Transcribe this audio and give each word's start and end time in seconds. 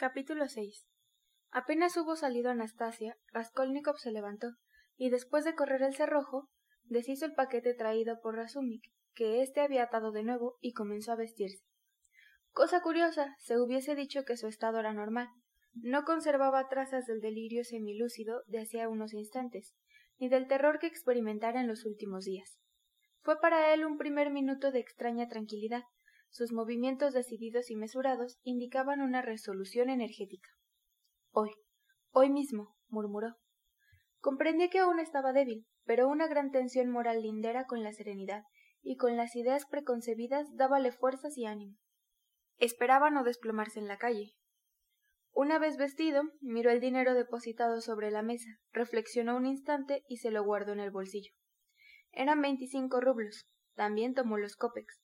Capítulo 0.00 0.48
6 0.48 0.86
Apenas 1.50 1.94
hubo 1.98 2.16
salido 2.16 2.50
Anastasia, 2.50 3.18
Raskolnikov 3.34 3.98
se 3.98 4.10
levantó, 4.10 4.52
y 4.96 5.10
después 5.10 5.44
de 5.44 5.54
correr 5.54 5.82
el 5.82 5.94
cerrojo, 5.94 6.48
deshizo 6.84 7.26
el 7.26 7.34
paquete 7.34 7.74
traído 7.74 8.18
por 8.22 8.34
Razumik, 8.34 8.82
que 9.12 9.42
éste 9.42 9.60
había 9.60 9.82
atado 9.82 10.10
de 10.10 10.22
nuevo, 10.22 10.56
y 10.62 10.72
comenzó 10.72 11.12
a 11.12 11.16
vestirse. 11.16 11.66
Cosa 12.52 12.80
curiosa, 12.80 13.36
se 13.40 13.58
hubiese 13.58 13.94
dicho 13.94 14.24
que 14.24 14.38
su 14.38 14.46
estado 14.46 14.78
era 14.80 14.94
normal. 14.94 15.28
No 15.74 16.04
conservaba 16.04 16.70
trazas 16.70 17.04
del 17.04 17.20
delirio 17.20 17.62
semilúcido 17.62 18.42
de 18.46 18.62
hacía 18.62 18.88
unos 18.88 19.12
instantes, 19.12 19.74
ni 20.18 20.30
del 20.30 20.48
terror 20.48 20.78
que 20.78 20.86
experimentara 20.86 21.60
en 21.60 21.68
los 21.68 21.84
últimos 21.84 22.24
días. 22.24 22.58
Fue 23.20 23.38
para 23.38 23.74
él 23.74 23.84
un 23.84 23.98
primer 23.98 24.30
minuto 24.30 24.70
de 24.70 24.80
extraña 24.80 25.28
tranquilidad, 25.28 25.82
sus 26.30 26.52
movimientos 26.52 27.12
decididos 27.12 27.70
y 27.70 27.76
mesurados 27.76 28.38
indicaban 28.42 29.00
una 29.00 29.20
resolución 29.20 29.90
energética. 29.90 30.48
Hoy, 31.32 31.50
hoy 32.10 32.30
mismo, 32.30 32.76
murmuró. 32.88 33.36
Comprendía 34.20 34.68
que 34.68 34.78
aún 34.78 35.00
estaba 35.00 35.32
débil, 35.32 35.66
pero 35.84 36.08
una 36.08 36.28
gran 36.28 36.50
tensión 36.50 36.90
moral 36.90 37.22
lindera 37.22 37.66
con 37.66 37.82
la 37.82 37.92
serenidad, 37.92 38.44
y 38.82 38.96
con 38.96 39.16
las 39.16 39.36
ideas 39.36 39.66
preconcebidas 39.66 40.46
dábale 40.54 40.92
fuerzas 40.92 41.36
y 41.36 41.46
ánimo. 41.46 41.76
Esperaba 42.58 43.10
no 43.10 43.24
desplomarse 43.24 43.78
en 43.78 43.88
la 43.88 43.98
calle. 43.98 44.32
Una 45.32 45.58
vez 45.58 45.76
vestido, 45.76 46.22
miró 46.40 46.70
el 46.70 46.80
dinero 46.80 47.14
depositado 47.14 47.80
sobre 47.80 48.10
la 48.10 48.22
mesa, 48.22 48.50
reflexionó 48.72 49.36
un 49.36 49.46
instante 49.46 50.02
y 50.08 50.18
se 50.18 50.30
lo 50.30 50.44
guardó 50.44 50.72
en 50.72 50.80
el 50.80 50.90
bolsillo. 50.90 51.32
Eran 52.12 52.40
veinticinco 52.40 53.00
rublos. 53.00 53.46
También 53.74 54.14
tomó 54.14 54.36
los 54.36 54.56
copex 54.56 55.00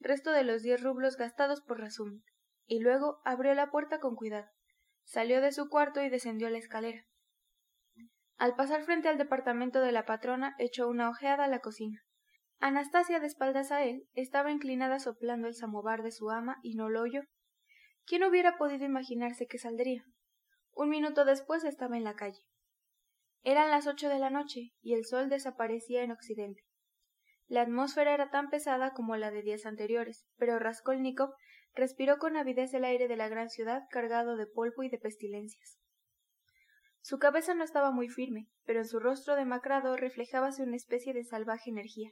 resto 0.00 0.32
de 0.32 0.44
los 0.44 0.62
diez 0.62 0.82
rublos 0.82 1.16
gastados 1.16 1.60
por 1.60 1.80
Razum, 1.80 2.22
y 2.66 2.80
luego 2.80 3.20
abrió 3.24 3.54
la 3.54 3.70
puerta 3.70 3.98
con 3.98 4.14
cuidado. 4.14 4.48
Salió 5.04 5.40
de 5.40 5.52
su 5.52 5.68
cuarto 5.68 6.02
y 6.02 6.10
descendió 6.10 6.50
la 6.50 6.58
escalera. 6.58 7.06
Al 8.36 8.54
pasar 8.54 8.82
frente 8.82 9.08
al 9.08 9.18
departamento 9.18 9.80
de 9.80 9.90
la 9.90 10.04
patrona, 10.04 10.54
echó 10.58 10.88
una 10.88 11.08
ojeada 11.08 11.44
a 11.44 11.48
la 11.48 11.58
cocina. 11.58 12.02
Anastasia, 12.60 13.18
de 13.20 13.26
espaldas 13.26 13.72
a 13.72 13.84
él, 13.84 14.08
estaba 14.14 14.52
inclinada 14.52 14.98
soplando 14.98 15.48
el 15.48 15.54
samovar 15.54 16.02
de 16.02 16.12
su 16.12 16.30
ama 16.30 16.58
y 16.62 16.74
no 16.74 16.88
lo 16.88 17.02
oyó. 17.02 17.22
¿Quién 18.04 18.24
hubiera 18.24 18.56
podido 18.56 18.84
imaginarse 18.84 19.46
que 19.46 19.58
saldría? 19.58 20.04
Un 20.72 20.88
minuto 20.88 21.24
después 21.24 21.64
estaba 21.64 21.96
en 21.96 22.04
la 22.04 22.14
calle. 22.14 22.40
Eran 23.42 23.70
las 23.70 23.86
ocho 23.86 24.08
de 24.08 24.18
la 24.18 24.30
noche 24.30 24.72
y 24.80 24.94
el 24.94 25.04
sol 25.04 25.28
desaparecía 25.28 26.02
en 26.02 26.12
occidente. 26.12 26.62
La 27.48 27.62
atmósfera 27.62 28.12
era 28.12 28.30
tan 28.30 28.50
pesada 28.50 28.92
como 28.92 29.16
la 29.16 29.30
de 29.30 29.42
días 29.42 29.64
anteriores, 29.64 30.26
pero 30.36 30.58
Raskolnikov 30.58 31.34
respiró 31.74 32.18
con 32.18 32.36
avidez 32.36 32.74
el 32.74 32.84
aire 32.84 33.08
de 33.08 33.16
la 33.16 33.28
gran 33.28 33.48
ciudad 33.48 33.84
cargado 33.90 34.36
de 34.36 34.46
polvo 34.46 34.82
y 34.82 34.90
de 34.90 34.98
pestilencias. 34.98 35.78
Su 37.00 37.18
cabeza 37.18 37.54
no 37.54 37.64
estaba 37.64 37.90
muy 37.90 38.08
firme, 38.08 38.48
pero 38.64 38.80
en 38.80 38.84
su 38.84 39.00
rostro 39.00 39.34
demacrado 39.34 39.96
reflejábase 39.96 40.62
una 40.62 40.76
especie 40.76 41.14
de 41.14 41.24
salvaje 41.24 41.70
energía. 41.70 42.10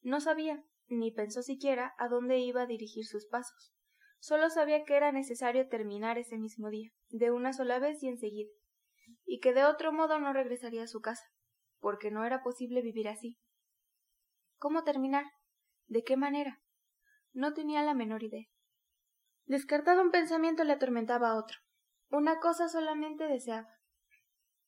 No 0.00 0.18
sabía, 0.18 0.64
ni 0.86 1.12
pensó 1.12 1.42
siquiera, 1.42 1.92
a 1.98 2.08
dónde 2.08 2.38
iba 2.38 2.62
a 2.62 2.66
dirigir 2.66 3.04
sus 3.04 3.26
pasos. 3.26 3.74
Solo 4.18 4.48
sabía 4.48 4.84
que 4.84 4.96
era 4.96 5.12
necesario 5.12 5.68
terminar 5.68 6.16
ese 6.16 6.38
mismo 6.38 6.70
día, 6.70 6.90
de 7.10 7.30
una 7.30 7.52
sola 7.52 7.80
vez 7.80 8.02
y 8.02 8.08
enseguida, 8.08 8.50
y 9.26 9.40
que 9.40 9.52
de 9.52 9.64
otro 9.64 9.92
modo 9.92 10.18
no 10.18 10.32
regresaría 10.32 10.84
a 10.84 10.88
su 10.88 11.00
casa, 11.00 11.26
porque 11.78 12.10
no 12.10 12.24
era 12.24 12.42
posible 12.42 12.80
vivir 12.80 13.08
así, 13.08 13.36
¿Cómo 14.58 14.82
terminar? 14.82 15.24
¿De 15.86 16.02
qué 16.02 16.16
manera? 16.16 16.60
No 17.32 17.54
tenía 17.54 17.82
la 17.82 17.94
menor 17.94 18.24
idea. 18.24 18.46
Descartado 19.46 20.02
un 20.02 20.10
pensamiento 20.10 20.64
le 20.64 20.72
atormentaba 20.72 21.36
otro. 21.36 21.58
Una 22.10 22.40
cosa 22.40 22.68
solamente 22.68 23.28
deseaba. 23.28 23.68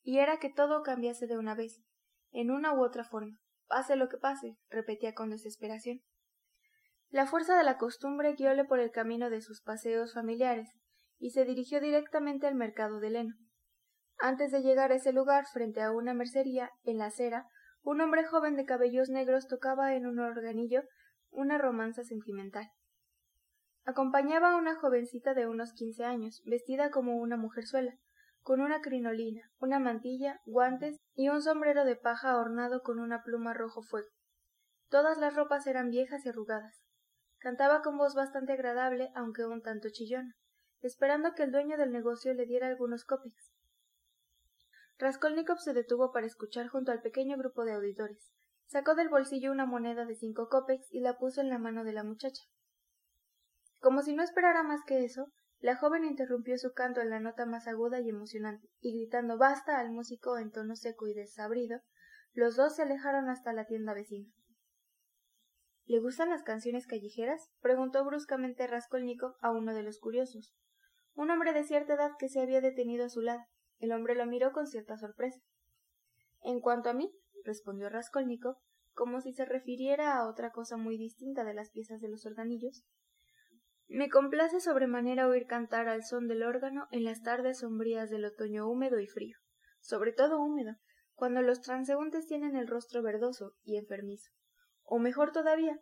Y 0.03 0.19
era 0.19 0.39
que 0.39 0.49
todo 0.49 0.83
cambiase 0.83 1.27
de 1.27 1.37
una 1.37 1.55
vez, 1.55 1.83
en 2.31 2.51
una 2.51 2.73
u 2.73 2.85
otra 2.85 3.05
forma. 3.05 3.39
Pase 3.67 3.97
lo 3.97 4.09
que 4.09 4.17
pase, 4.17 4.57
repetía 4.69 5.13
con 5.13 5.31
desesperación. 5.31 6.01
La 7.09 7.27
fuerza 7.27 7.59
de 7.59 7.65
la 7.65 7.77
costumbre 7.77 8.35
guióle 8.35 8.65
por 8.65 8.79
el 8.79 8.93
camino 8.93 9.29
de 9.29 9.41
sus 9.41 9.61
paseos 9.61 10.15
familiares, 10.15 10.71
y 11.19 11.31
se 11.31 11.45
dirigió 11.45 11.81
directamente 11.81 12.47
al 12.47 12.55
mercado 12.55 13.01
de 13.01 13.11
Leno. 13.11 13.35
Antes 14.19 14.53
de 14.53 14.63
llegar 14.63 14.93
a 14.93 14.97
ese 14.97 15.13
lugar, 15.13 15.47
frente 15.53 15.83
a 15.83 15.91
una 15.91 16.15
mercería, 16.15 16.71
en 16.85 16.99
la 16.99 17.07
acera, 17.07 17.49
un 17.83 18.01
hombre 18.01 18.25
joven 18.25 18.57
de 18.57 18.65
cabellos 18.65 19.09
negros 19.09 19.47
tocaba 19.47 19.95
en 19.95 20.07
un 20.07 20.19
organillo 20.19 20.83
una 21.31 21.59
romanza 21.59 22.03
sentimental. 22.03 22.71
Acompañaba 23.85 24.53
a 24.53 24.57
una 24.57 24.77
jovencita 24.77 25.35
de 25.35 25.47
unos 25.47 25.73
quince 25.73 26.05
años, 26.05 26.43
vestida 26.45 26.91
como 26.91 27.17
una 27.17 27.37
mujerzuela, 27.37 27.95
con 28.43 28.61
una 28.61 28.81
crinolina, 28.81 29.43
una 29.59 29.79
mantilla, 29.79 30.41
guantes 30.45 30.99
y 31.15 31.29
un 31.29 31.43
sombrero 31.43 31.85
de 31.85 31.97
paja 31.97 32.37
ornado 32.37 32.83
con 32.83 32.99
una 32.99 33.23
pluma 33.23 33.55
rojo 33.55 33.83
fuego. 33.83 34.09
Todas 34.89 35.19
las 35.19 35.35
ropas 35.35 35.67
eran 35.67 35.91
viejas 35.91 36.25
y 36.27 36.29
arrugadas. 36.29 36.83
Cantaba 37.39 37.81
con 37.81 37.97
voz 37.97 38.15
bastante 38.15 38.53
agradable, 38.53 39.11
aunque 39.15 39.47
un 39.47 39.63
tanto 39.63 39.89
chillona, 39.91 40.35
esperando 40.83 41.33
que 41.35 41.45
el 41.45 41.53
dueño 41.53 41.79
del 41.79 41.93
negocio 41.93 42.35
le 42.35 42.45
diera 42.45 42.67
algunos 42.67 43.05
copics. 43.05 43.50
Raskolnikov 45.01 45.59
se 45.61 45.73
detuvo 45.73 46.13
para 46.13 46.27
escuchar 46.27 46.69
junto 46.69 46.93
al 46.93 47.01
pequeño 47.01 47.39
grupo 47.39 47.65
de 47.65 47.73
auditores. 47.73 48.35
Sacó 48.67 48.95
del 48.95 49.09
bolsillo 49.09 49.51
una 49.51 49.65
moneda 49.65 50.05
de 50.05 50.15
cinco 50.15 50.49
copex 50.51 50.93
y 50.93 51.01
la 51.01 51.17
puso 51.17 51.41
en 51.41 51.49
la 51.49 51.59
mano 51.59 51.85
de 51.85 51.95
la 51.95 52.05
muchacha. 52.05 52.43
Como 53.79 54.03
si 54.03 54.15
no 54.15 54.23
esperara 54.23 54.63
más 54.63 54.83
que 54.87 55.03
eso, 55.03 55.33
la 55.59 55.75
joven 55.75 56.05
interrumpió 56.05 56.59
su 56.59 56.73
canto 56.75 57.01
en 57.01 57.09
la 57.09 57.19
nota 57.19 57.47
más 57.47 57.67
aguda 57.67 57.99
y 58.01 58.11
emocionante, 58.11 58.69
y 58.81 58.93
gritando 58.95 59.39
basta 59.39 59.79
al 59.79 59.91
músico 59.91 60.37
en 60.37 60.51
tono 60.51 60.77
seco 60.77 61.07
y 61.07 61.15
desabrido, 61.15 61.81
los 62.35 62.57
dos 62.57 62.77
se 62.77 62.83
alejaron 62.83 63.31
hasta 63.31 63.55
la 63.55 63.65
tienda 63.65 63.95
vecina. 63.95 64.31
¿Le 65.87 65.99
gustan 65.99 66.29
las 66.29 66.43
canciones 66.43 66.87
callejeras? 66.87 67.49
preguntó 67.63 68.05
bruscamente 68.05 68.67
Raskolnikov 68.67 69.35
a 69.41 69.51
uno 69.51 69.73
de 69.73 69.83
los 69.83 69.99
curiosos, 69.99 70.55
un 71.15 71.31
hombre 71.31 71.55
de 71.55 71.65
cierta 71.65 71.95
edad 71.95 72.13
que 72.19 72.29
se 72.29 72.43
había 72.43 72.61
detenido 72.61 73.07
a 73.07 73.09
su 73.09 73.23
lado. 73.23 73.45
El 73.81 73.93
hombre 73.93 74.15
lo 74.15 74.27
miró 74.27 74.53
con 74.53 74.67
cierta 74.67 74.97
sorpresa. 74.97 75.41
En 76.43 76.61
cuanto 76.61 76.89
a 76.89 76.95
mí, 76.95 77.13
respondió 77.45 77.89
Raskolnikov, 77.89 78.57
como 78.93 79.21
si 79.21 79.33
se 79.33 79.45
refiriera 79.45 80.17
a 80.17 80.29
otra 80.29 80.53
cosa 80.53 80.77
muy 80.77 80.97
distinta 80.97 81.45
de 81.45 81.55
las 81.55 81.71
piezas 81.71 82.01
de 82.01 82.09
los 82.09 82.27
organillos, 82.27 82.85
me 83.89 84.09
complace 84.09 84.61
sobremanera 84.61 85.27
oír 85.27 85.47
cantar 85.47 85.89
al 85.89 86.05
son 86.05 86.29
del 86.29 86.45
órgano 86.45 86.87
en 86.93 87.05
las 87.05 87.23
tardes 87.23 87.59
sombrías 87.59 88.09
del 88.09 88.25
otoño 88.25 88.69
húmedo 88.69 89.01
y 89.01 89.09
frío, 89.09 89.37
sobre 89.81 90.13
todo 90.13 90.41
húmedo, 90.41 90.77
cuando 91.15 91.43
los 91.43 91.61
transeúntes 91.61 92.27
tienen 92.27 92.55
el 92.55 92.69
rostro 92.69 93.03
verdoso 93.03 93.55
y 93.65 93.79
enfermizo, 93.79 94.31
o 94.85 94.99
mejor 94.99 95.33
todavía, 95.33 95.81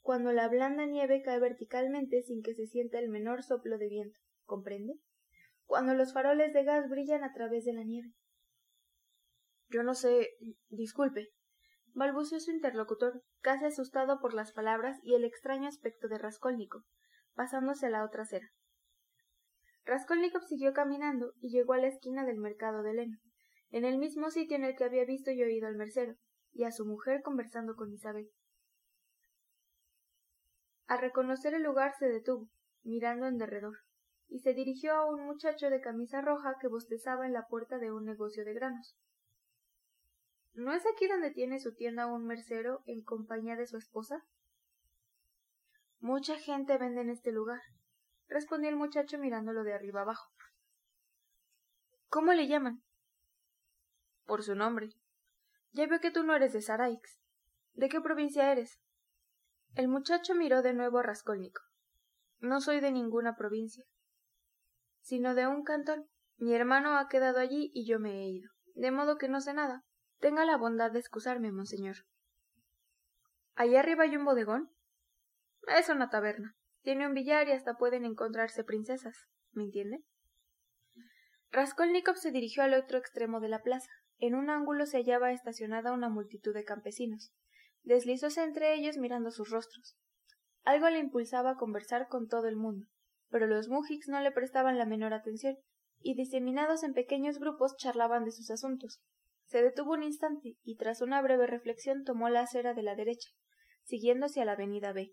cuando 0.00 0.32
la 0.32 0.48
blanda 0.48 0.86
nieve 0.86 1.22
cae 1.22 1.38
verticalmente 1.38 2.22
sin 2.22 2.42
que 2.42 2.54
se 2.54 2.66
sienta 2.66 2.98
el 2.98 3.08
menor 3.08 3.42
soplo 3.42 3.76
de 3.76 3.88
viento. 3.88 4.20
¿Comprende? 4.44 4.94
Cuando 5.66 5.94
los 5.94 6.12
faroles 6.12 6.52
de 6.52 6.64
gas 6.64 6.88
brillan 6.88 7.24
a 7.24 7.32
través 7.32 7.64
de 7.64 7.74
la 7.74 7.82
nieve. 7.82 8.12
Yo 9.68 9.82
no 9.82 9.94
sé. 9.94 10.30
disculpe. 10.68 11.28
balbuceó 11.92 12.38
su 12.40 12.52
interlocutor, 12.52 13.22
casi 13.40 13.64
asustado 13.64 14.20
por 14.20 14.32
las 14.32 14.52
palabras 14.52 14.98
y 15.02 15.14
el 15.14 15.24
extraño 15.24 15.68
aspecto 15.68 16.08
de 16.08 16.18
Raskolnikov, 16.18 16.82
pasándose 17.34 17.86
a 17.86 17.90
la 17.90 18.04
otra 18.04 18.22
acera. 18.22 18.48
Raskolnikov 19.84 20.42
siguió 20.42 20.72
caminando 20.72 21.32
y 21.40 21.50
llegó 21.50 21.72
a 21.72 21.78
la 21.78 21.88
esquina 21.88 22.24
del 22.24 22.38
mercado 22.38 22.82
de 22.82 22.94
Leno, 22.94 23.18
en 23.70 23.84
el 23.84 23.98
mismo 23.98 24.30
sitio 24.30 24.56
en 24.56 24.64
el 24.64 24.76
que 24.76 24.84
había 24.84 25.04
visto 25.04 25.30
y 25.30 25.42
oído 25.42 25.66
al 25.66 25.76
mercero, 25.76 26.14
y 26.52 26.64
a 26.64 26.72
su 26.72 26.86
mujer 26.86 27.22
conversando 27.22 27.74
con 27.74 27.92
Isabel. 27.92 28.30
Al 30.86 31.00
reconocer 31.00 31.54
el 31.54 31.62
lugar 31.62 31.94
se 31.98 32.06
detuvo, 32.06 32.48
mirando 32.82 33.26
en 33.26 33.38
derredor 33.38 33.85
y 34.28 34.40
se 34.40 34.54
dirigió 34.54 34.94
a 34.94 35.06
un 35.06 35.24
muchacho 35.24 35.70
de 35.70 35.80
camisa 35.80 36.20
roja 36.20 36.56
que 36.60 36.68
bostezaba 36.68 37.26
en 37.26 37.32
la 37.32 37.46
puerta 37.46 37.78
de 37.78 37.92
un 37.92 38.04
negocio 38.04 38.44
de 38.44 38.54
granos. 38.54 38.96
¿No 40.54 40.72
es 40.72 40.84
aquí 40.86 41.06
donde 41.06 41.30
tiene 41.30 41.60
su 41.60 41.74
tienda 41.74 42.06
un 42.06 42.26
mercero 42.26 42.82
en 42.86 43.02
compañía 43.02 43.56
de 43.56 43.66
su 43.66 43.76
esposa? 43.76 44.24
Mucha 46.00 46.38
gente 46.38 46.78
vende 46.78 47.02
en 47.02 47.10
este 47.10 47.30
lugar, 47.30 47.60
respondió 48.28 48.70
el 48.70 48.76
muchacho 48.76 49.18
mirándolo 49.18 49.64
de 49.64 49.74
arriba 49.74 50.02
abajo. 50.02 50.30
¿Cómo 52.08 52.32
le 52.32 52.48
llaman? 52.48 52.82
Por 54.24 54.42
su 54.42 54.54
nombre. 54.54 54.88
Ya 55.72 55.86
veo 55.86 56.00
que 56.00 56.10
tú 56.10 56.22
no 56.22 56.34
eres 56.34 56.52
de 56.52 56.62
Saraix. 56.62 57.20
¿De 57.74 57.88
qué 57.88 58.00
provincia 58.00 58.50
eres? 58.50 58.80
El 59.74 59.88
muchacho 59.88 60.34
miró 60.34 60.62
de 60.62 60.72
nuevo 60.72 60.98
a 60.98 61.02
Raskolnikov. 61.02 61.64
No 62.40 62.60
soy 62.60 62.80
de 62.80 62.92
ninguna 62.92 63.36
provincia 63.36 63.84
sino 65.06 65.36
de 65.36 65.46
un 65.46 65.62
cantón. 65.62 66.08
Mi 66.36 66.52
hermano 66.52 66.98
ha 66.98 67.08
quedado 67.08 67.38
allí 67.38 67.70
y 67.72 67.86
yo 67.86 68.00
me 68.00 68.10
he 68.10 68.28
ido, 68.28 68.50
de 68.74 68.90
modo 68.90 69.18
que 69.18 69.28
no 69.28 69.40
sé 69.40 69.54
nada. 69.54 69.84
Tenga 70.18 70.44
la 70.44 70.56
bondad 70.56 70.90
de 70.90 70.98
excusarme, 70.98 71.52
monseñor. 71.52 71.98
¿Allá 73.54 73.80
arriba 73.80 74.02
hay 74.02 74.16
un 74.16 74.24
bodegón? 74.24 74.68
Es 75.68 75.88
una 75.90 76.10
taberna. 76.10 76.56
Tiene 76.82 77.06
un 77.06 77.14
billar 77.14 77.46
y 77.46 77.52
hasta 77.52 77.76
pueden 77.76 78.04
encontrarse 78.04 78.64
princesas. 78.64 79.28
¿Me 79.52 79.62
entiende? 79.62 80.02
Raskolnikov 81.52 82.16
se 82.16 82.32
dirigió 82.32 82.64
al 82.64 82.74
otro 82.74 82.98
extremo 82.98 83.38
de 83.38 83.48
la 83.48 83.62
plaza. 83.62 83.90
En 84.18 84.34
un 84.34 84.50
ángulo 84.50 84.86
se 84.86 84.96
hallaba 84.96 85.30
estacionada 85.30 85.92
una 85.92 86.08
multitud 86.08 86.52
de 86.52 86.64
campesinos. 86.64 87.32
Deslizóse 87.84 88.42
entre 88.42 88.74
ellos 88.74 88.96
mirando 88.96 89.30
sus 89.30 89.50
rostros. 89.50 89.96
Algo 90.64 90.90
le 90.90 90.98
impulsaba 90.98 91.50
a 91.52 91.56
conversar 91.56 92.08
con 92.08 92.26
todo 92.26 92.48
el 92.48 92.56
mundo, 92.56 92.88
pero 93.30 93.46
los 93.46 93.68
mujiks 93.68 94.08
no 94.08 94.20
le 94.20 94.32
prestaban 94.32 94.78
la 94.78 94.86
menor 94.86 95.12
atención, 95.14 95.56
y 96.00 96.14
diseminados 96.14 96.82
en 96.82 96.94
pequeños 96.94 97.38
grupos 97.38 97.76
charlaban 97.76 98.24
de 98.24 98.32
sus 98.32 98.50
asuntos. 98.50 99.00
Se 99.46 99.62
detuvo 99.62 99.92
un 99.92 100.02
instante 100.02 100.56
y 100.64 100.76
tras 100.76 101.00
una 101.02 101.22
breve 101.22 101.46
reflexión 101.46 102.04
tomó 102.04 102.28
la 102.28 102.40
acera 102.40 102.74
de 102.74 102.82
la 102.82 102.94
derecha, 102.94 103.30
siguiendo 103.82 104.26
hacia 104.26 104.44
la 104.44 104.52
avenida 104.52 104.92
B. 104.92 105.12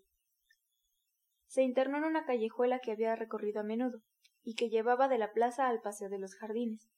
Se 1.46 1.62
internó 1.62 1.98
en 1.98 2.04
una 2.04 2.24
callejuela 2.24 2.80
que 2.80 2.92
había 2.92 3.14
recorrido 3.14 3.60
a 3.60 3.64
menudo, 3.64 4.02
y 4.42 4.54
que 4.54 4.68
llevaba 4.68 5.08
de 5.08 5.18
la 5.18 5.32
plaza 5.32 5.68
al 5.68 5.80
paseo 5.80 6.08
de 6.08 6.18
los 6.18 6.34
jardines. 6.34 6.90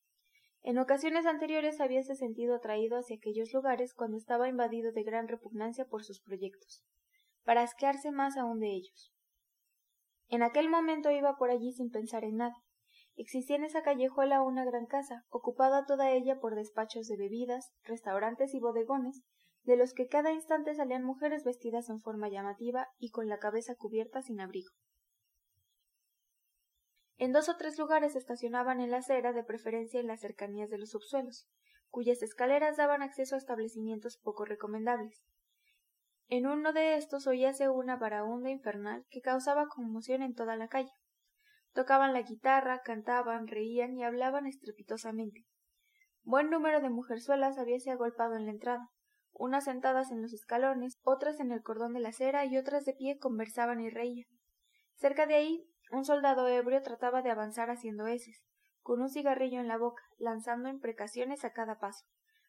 En 0.63 0.79
ocasiones 0.79 1.27
anteriores 1.27 1.81
habíase 1.81 2.17
sentido 2.17 2.57
atraído 2.57 2.99
hacia 2.99 3.17
aquellos 3.17 3.53
lugares 3.53 3.95
cuando 3.95 4.17
estaba 4.17 4.49
invadido 4.49 4.91
de 4.93 5.05
gran 5.05 5.29
repugnancia 5.29 5.85
por 5.85 6.05
sus 6.05 6.21
proyectos, 6.21 6.83
para 7.45 7.63
asquearse 7.63 8.11
más 8.11 8.37
aún 8.37 8.59
de 8.59 8.73
ellos. 8.73 9.16
En 10.29 10.43
aquel 10.43 10.69
momento 10.69 11.11
iba 11.11 11.37
por 11.37 11.51
allí 11.51 11.73
sin 11.73 11.91
pensar 11.91 12.25
en 12.25 12.37
nada. 12.37 12.57
Existía 13.17 13.57
en 13.57 13.65
esa 13.65 13.83
callejuela 13.83 14.43
una 14.43 14.65
gran 14.65 14.87
casa, 14.87 15.25
ocupada 15.31 15.87
toda 15.87 16.11
ella 16.11 16.39
por 16.39 16.55
despachos 16.55 17.07
de 17.07 17.17
bebidas, 17.17 17.73
restaurantes 17.85 18.53
y 18.55 18.61
bodegones, 18.61 19.23
de 19.63 19.77
los 19.77 19.95
que 19.95 20.07
cada 20.07 20.33
instante 20.33 20.75
salían 20.75 21.05
mujeres 21.05 21.43
vestidas 21.43 21.89
en 21.89 22.01
forma 22.01 22.29
llamativa 22.29 22.89
y 22.99 23.11
con 23.11 23.29
la 23.29 23.39
cabeza 23.39 23.75
cubierta 23.75 24.23
sin 24.23 24.41
abrigo. 24.41 24.71
En 27.19 27.33
dos 27.33 27.49
o 27.49 27.57
tres 27.57 27.79
lugares 27.79 28.15
estacionaban 28.15 28.81
en 28.81 28.91
la 28.91 28.99
acera, 28.99 29.33
de 29.33 29.43
preferencia 29.43 29.99
en 29.99 30.07
las 30.07 30.21
cercanías 30.21 30.69
de 30.69 30.79
los 30.79 30.91
subsuelos, 30.91 31.49
cuyas 31.89 32.23
escaleras 32.23 32.77
daban 32.77 33.03
acceso 33.03 33.35
a 33.35 33.39
establecimientos 33.39 34.19
poco 34.19 34.45
recomendables. 34.45 35.25
En 36.29 36.47
uno 36.47 36.73
de 36.73 36.97
estos 36.97 37.29
oíase 37.29 37.69
una 37.69 37.97
varaunda 37.97 38.51
infernal 38.51 39.05
que 39.11 39.21
causaba 39.21 39.69
conmoción 39.69 40.23
en 40.23 40.35
toda 40.35 40.57
la 40.57 40.67
calle. 40.67 40.91
Tocaban 41.73 42.13
la 42.13 42.23
guitarra, 42.23 42.83
cantaban, 42.83 43.47
reían 43.47 43.95
y 43.97 44.03
hablaban 44.03 44.47
estrepitosamente. 44.47 45.47
Buen 46.25 46.51
número 46.51 46.81
de 46.81 46.91
mujerzuelas 46.91 47.59
habíase 47.59 47.93
agolpado 47.93 48.35
en 48.35 48.47
la 48.47 48.51
entrada, 48.51 48.89
unas 49.33 49.65
sentadas 49.65 50.11
en 50.11 50.21
los 50.21 50.33
escalones, 50.33 50.99
otras 51.05 51.39
en 51.39 51.53
el 51.53 51.63
cordón 51.63 51.93
de 51.93 52.01
la 52.01 52.09
acera 52.09 52.45
y 52.45 52.59
otras 52.59 52.85
de 52.85 52.95
pie 52.95 53.19
conversaban 53.19 53.81
y 53.81 53.91
reían. 53.91 54.27
Cerca 54.97 55.27
de 55.27 55.35
ahí 55.35 55.65
un 55.93 56.05
soldado 56.05 56.49
ebrio 56.49 56.83
trataba 56.83 57.23
de 57.23 57.31
avanzar 57.31 57.71
haciendo 57.71 58.09
heces, 58.09 58.43
con 58.81 59.01
un 59.01 59.11
cigarrillo 59.11 59.61
en 59.61 59.69
la 59.69 59.79
boca, 59.79 60.03
lanzando 60.19 60.69
imprecaciones 60.69 61.45
a 61.45 61.53
cada 61.53 61.79
paso. 61.79 62.05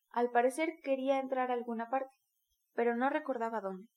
Al 0.09 0.31
parecer 0.31 0.79
quería 0.81 1.19
entrar 1.19 1.51
a 1.51 1.53
alguna 1.53 1.89
parte, 1.91 2.09
pero 2.77 2.95
no 2.95 3.09
recordaba 3.09 3.59
dónde. 3.59 3.89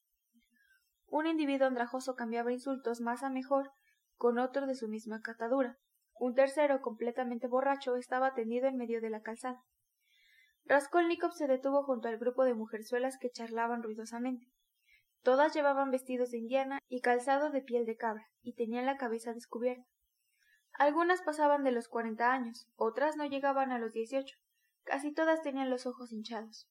Un 1.07 1.27
individuo 1.27 1.67
andrajoso 1.67 2.17
cambiaba 2.17 2.51
insultos 2.51 3.03
más 3.03 3.23
a 3.23 3.29
mejor 3.29 3.73
con 4.17 4.39
otro 4.39 4.67
de 4.67 4.75
su 4.75 4.89
misma 4.89 5.21
catadura. 5.21 5.77
Un 6.15 6.35
tercero, 6.35 6.81
completamente 6.81 7.47
borracho, 7.47 7.97
estaba 7.97 8.33
tendido 8.33 8.69
en 8.69 8.79
medio 8.79 9.03
de 9.03 9.11
la 9.11 9.21
calzada. 9.21 9.63
Raskolnikov 10.65 11.33
se 11.33 11.47
detuvo 11.47 11.83
junto 11.83 12.09
al 12.09 12.17
grupo 12.17 12.45
de 12.45 12.55
mujerzuelas 12.55 13.19
que 13.19 13.31
charlaban 13.31 13.83
ruidosamente. 13.83 14.47
Todas 15.23 15.53
llevaban 15.53 15.91
vestidos 15.91 16.31
de 16.31 16.39
indiana 16.39 16.79
y 16.89 17.03
calzado 17.03 17.51
de 17.51 17.61
piel 17.61 17.85
de 17.85 17.99
cabra, 17.99 18.31
y 18.41 18.55
tenían 18.55 18.87
la 18.87 18.97
cabeza 18.97 19.35
descubierta. 19.35 19.85
Algunas 20.73 21.21
pasaban 21.21 21.65
de 21.65 21.73
los 21.73 21.89
cuarenta 21.89 22.33
años, 22.33 22.67
otras 22.77 23.19
no 23.19 23.27
llegaban 23.27 23.73
a 23.73 23.79
los 23.79 23.93
dieciocho. 23.93 24.39
Casi 24.85 25.13
todas 25.13 25.43
tenían 25.43 25.69
los 25.69 25.85
ojos 25.85 26.13
hinchados. 26.13 26.67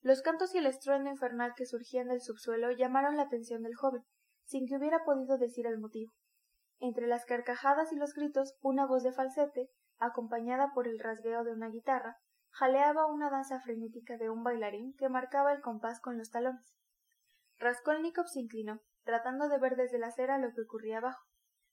Los 0.00 0.22
cantos 0.22 0.54
y 0.54 0.58
el 0.58 0.66
estruendo 0.66 1.10
infernal 1.10 1.54
que 1.56 1.66
surgían 1.66 2.08
del 2.08 2.20
subsuelo 2.20 2.70
llamaron 2.70 3.16
la 3.16 3.24
atención 3.24 3.62
del 3.62 3.74
joven, 3.74 4.04
sin 4.44 4.66
que 4.66 4.76
hubiera 4.76 5.04
podido 5.04 5.38
decir 5.38 5.66
el 5.66 5.78
motivo. 5.78 6.12
Entre 6.78 7.06
las 7.06 7.24
carcajadas 7.24 7.92
y 7.92 7.96
los 7.96 8.14
gritos, 8.14 8.56
una 8.60 8.86
voz 8.86 9.02
de 9.02 9.12
falsete, 9.12 9.68
acompañada 9.98 10.72
por 10.72 10.86
el 10.86 11.00
rasgueo 11.00 11.42
de 11.42 11.52
una 11.52 11.68
guitarra, 11.68 12.16
jaleaba 12.50 13.06
una 13.06 13.30
danza 13.30 13.60
frenética 13.60 14.16
de 14.16 14.30
un 14.30 14.44
bailarín 14.44 14.94
que 14.96 15.08
marcaba 15.08 15.52
el 15.52 15.60
compás 15.60 16.00
con 16.00 16.16
los 16.16 16.30
talones. 16.30 16.76
Raskolnikov 17.58 18.26
se 18.28 18.40
inclinó, 18.40 18.80
tratando 19.02 19.48
de 19.48 19.58
ver 19.58 19.74
desde 19.74 19.98
la 19.98 20.08
acera 20.08 20.38
lo 20.38 20.52
que 20.54 20.62
ocurría 20.62 20.98
abajo, 20.98 21.24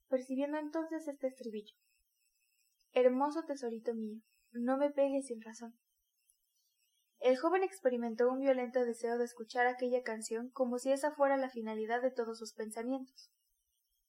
percibiendo 0.10 0.58
entonces 0.58 1.08
este 1.08 1.28
estribillo. 1.28 1.76
Hermoso 2.94 3.44
tesorito 3.44 3.94
mío, 3.94 4.22
no 4.52 4.78
me 4.78 4.90
pegues 4.90 5.28
sin 5.28 5.42
razón. 5.42 5.78
El 7.26 7.40
joven 7.40 7.64
experimentó 7.64 8.30
un 8.30 8.40
violento 8.40 8.86
deseo 8.86 9.18
de 9.18 9.26
escuchar 9.26 9.66
aquella 9.66 10.04
canción 10.04 10.52
como 10.52 10.78
si 10.78 10.92
esa 10.92 11.10
fuera 11.10 11.38
la 11.38 11.50
finalidad 11.50 12.00
de 12.04 12.12
todos 12.12 12.38
sus 12.38 12.54
pensamientos. 12.54 13.32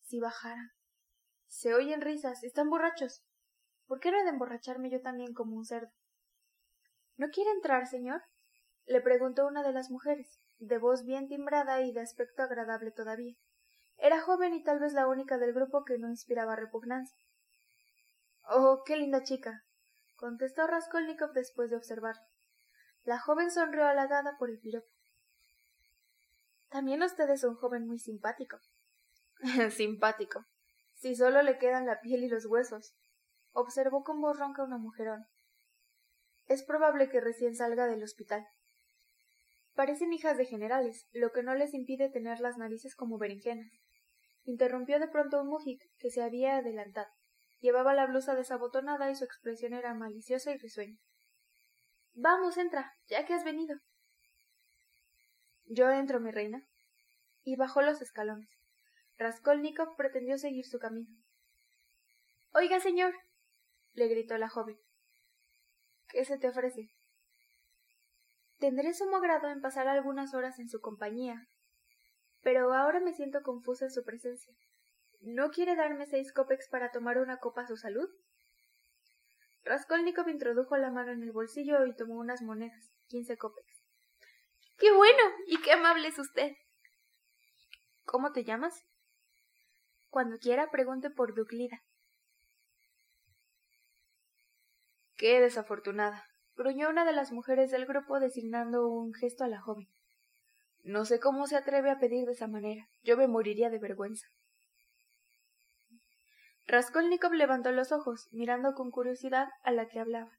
Si 0.03 0.21
bajaran. 0.21 0.73
Se 1.47 1.73
oyen 1.73 2.03
risas, 2.03 2.45
están 2.45 2.69
borrachos. 2.69 3.25
¿Por 3.87 4.01
qué 4.01 4.11
no 4.11 4.19
he 4.19 4.23
de 4.23 4.29
emborracharme 4.29 4.91
yo 4.91 5.01
también 5.01 5.33
como 5.33 5.57
un 5.57 5.65
cerdo? 5.65 5.95
¿No 7.17 7.31
quiere 7.31 7.53
entrar, 7.53 7.87
señor? 7.87 8.21
le 8.85 9.01
preguntó 9.01 9.47
una 9.47 9.63
de 9.63 9.73
las 9.73 9.91
mujeres 9.91 10.39
de 10.59 10.77
voz 10.77 11.03
bien 11.03 11.27
timbrada 11.27 11.81
y 11.81 11.93
de 11.93 12.03
aspecto 12.03 12.43
agradable 12.43 12.91
todavía. 12.91 13.35
Era 13.97 14.21
joven 14.21 14.53
y 14.53 14.63
tal 14.63 14.79
vez 14.79 14.93
la 14.93 15.09
única 15.09 15.39
del 15.39 15.55
grupo 15.55 15.85
que 15.87 15.97
no 15.97 16.11
inspiraba 16.11 16.55
repugnancia. 16.55 17.17
Oh, 18.43 18.83
qué 18.85 18.99
linda 18.99 19.23
chica, 19.23 19.65
contestó 20.17 20.67
Raskolnikov 20.67 21.33
después 21.33 21.71
de 21.71 21.77
observarla. 21.77 22.36
La 23.07 23.21
joven 23.21 23.53
sonrió 23.53 23.87
halagada 23.87 24.37
por 24.37 24.51
el 24.51 24.59
piropo. 24.59 24.89
También 26.71 27.05
usted 27.05 27.31
es 27.31 27.45
un 27.45 27.55
joven 27.55 27.87
muy 27.87 28.01
simpático. 28.01 28.59
simpático. 29.71 30.45
Si 30.95 31.15
solo 31.15 31.41
le 31.43 31.57
quedan 31.57 31.87
la 31.87 32.01
piel 32.01 32.25
y 32.25 32.29
los 32.29 32.47
huesos, 32.47 32.97
observó 33.53 34.03
con 34.03 34.21
voz 34.21 34.37
ronca 34.41 34.65
una 34.65 34.79
mujerón. 34.79 35.25
Es 36.47 36.65
probable 36.65 37.09
que 37.09 37.21
recién 37.21 37.55
salga 37.55 37.87
del 37.87 38.03
hospital. 38.03 38.45
Parecen 39.77 40.13
hijas 40.13 40.37
de 40.37 40.47
generales, 40.47 41.07
lo 41.13 41.31
que 41.31 41.45
no 41.45 41.55
les 41.55 41.75
impide 41.75 42.11
tener 42.11 42.41
las 42.41 42.59
narices 42.59 42.97
como 42.97 43.19
berenjenas. 43.19 43.71
Interrumpió 44.43 44.99
de 44.99 45.07
pronto 45.07 45.41
un 45.41 45.47
mujik 45.47 45.81
que 45.99 46.11
se 46.11 46.23
había 46.23 46.57
adelantado. 46.57 47.13
Llevaba 47.61 47.95
la 47.95 48.07
blusa 48.07 48.35
desabotonada 48.35 49.13
y 49.13 49.15
su 49.15 49.23
expresión 49.23 49.75
era 49.75 49.95
maliciosa 49.95 50.51
y 50.51 50.59
risueña. 50.59 50.99
Vamos, 52.19 52.57
entra, 52.57 52.95
ya 53.09 53.27
que 53.27 53.35
has 53.35 53.45
venido. 53.45 53.79
Yo 55.67 55.91
entro, 55.91 56.19
mi 56.19 56.31
reina. 56.31 56.67
Y 57.43 57.57
bajó 57.57 57.83
los 57.83 58.01
escalones. 58.01 58.49
Raskolnikov 59.19 59.97
pretendió 59.97 60.39
seguir 60.39 60.65
su 60.65 60.79
camino. 60.79 61.11
Oiga, 62.55 62.81
señor, 62.81 63.13
le 63.93 64.09
gritó 64.09 64.39
la 64.39 64.49
joven. 64.49 64.79
¿Qué 66.09 66.25
se 66.25 66.39
te 66.39 66.49
ofrece? 66.49 66.91
Tendré 68.59 68.95
sumo 68.95 69.21
grado 69.21 69.51
en 69.51 69.61
pasar 69.61 69.87
algunas 69.87 70.33
horas 70.33 70.59
en 70.59 70.71
su 70.71 70.81
compañía, 70.81 71.47
pero 72.41 72.73
ahora 72.73 73.01
me 73.01 73.13
siento 73.13 73.43
confusa 73.43 73.85
en 73.85 73.91
su 73.91 74.05
presencia. 74.05 74.55
¿No 75.21 75.51
quiere 75.51 75.77
darme 75.77 76.07
seis 76.07 76.33
copex 76.33 76.67
para 76.71 76.91
tomar 76.91 77.19
una 77.19 77.37
copa 77.37 77.63
a 77.63 77.67
su 77.67 77.77
salud? 77.77 78.09
Raskolnikov 79.67 80.29
introdujo 80.29 80.77
la 80.77 80.93
mano 80.93 81.11
en 81.11 81.23
el 81.25 81.33
bolsillo 81.33 81.85
y 81.87 81.95
tomó 81.97 82.15
unas 82.15 82.41
monedas, 82.41 82.93
quince 83.09 83.37
copex. 83.37 83.67
¡Qué 84.79 84.93
bueno! 84.93 85.23
y 85.49 85.61
qué 85.61 85.73
amable 85.73 86.07
es 86.09 86.19
usted. 86.19 86.53
¿Cómo 88.05 88.31
te 88.31 88.45
llamas? 88.45 88.85
Cuando 90.09 90.39
quiera 90.39 90.71
pregunte 90.71 91.11
por 91.11 91.35
Duclida. 91.35 91.83
Qué 95.17 95.41
desafortunada 95.41 96.25
gruñó 96.57 96.89
una 96.89 97.05
de 97.05 97.13
las 97.13 97.33
mujeres 97.33 97.71
del 97.71 97.87
grupo 97.87 98.21
designando 98.21 98.89
un 98.89 99.13
gesto 99.15 99.45
a 99.45 99.49
la 99.49 99.61
joven. 99.61 99.89
No 100.85 101.05
sé 101.05 101.19
cómo 101.19 101.47
se 101.49 101.57
atreve 101.57 101.91
a 101.91 101.99
pedir 101.99 102.25
de 102.27 102.33
esa 102.33 102.47
manera. 102.47 102.89
Yo 103.03 103.17
me 103.17 103.27
moriría 103.27 103.69
de 103.69 103.79
vergüenza. 103.79 104.27
Raskolnikov 106.69 107.33
levantó 107.33 107.71
los 107.71 107.93
ojos, 107.93 108.29
mirando 108.33 108.75
con 108.75 108.91
curiosidad 108.91 109.49
a 109.63 109.71
la 109.71 109.87
que 109.87 110.01
hablaba. 110.01 110.33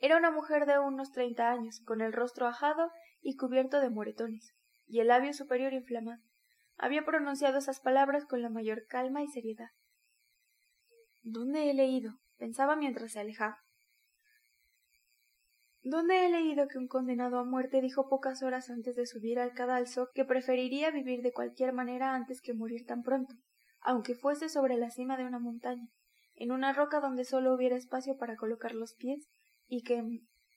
Era 0.00 0.16
una 0.16 0.30
mujer 0.30 0.64
de 0.64 0.78
unos 0.78 1.12
treinta 1.12 1.50
años, 1.50 1.80
con 1.84 2.00
el 2.00 2.14
rostro 2.14 2.46
ajado 2.46 2.90
y 3.20 3.36
cubierto 3.36 3.80
de 3.80 3.90
moretones, 3.90 4.54
y 4.86 5.00
el 5.00 5.08
labio 5.08 5.34
superior 5.34 5.74
inflamado. 5.74 6.22
Había 6.78 7.04
pronunciado 7.04 7.58
esas 7.58 7.80
palabras 7.80 8.24
con 8.24 8.40
la 8.40 8.48
mayor 8.48 8.86
calma 8.86 9.22
y 9.22 9.28
seriedad. 9.28 9.70
¿Dónde 11.22 11.70
he 11.70 11.74
leído? 11.74 12.20
pensaba 12.38 12.76
mientras 12.76 13.12
se 13.12 13.20
alejaba. 13.20 13.58
¿Dónde 15.82 16.26
he 16.26 16.30
leído 16.30 16.68
que 16.68 16.78
un 16.78 16.88
condenado 16.88 17.38
a 17.38 17.44
muerte 17.44 17.80
dijo 17.80 18.08
pocas 18.08 18.42
horas 18.42 18.70
antes 18.70 18.96
de 18.96 19.06
subir 19.06 19.38
al 19.38 19.52
cadalso 19.52 20.08
que 20.14 20.24
preferiría 20.24 20.90
vivir 20.90 21.22
de 21.22 21.32
cualquier 21.32 21.72
manera 21.72 22.14
antes 22.14 22.40
que 22.40 22.54
morir 22.54 22.84
tan 22.86 23.02
pronto, 23.02 23.34
aunque 23.86 24.16
fuese 24.16 24.48
sobre 24.48 24.76
la 24.76 24.90
cima 24.90 25.16
de 25.16 25.24
una 25.24 25.38
montaña, 25.38 25.88
en 26.34 26.50
una 26.50 26.72
roca 26.72 26.98
donde 26.98 27.24
solo 27.24 27.54
hubiera 27.54 27.76
espacio 27.76 28.18
para 28.18 28.34
colocar 28.34 28.74
los 28.74 28.94
pies, 28.94 29.28
y 29.68 29.84
que 29.84 30.02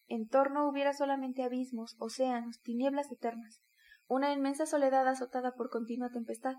en 0.08 0.28
torno 0.28 0.68
hubiera 0.68 0.94
solamente 0.94 1.44
abismos, 1.44 1.96
océanos, 2.00 2.60
tinieblas 2.62 3.12
eternas, 3.12 3.62
una 4.08 4.34
inmensa 4.34 4.66
soledad 4.66 5.08
azotada 5.08 5.54
por 5.54 5.70
continua 5.70 6.10
tempestad, 6.10 6.56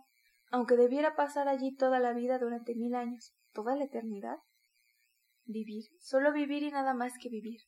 aunque 0.52 0.76
debiera 0.76 1.16
pasar 1.16 1.48
allí 1.48 1.74
toda 1.74 1.98
la 1.98 2.12
vida 2.12 2.38
durante 2.38 2.76
mil 2.76 2.94
años, 2.94 3.34
toda 3.52 3.74
la 3.74 3.84
eternidad. 3.84 4.36
Vivir, 5.46 5.86
solo 5.98 6.32
vivir 6.32 6.62
y 6.62 6.70
nada 6.70 6.94
más 6.94 7.14
que 7.20 7.28
vivir. 7.28 7.62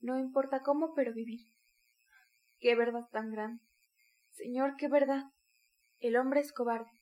No 0.00 0.18
importa 0.18 0.62
cómo, 0.62 0.92
pero 0.94 1.14
vivir. 1.14 1.46
Qué 2.58 2.74
verdad 2.74 3.06
tan 3.12 3.30
grande. 3.30 3.62
Señor, 4.30 4.74
qué 4.76 4.88
verdad. 4.88 5.26
El 6.00 6.16
hombre 6.16 6.40
es 6.40 6.52
cobarde, 6.52 6.99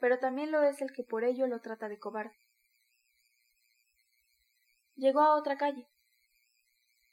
pero 0.00 0.18
también 0.18 0.50
lo 0.50 0.62
es 0.62 0.80
el 0.80 0.92
que 0.92 1.04
por 1.04 1.24
ello 1.24 1.46
lo 1.46 1.60
trata 1.60 1.88
de 1.88 1.98
cobarde. 1.98 2.36
Llegó 4.96 5.20
a 5.20 5.36
otra 5.36 5.56
calle. 5.56 5.88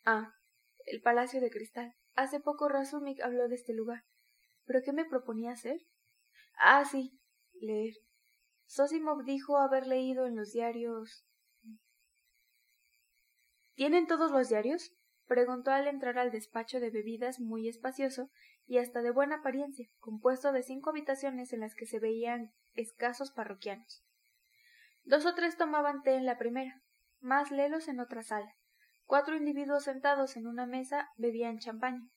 Ah, 0.06 0.34
el 0.86 1.02
Palacio 1.02 1.42
de 1.42 1.52
Cristal. 1.52 1.96
Hace 2.16 2.40
poco 2.40 2.70
Razumik 2.70 3.22
habló 3.22 3.48
de 3.50 3.56
este 3.56 3.74
lugar. 3.74 4.04
¿Pero 4.66 4.80
qué 4.84 4.94
me 4.94 5.06
proponía 5.06 5.52
hacer? 5.52 5.82
Ah, 6.60 6.84
sí, 6.86 7.20
leer. 7.60 7.94
Sosimov 8.66 9.24
dijo 9.24 9.58
haber 9.58 9.86
leído 9.86 10.26
en 10.26 10.36
los 10.36 10.52
diarios. 10.52 11.26
¿Tienen 13.76 14.08
todos 14.08 14.32
los 14.32 14.50
diarios? 14.50 14.94
preguntó 15.26 15.72
al 15.72 15.88
entrar 15.88 16.18
al 16.18 16.32
despacho 16.32 16.80
de 16.80 16.90
bebidas 16.90 17.40
muy 17.40 17.68
espacioso 17.68 18.30
y 18.66 18.78
hasta 18.78 19.02
de 19.02 19.12
buena 19.12 19.38
apariencia, 19.38 19.90
compuesto 20.00 20.52
de 20.54 20.64
cinco 20.64 20.90
habitaciones 20.90 21.52
en 21.54 21.60
las 21.60 21.76
que 21.76 21.86
se 21.86 22.00
veían 22.00 22.54
escasos 22.78 23.32
parroquianos. 23.32 24.04
Dos 25.04 25.26
o 25.26 25.36
tres 25.36 25.58
tomaban 25.58 26.02
té 26.04 26.16
en 26.16 26.26
la 26.26 26.38
primera, 26.38 26.82
más 27.20 27.52
lelos 27.52 27.88
en 27.88 28.00
otra 28.00 28.24
sala. 28.24 28.56
Cuatro 29.06 29.36
individuos 29.36 29.84
sentados 29.84 30.36
en 30.36 30.48
una 30.48 30.66
mesa 30.66 31.10
bebían 31.18 31.60
champaña. 31.60 32.10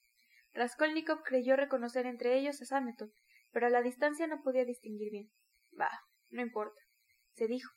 Raskolnikov 0.52 1.22
creyó 1.22 1.56
reconocer 1.56 2.06
entre 2.06 2.36
ellos 2.36 2.60
a 2.60 2.64
Sametov, 2.64 3.10
pero 3.52 3.66
a 3.66 3.70
la 3.70 3.82
distancia 3.82 4.26
no 4.26 4.42
podía 4.42 4.64
distinguir 4.64 5.10
bien. 5.10 5.30
Bah, 5.70 6.00
no 6.30 6.42
importa, 6.42 6.80
se 7.32 7.46
dijo. 7.46 7.72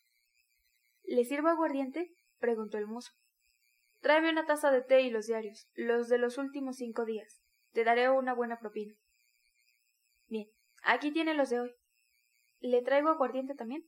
¿Le 1.04 1.26
sirvo 1.26 1.50
aguardiente? 1.50 2.12
preguntó 2.40 2.78
el 2.78 2.88
mozo. 2.88 3.12
Tráeme 4.00 4.32
una 4.32 4.46
taza 4.46 4.72
de 4.72 4.82
té 4.82 5.02
y 5.02 5.12
los 5.12 5.28
diarios, 5.28 5.70
los 5.76 6.10
de 6.10 6.18
los 6.18 6.38
últimos 6.38 6.78
cinco 6.78 7.06
días. 7.06 7.42
Te 7.72 7.84
daré 7.84 8.10
una 8.10 8.34
buena 8.34 8.60
propina. 8.60 8.96
Bien, 10.28 10.50
aquí 10.84 11.12
tiene 11.12 11.36
los 11.36 11.50
de 11.50 11.62
hoy. 11.62 11.76
¿Le 12.64 12.82
traigo 12.82 13.10
aguardiente 13.10 13.56
también? 13.56 13.84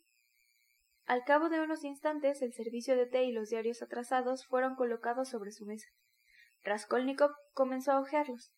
Al 1.05 1.24
cabo 1.24 1.48
de 1.48 1.62
unos 1.62 1.86
instantes 1.86 2.41
el 2.41 2.51
servicio 2.51 2.98
de 2.98 3.05
té 3.05 3.24
y 3.24 3.32
los 3.32 3.48
diarios 3.48 3.82
atrasados 3.82 4.46
fueron 4.46 4.75
colocados 4.75 5.29
sobre 5.29 5.53
su 5.53 5.65
mesa. 5.65 5.88
Raskolnikov 6.62 7.32
comenzó 7.53 7.94
a 7.94 8.01
hojearlos. 8.01 8.51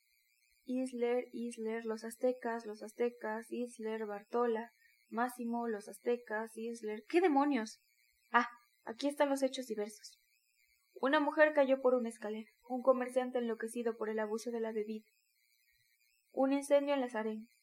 Isler, 0.66 1.26
Isler, 1.34 1.86
los 1.86 2.04
aztecas, 2.04 2.66
los 2.66 2.82
aztecas, 2.82 3.46
Isler, 3.52 4.08
Bartola, 4.08 4.72
Máximo, 5.08 5.68
los 5.68 5.88
aztecas, 5.88 6.58
Isler. 6.58 7.04
¿Qué 7.08 7.22
demonios? 7.22 7.80
Ah, 8.32 8.50
aquí 8.86 9.08
están 9.08 9.30
los 9.30 9.44
hechos 9.44 9.68
diversos. 9.68 10.20
Una 10.96 11.20
mujer 11.20 11.54
cayó 11.54 11.80
por 11.80 11.94
una 11.94 12.10
escalera, 12.10 12.50
un 12.68 12.82
comerciante 12.82 13.38
enloquecido 13.38 13.96
por 13.96 14.10
el 14.10 14.18
abuso 14.18 14.50
de 14.50 14.62
la 14.62 14.72
bebida. 14.72 15.06
Un 16.32 16.54
incendio 16.54 16.96
en 16.96 17.02
las 17.02 17.14
arenas, 17.14 17.57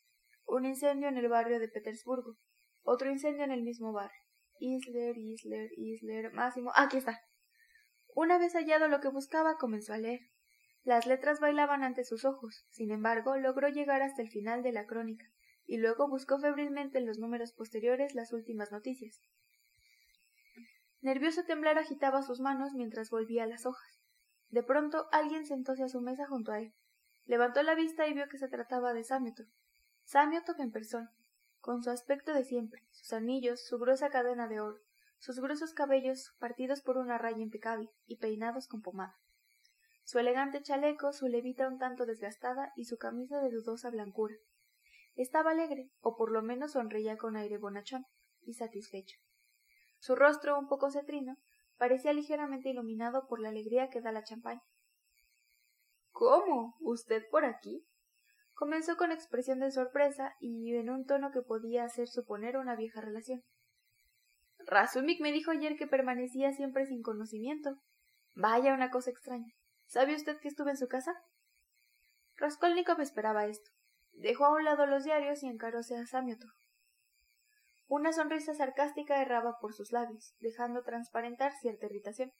un 0.46 0.64
incendio 0.64 1.08
en 1.08 1.16
el 1.16 1.28
barrio 1.28 1.58
de 1.58 1.68
Petersburgo, 1.68 2.36
otro 2.82 3.10
incendio 3.10 3.44
en 3.44 3.50
el 3.50 3.62
mismo 3.62 3.92
barrio. 3.92 4.20
Isler, 4.58 5.16
Isler, 5.16 5.70
Isler, 5.76 6.32
Máximo. 6.32 6.70
Aquí 6.74 6.98
está. 6.98 7.20
Una 8.14 8.38
vez 8.38 8.54
hallado 8.54 8.88
lo 8.88 9.00
que 9.00 9.08
buscaba, 9.08 9.56
comenzó 9.56 9.92
a 9.92 9.98
leer. 9.98 10.20
Las 10.84 11.06
letras 11.06 11.40
bailaban 11.40 11.82
ante 11.82 12.04
sus 12.04 12.24
ojos, 12.24 12.66
sin 12.70 12.90
embargo, 12.90 13.36
logró 13.36 13.68
llegar 13.68 14.02
hasta 14.02 14.22
el 14.22 14.28
final 14.28 14.62
de 14.62 14.72
la 14.72 14.86
crónica, 14.86 15.24
y 15.64 15.78
luego 15.78 16.08
buscó 16.08 16.38
febrilmente 16.38 16.98
en 16.98 17.06
los 17.06 17.18
números 17.18 17.52
posteriores 17.52 18.14
las 18.14 18.32
últimas 18.32 18.70
noticias. 18.70 19.22
Nervioso 21.00 21.44
temblar 21.44 21.78
agitaba 21.78 22.22
sus 22.22 22.40
manos 22.40 22.72
mientras 22.74 23.10
volvía 23.10 23.46
las 23.46 23.66
hojas. 23.66 24.00
De 24.50 24.62
pronto 24.62 25.06
alguien 25.10 25.46
sentóse 25.46 25.82
a 25.82 25.88
su 25.88 26.00
mesa 26.00 26.26
junto 26.26 26.52
a 26.52 26.60
él. 26.60 26.74
Levantó 27.24 27.62
la 27.62 27.74
vista 27.74 28.06
y 28.06 28.14
vio 28.14 28.28
que 28.28 28.38
se 28.38 28.48
trataba 28.48 28.92
de 28.92 29.04
Samiotov. 29.04 29.46
En 30.58 30.70
persona, 30.70 31.12
con 31.60 31.82
su 31.82 31.90
aspecto 31.90 32.34
de 32.34 32.44
siempre, 32.44 32.86
sus 32.90 33.12
anillos, 33.12 33.66
su 33.66 33.78
gruesa 33.78 34.10
cadena 34.10 34.46
de 34.46 34.60
oro, 34.60 34.78
sus 35.18 35.40
gruesos 35.40 35.72
cabellos 35.72 36.34
partidos 36.38 36.82
por 36.82 36.98
una 36.98 37.18
raya 37.18 37.42
impecable 37.42 37.90
y 38.06 38.18
peinados 38.18 38.68
con 38.68 38.82
pomada, 38.82 39.18
su 40.04 40.18
elegante 40.18 40.62
chaleco, 40.62 41.12
su 41.12 41.26
levita 41.26 41.66
un 41.66 41.78
tanto 41.78 42.04
desgastada 42.04 42.72
y 42.76 42.84
su 42.84 42.98
camisa 42.98 43.40
de 43.40 43.50
dudosa 43.50 43.90
blancura. 43.90 44.34
Estaba 45.16 45.52
alegre, 45.52 45.90
o 46.00 46.16
por 46.16 46.30
lo 46.30 46.42
menos 46.42 46.72
sonreía 46.72 47.16
con 47.16 47.36
aire 47.36 47.56
bonachón 47.56 48.04
y 48.42 48.54
satisfecho. 48.54 49.18
Su 49.98 50.14
rostro, 50.14 50.58
un 50.58 50.68
poco 50.68 50.90
cetrino, 50.90 51.38
parecía 51.78 52.12
ligeramente 52.12 52.68
iluminado 52.68 53.26
por 53.26 53.40
la 53.40 53.48
alegría 53.48 53.88
que 53.88 54.02
da 54.02 54.12
la 54.12 54.22
champaña. 54.22 54.62
¿Cómo? 56.10 56.76
¿Usted 56.80 57.22
por 57.30 57.44
aquí? 57.44 57.86
Comenzó 58.64 58.96
con 58.96 59.12
expresión 59.12 59.58
de 59.58 59.70
sorpresa 59.70 60.36
y 60.40 60.74
en 60.74 60.88
un 60.88 61.04
tono 61.04 61.30
que 61.32 61.42
podía 61.42 61.84
hacer 61.84 62.08
suponer 62.08 62.56
una 62.56 62.74
vieja 62.74 63.02
relación. 63.02 63.42
Razumik 64.66 65.20
me 65.20 65.32
dijo 65.32 65.50
ayer 65.50 65.76
que 65.76 65.86
permanecía 65.86 66.50
siempre 66.50 66.86
sin 66.86 67.02
conocimiento. 67.02 67.76
Vaya 68.34 68.72
una 68.72 68.88
cosa 68.88 69.10
extraña. 69.10 69.52
¿Sabe 69.84 70.14
usted 70.14 70.38
que 70.40 70.48
estuve 70.48 70.70
en 70.70 70.78
su 70.78 70.88
casa? 70.88 71.12
Raskolnikov 72.36 73.02
esperaba 73.02 73.44
esto. 73.44 73.70
Dejó 74.12 74.46
a 74.46 74.54
un 74.54 74.64
lado 74.64 74.86
los 74.86 75.04
diarios 75.04 75.42
y 75.42 75.48
encaróse 75.48 75.98
a 75.98 76.06
Samiotov. 76.06 76.48
Una 77.86 78.14
sonrisa 78.14 78.54
sarcástica 78.54 79.20
erraba 79.20 79.58
por 79.60 79.74
sus 79.74 79.92
labios, 79.92 80.36
dejando 80.38 80.82
transparentar 80.84 81.52
cierta 81.52 81.84
irritación. 81.84 82.32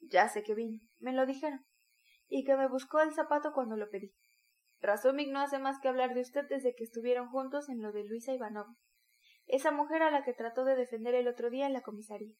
Ya 0.00 0.28
sé 0.28 0.42
que 0.42 0.56
vino, 0.56 0.80
me 0.98 1.12
lo 1.12 1.26
dijeron, 1.26 1.64
y 2.26 2.42
que 2.42 2.56
me 2.56 2.66
buscó 2.66 2.98
el 3.02 3.14
zapato 3.14 3.52
cuando 3.52 3.76
lo 3.76 3.88
pedí. 3.88 4.12
Razumik 4.84 5.30
no 5.30 5.40
hace 5.40 5.58
más 5.58 5.80
que 5.80 5.88
hablar 5.88 6.12
de 6.12 6.20
usted 6.20 6.46
desde 6.46 6.74
que 6.74 6.84
estuvieron 6.84 7.28
juntos 7.30 7.70
en 7.70 7.80
lo 7.80 7.90
de 7.90 8.04
Luisa 8.04 8.34
Ivanova, 8.34 8.76
esa 9.46 9.70
mujer 9.70 10.02
a 10.02 10.10
la 10.10 10.24
que 10.24 10.34
trató 10.34 10.64
de 10.64 10.76
defender 10.76 11.14
el 11.14 11.26
otro 11.26 11.48
día 11.48 11.66
en 11.66 11.72
la 11.72 11.80
comisaría. 11.80 12.34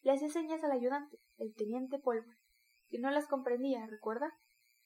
Le 0.00 0.12
hacía 0.12 0.30
señas 0.30 0.64
al 0.64 0.72
ayudante, 0.72 1.18
el 1.36 1.54
teniente 1.54 1.98
Pólvora, 1.98 2.38
que 2.88 2.98
no 2.98 3.10
las 3.10 3.28
comprendía, 3.28 3.86
¿recuerda? 3.86 4.32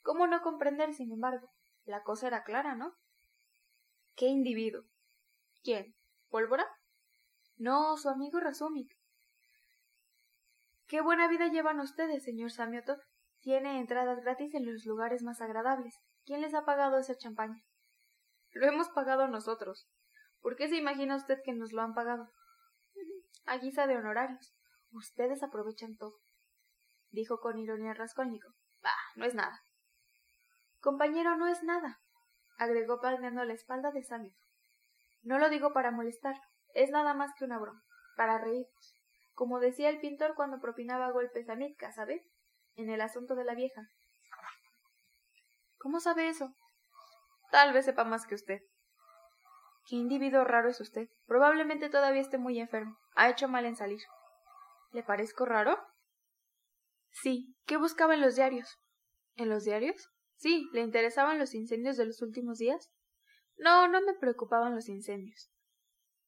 ¿Cómo 0.02 0.26
no 0.26 0.42
comprender, 0.42 0.92
sin 0.92 1.12
embargo? 1.12 1.48
La 1.84 2.02
cosa 2.02 2.26
era 2.26 2.42
clara, 2.42 2.74
¿no? 2.74 2.96
¿Qué 4.16 4.26
individuo? 4.26 4.82
¿Quién? 5.62 5.94
¿Pólvora? 6.30 6.66
No, 7.56 7.96
su 7.96 8.08
amigo 8.08 8.40
Razumik. 8.40 8.92
Qué 10.88 11.00
buena 11.00 11.28
vida 11.28 11.46
llevan 11.46 11.78
ustedes, 11.78 12.24
señor 12.24 12.50
Samiotov. 12.50 12.98
Tiene 13.40 13.78
entradas 13.78 14.20
gratis 14.20 14.52
en 14.54 14.66
los 14.66 14.84
lugares 14.84 15.22
más 15.22 15.40
agradables. 15.40 15.94
¿Quién 16.28 16.42
les 16.42 16.52
ha 16.52 16.66
pagado 16.66 16.98
esa 16.98 17.16
champaña? 17.16 17.64
Lo 18.50 18.66
hemos 18.66 18.90
pagado 18.90 19.28
nosotros. 19.28 19.88
¿Por 20.42 20.56
qué 20.56 20.68
se 20.68 20.76
imagina 20.76 21.16
usted 21.16 21.38
que 21.42 21.54
nos 21.54 21.72
lo 21.72 21.80
han 21.80 21.94
pagado? 21.94 22.30
A 23.46 23.56
guisa 23.56 23.86
de 23.86 23.96
honorarios. 23.96 24.54
Ustedes 24.90 25.42
aprovechan 25.42 25.96
todo. 25.96 26.18
Dijo 27.08 27.40
con 27.40 27.58
ironía 27.58 27.94
Rascónico. 27.94 28.52
Bah, 28.82 28.90
no 29.16 29.24
es 29.24 29.34
nada. 29.34 29.58
Compañero, 30.80 31.34
no 31.38 31.48
es 31.48 31.62
nada, 31.62 32.02
agregó 32.58 33.00
palmeando 33.00 33.42
la 33.46 33.54
espalda 33.54 33.90
de 33.90 34.02
Sammy. 34.02 34.36
No 35.22 35.38
lo 35.38 35.48
digo 35.48 35.72
para 35.72 35.92
molestar, 35.92 36.36
es 36.74 36.90
nada 36.90 37.14
más 37.14 37.32
que 37.38 37.46
una 37.46 37.58
broma, 37.58 37.82
para 38.18 38.36
reírnos. 38.36 39.00
Como 39.32 39.60
decía 39.60 39.88
el 39.88 39.98
pintor 39.98 40.34
cuando 40.34 40.60
propinaba 40.60 41.10
golpes 41.10 41.48
a 41.48 41.54
Nitka, 41.54 41.90
¿sabe? 41.92 42.30
En 42.74 42.90
el 42.90 43.00
asunto 43.00 43.34
de 43.34 43.44
la 43.44 43.54
vieja. 43.54 43.88
¿Cómo 45.78 46.00
sabe 46.00 46.28
eso? 46.28 46.52
Tal 47.52 47.72
vez 47.72 47.84
sepa 47.84 48.04
más 48.04 48.26
que 48.26 48.34
usted. 48.34 48.60
Qué 49.86 49.96
individuo 49.96 50.44
raro 50.44 50.68
es 50.68 50.80
usted. 50.80 51.08
Probablemente 51.26 51.88
todavía 51.88 52.20
esté 52.20 52.36
muy 52.36 52.58
enfermo. 52.58 52.98
Ha 53.14 53.30
hecho 53.30 53.48
mal 53.48 53.64
en 53.64 53.76
salir. 53.76 54.00
¿Le 54.92 55.02
parezco 55.04 55.46
raro? 55.46 55.78
Sí. 57.10 57.54
¿Qué 57.64 57.76
buscaba 57.76 58.14
en 58.14 58.20
los 58.20 58.34
diarios? 58.34 58.76
¿En 59.36 59.48
los 59.48 59.64
diarios? 59.64 60.10
Sí. 60.36 60.68
¿Le 60.72 60.80
interesaban 60.80 61.38
los 61.38 61.54
incendios 61.54 61.96
de 61.96 62.06
los 62.06 62.22
últimos 62.22 62.58
días? 62.58 62.90
No, 63.56 63.86
no 63.86 64.00
me 64.02 64.14
preocupaban 64.14 64.74
los 64.74 64.88
incendios. 64.88 65.50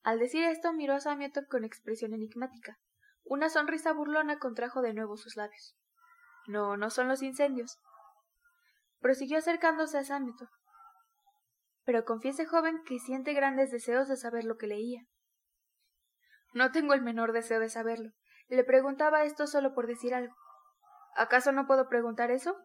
Al 0.02 0.20
decir 0.20 0.44
esto 0.44 0.72
miró 0.72 0.94
a 0.94 1.00
Samiotov 1.00 1.46
con 1.48 1.64
expresión 1.64 2.14
enigmática. 2.14 2.78
Una 3.24 3.50
sonrisa 3.50 3.92
burlona 3.92 4.38
contrajo 4.38 4.80
de 4.80 4.94
nuevo 4.94 5.16
sus 5.16 5.36
labios. 5.36 5.76
No, 6.46 6.76
no 6.76 6.88
son 6.88 7.08
los 7.08 7.20
incendios 7.22 7.76
prosiguió 9.00 9.38
acercándose 9.38 9.98
a 9.98 10.04
Samiotov. 10.04 10.48
Pero 11.84 12.04
confiese, 12.04 12.46
joven, 12.46 12.82
que 12.86 12.98
siente 12.98 13.32
grandes 13.32 13.70
deseos 13.70 14.08
de 14.08 14.16
saber 14.16 14.44
lo 14.44 14.56
que 14.56 14.66
leía. 14.66 15.02
No 16.52 16.70
tengo 16.72 16.94
el 16.94 17.02
menor 17.02 17.32
deseo 17.32 17.60
de 17.60 17.68
saberlo. 17.68 18.10
Le 18.48 18.64
preguntaba 18.64 19.24
esto 19.24 19.46
solo 19.46 19.74
por 19.74 19.86
decir 19.86 20.14
algo. 20.14 20.34
¿Acaso 21.16 21.52
no 21.52 21.66
puedo 21.66 21.88
preguntar 21.88 22.30
eso? 22.30 22.56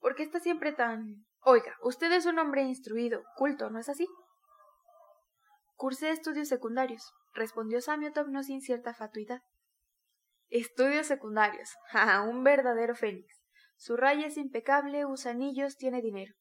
¿Por 0.00 0.14
qué 0.14 0.22
está 0.22 0.40
siempre 0.40 0.72
tan... 0.72 1.26
Oiga, 1.40 1.74
usted 1.82 2.12
es 2.12 2.26
un 2.26 2.38
hombre 2.38 2.62
instruido, 2.62 3.22
culto, 3.36 3.70
¿no 3.70 3.78
es 3.78 3.88
así? 3.88 4.06
Cursé 5.74 6.10
estudios 6.10 6.48
secundarios, 6.48 7.12
respondió 7.34 7.80
Samiotov 7.80 8.28
no 8.28 8.42
sin 8.42 8.60
cierta 8.60 8.94
fatuidad. 8.94 9.42
Estudios 10.48 11.06
secundarios. 11.06 11.76
¡Ja! 11.90 12.22
Un 12.28 12.42
verdadero 12.42 12.94
fénix. 12.94 13.37
Su 13.78 13.96
raya 13.96 14.26
es 14.26 14.36
impecable, 14.36 15.06
usa 15.06 15.30
anillos, 15.30 15.76
tiene 15.76 16.02
dinero. 16.02 16.34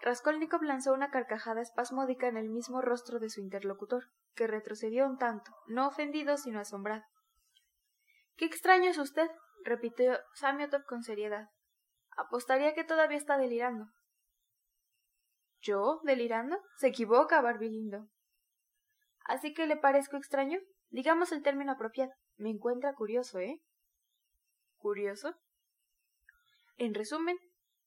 Raskolnikov 0.00 0.62
lanzó 0.62 0.92
una 0.92 1.12
carcajada 1.12 1.62
espasmódica 1.62 2.26
en 2.26 2.36
el 2.36 2.50
mismo 2.50 2.82
rostro 2.82 3.20
de 3.20 3.30
su 3.30 3.40
interlocutor, 3.40 4.06
que 4.34 4.48
retrocedió 4.48 5.06
un 5.06 5.18
tanto, 5.18 5.52
no 5.68 5.86
ofendido 5.86 6.36
sino 6.36 6.58
asombrado. 6.58 7.04
Qué 8.36 8.44
extraño 8.44 8.90
es 8.90 8.98
usted, 8.98 9.30
repitió 9.64 10.18
Samiotov 10.34 10.84
con 10.84 11.04
seriedad. 11.04 11.48
Apostaría 12.16 12.74
que 12.74 12.82
todavía 12.82 13.18
está 13.18 13.38
delirando. 13.38 13.86
¿Yo? 15.60 16.00
¿Delirando? 16.02 16.58
Se 16.76 16.88
equivoca, 16.88 17.40
Barbilindo. 17.40 18.08
¿Así 19.26 19.54
que 19.54 19.68
le 19.68 19.76
parezco 19.76 20.16
extraño? 20.16 20.58
Digamos 20.90 21.30
el 21.30 21.44
término 21.44 21.70
apropiado. 21.70 22.10
Me 22.36 22.50
encuentra 22.50 22.94
curioso, 22.94 23.38
¿eh? 23.38 23.62
¿Curioso? 24.78 25.36
En 26.76 26.94
resumen, 26.94 27.38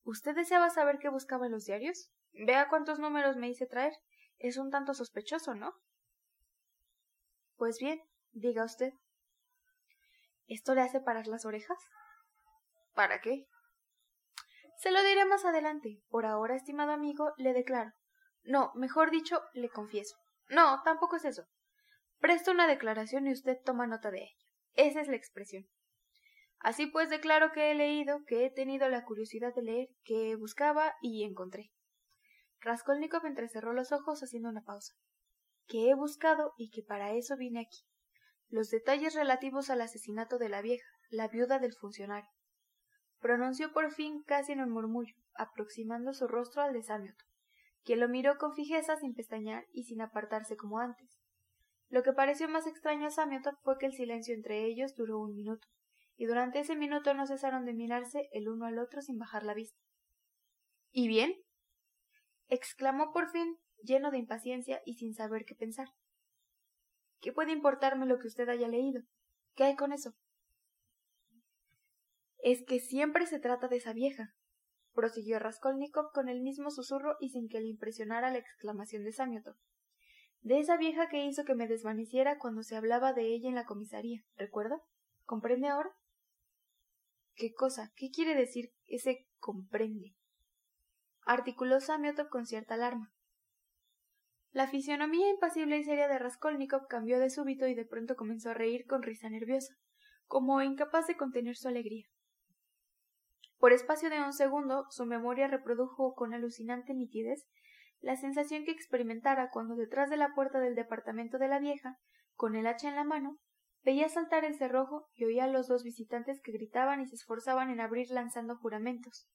¿Usted 0.05 0.35
deseaba 0.35 0.69
saber 0.69 0.99
qué 0.99 1.09
buscaba 1.09 1.47
en 1.47 1.51
los 1.51 1.65
diarios? 1.65 2.11
Vea 2.31 2.69
cuántos 2.69 2.99
números 2.99 3.37
me 3.37 3.49
hice 3.49 3.65
traer. 3.65 3.93
Es 4.37 4.57
un 4.57 4.69
tanto 4.69 4.93
sospechoso, 4.93 5.55
¿no? 5.55 5.73
Pues 7.55 7.79
bien, 7.79 7.99
diga 8.31 8.63
usted. 8.63 8.93
¿Esto 10.45 10.75
le 10.75 10.81
hace 10.81 11.01
parar 11.01 11.25
las 11.25 11.45
orejas? 11.45 11.79
¿Para 12.93 13.19
qué? 13.19 13.47
Se 14.77 14.91
lo 14.91 15.03
diré 15.03 15.25
más 15.25 15.43
adelante. 15.43 16.03
Por 16.09 16.27
ahora, 16.27 16.55
estimado 16.55 16.91
amigo, 16.91 17.33
le 17.37 17.53
declaro. 17.53 17.91
No, 18.43 18.71
mejor 18.75 19.09
dicho, 19.09 19.41
le 19.53 19.69
confieso. 19.69 20.15
No, 20.49 20.83
tampoco 20.83 21.15
es 21.15 21.25
eso. 21.25 21.47
Presto 22.19 22.51
una 22.51 22.67
declaración 22.67 23.25
y 23.25 23.31
usted 23.31 23.57
toma 23.65 23.87
nota 23.87 24.11
de 24.11 24.19
ella. 24.19 24.45
Esa 24.73 25.01
es 25.01 25.07
la 25.07 25.15
expresión. 25.15 25.65
Así 26.65 26.87
pues 26.87 27.11
declaro 27.11 27.51
que 27.51 27.69
he 27.69 27.75
leído, 27.75 28.23
que 28.25 28.43
he 28.43 28.49
tenido 28.49 28.89
la 28.89 29.05
curiosidad 29.05 29.53
de 29.53 29.61
leer, 29.61 29.87
que 30.03 30.35
buscaba 30.35 30.95
y 30.99 31.23
encontré. 31.23 31.71
Raskolnikov 32.59 33.23
entrecerró 33.27 33.71
los 33.71 33.91
ojos 33.91 34.23
haciendo 34.23 34.49
una 34.49 34.63
pausa. 34.63 34.95
Que 35.67 35.91
he 35.91 35.93
buscado 35.93 36.53
y 36.57 36.71
que 36.71 36.81
para 36.81 37.11
eso 37.11 37.37
vine 37.37 37.59
aquí. 37.59 37.85
Los 38.49 38.71
detalles 38.71 39.13
relativos 39.13 39.69
al 39.69 39.79
asesinato 39.79 40.39
de 40.39 40.49
la 40.49 40.63
vieja, 40.63 40.87
la 41.11 41.27
viuda 41.27 41.59
del 41.59 41.75
funcionario. 41.75 42.31
Pronunció 43.19 43.71
por 43.71 43.91
fin 43.91 44.23
casi 44.23 44.53
en 44.53 44.61
un 44.61 44.71
murmullo, 44.71 45.13
aproximando 45.35 46.13
su 46.13 46.27
rostro 46.27 46.63
al 46.63 46.73
de 46.73 46.81
Samioto, 46.81 47.25
quien 47.83 47.99
lo 47.99 48.09
miró 48.09 48.39
con 48.39 48.55
fijeza 48.55 48.95
sin 48.95 49.13
pestañear 49.13 49.67
y 49.71 49.83
sin 49.83 50.01
apartarse 50.01 50.57
como 50.57 50.79
antes. 50.79 51.19
Lo 51.89 52.01
que 52.01 52.13
pareció 52.13 52.49
más 52.49 52.65
extraño 52.65 53.05
a 53.05 53.11
Samioto 53.11 53.51
fue 53.61 53.77
que 53.77 53.85
el 53.85 53.93
silencio 53.93 54.33
entre 54.33 54.65
ellos 54.65 54.95
duró 54.95 55.19
un 55.19 55.35
minuto 55.35 55.67
y 56.17 56.25
durante 56.25 56.59
ese 56.59 56.75
minuto 56.75 57.13
no 57.13 57.27
cesaron 57.27 57.65
de 57.65 57.73
mirarse 57.73 58.29
el 58.31 58.47
uno 58.47 58.65
al 58.65 58.79
otro 58.79 59.01
sin 59.01 59.17
bajar 59.17 59.43
la 59.43 59.53
vista. 59.53 59.79
¿Y 60.91 61.07
bien? 61.07 61.35
exclamó 62.47 63.11
por 63.11 63.29
fin, 63.29 63.57
lleno 63.81 64.11
de 64.11 64.17
impaciencia 64.17 64.81
y 64.85 64.95
sin 64.95 65.13
saber 65.13 65.45
qué 65.45 65.55
pensar. 65.55 65.89
¿Qué 67.19 67.33
puede 67.33 67.51
importarme 67.51 68.05
lo 68.05 68.19
que 68.19 68.27
usted 68.27 68.47
haya 68.49 68.67
leído? 68.67 69.01
¿Qué 69.55 69.63
hay 69.63 69.75
con 69.75 69.91
eso? 69.91 70.13
Es 72.37 72.63
que 72.63 72.79
siempre 72.79 73.25
se 73.25 73.39
trata 73.39 73.67
de 73.67 73.77
esa 73.77 73.93
vieja, 73.93 74.35
prosiguió 74.93 75.39
Raskolnikov 75.39 76.11
con 76.11 76.29
el 76.29 76.41
mismo 76.41 76.69
susurro 76.69 77.17
y 77.19 77.29
sin 77.29 77.49
que 77.49 77.59
le 77.59 77.67
impresionara 77.67 78.31
la 78.31 78.37
exclamación 78.37 79.03
de 79.03 79.11
Samiotov. 79.11 79.55
De 80.41 80.59
esa 80.59 80.77
vieja 80.77 81.09
que 81.09 81.25
hizo 81.25 81.43
que 81.43 81.55
me 81.55 81.67
desvaneciera 81.67 82.37
cuando 82.37 82.61
se 82.61 82.75
hablaba 82.75 83.13
de 83.13 83.33
ella 83.33 83.49
en 83.49 83.55
la 83.55 83.65
comisaría, 83.65 84.23
¿recuerda? 84.37 84.79
¿Comprende 85.25 85.67
ahora? 85.67 85.91
¿Qué 87.35 87.53
cosa? 87.53 87.91
¿Qué 87.95 88.11
quiere 88.11 88.33
decir 88.35 88.71
ese 88.87 89.27
comprende? 89.39 90.15
articuló 91.25 91.79
Samiotov 91.81 92.29
con 92.29 92.45
cierta 92.45 92.75
alarma. 92.75 93.11
La 94.51 94.67
fisionomía 94.67 95.29
impasible 95.29 95.77
y 95.77 95.83
seria 95.83 96.07
de 96.07 96.17
Raskolnikov 96.17 96.87
cambió 96.87 97.19
de 97.19 97.29
súbito 97.29 97.67
y 97.67 97.75
de 97.75 97.83
pronto 97.83 98.15
comenzó 98.15 98.51
a 98.51 98.53
reír 98.53 98.85
con 98.85 99.03
risa 99.03 99.29
nerviosa, 99.29 99.73
como 100.27 100.61
incapaz 100.61 101.07
de 101.07 101.17
contener 101.17 101.57
su 101.57 101.67
alegría. 101.67 102.07
Por 103.57 103.73
espacio 103.73 104.09
de 104.09 104.21
un 104.21 104.31
segundo 104.31 104.85
su 104.89 105.05
memoria 105.05 105.47
reprodujo 105.47 106.13
con 106.13 106.33
alucinante 106.33 106.93
nitidez 106.93 107.45
la 107.99 108.15
sensación 108.15 108.63
que 108.63 108.71
experimentara 108.71 109.49
cuando 109.49 109.75
detrás 109.75 110.09
de 110.09 110.17
la 110.17 110.33
puerta 110.35 110.59
del 110.59 110.75
departamento 110.75 111.37
de 111.37 111.47
la 111.47 111.59
vieja, 111.59 111.97
con 112.35 112.55
el 112.55 112.67
hacha 112.67 112.87
en 112.87 112.95
la 112.95 113.03
mano, 113.03 113.39
Veía 113.85 114.09
saltar 114.09 114.45
el 114.45 114.55
cerrojo 114.55 115.07
y 115.13 115.25
oía 115.25 115.43
a 115.43 115.47
los 115.47 115.67
dos 115.67 115.83
visitantes 115.83 116.41
que 116.41 116.51
gritaban 116.51 117.01
y 117.01 117.05
se 117.05 117.13
esforzaban 117.13 117.69
en 117.69 117.79
abrir 117.79 118.09
lanzando 118.09 118.57
juramentos, 118.57 119.29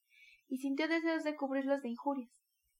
y 0.48 0.58
sintió 0.58 0.88
deseos 0.88 1.22
de 1.22 1.36
cubrirlos 1.36 1.82
de 1.82 1.90
injurias, 1.90 2.32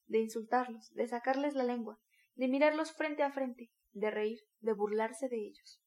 de 0.07 0.19
insultarlos, 0.19 0.93
de 0.95 1.07
sacarles 1.07 1.55
la 1.55 1.63
lengua, 1.63 2.01
de 2.35 2.49
mirarlos 2.49 2.93
frente 2.93 3.23
a 3.23 3.31
frente, 3.31 3.71
de 3.93 4.11
reír, 4.11 4.41
de 4.59 4.73
burlarse 4.73 5.29
de 5.29 5.47
ellos. 5.47 5.81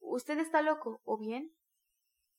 Usted 0.00 0.38
está 0.38 0.60
loco, 0.60 1.00
¿o 1.04 1.16
bien? 1.16 1.56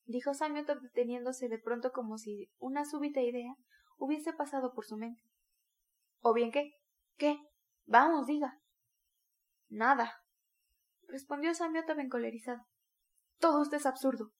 dijo 0.05 0.35
Samioto 0.35 0.79
deteniéndose 0.79 1.49
de 1.49 1.57
pronto 1.57 1.91
como 1.91 2.19
si 2.19 2.51
una 2.59 2.85
súbita 2.85 3.21
idea 3.21 3.55
hubiese 3.97 4.31
pasado 4.31 4.75
por 4.75 4.85
su 4.85 4.95
mente. 4.95 5.23
¿O 6.19 6.33
bien 6.33 6.51
qué? 6.51 6.75
¿Qué? 7.17 7.39
Vamos, 7.87 8.27
diga. 8.27 8.61
Nada, 9.69 10.13
respondió 11.09 11.53
Samiotov 11.53 11.99
encolerizado. 11.99 12.63
Todo 13.39 13.63
esto 13.63 13.75
es 13.75 13.85
absurdo. 13.85 14.31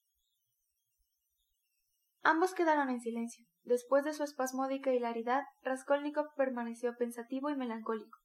Ambos 2.21 2.53
quedaron 2.53 2.89
en 2.89 2.99
silencio. 2.99 3.45
Después 3.63 4.03
de 4.03 4.13
su 4.13 4.23
espasmódica 4.23 4.93
hilaridad, 4.93 5.43
Raskolnikov 5.63 6.33
permaneció 6.35 6.95
pensativo 6.97 7.49
y 7.49 7.55
melancólico, 7.55 8.19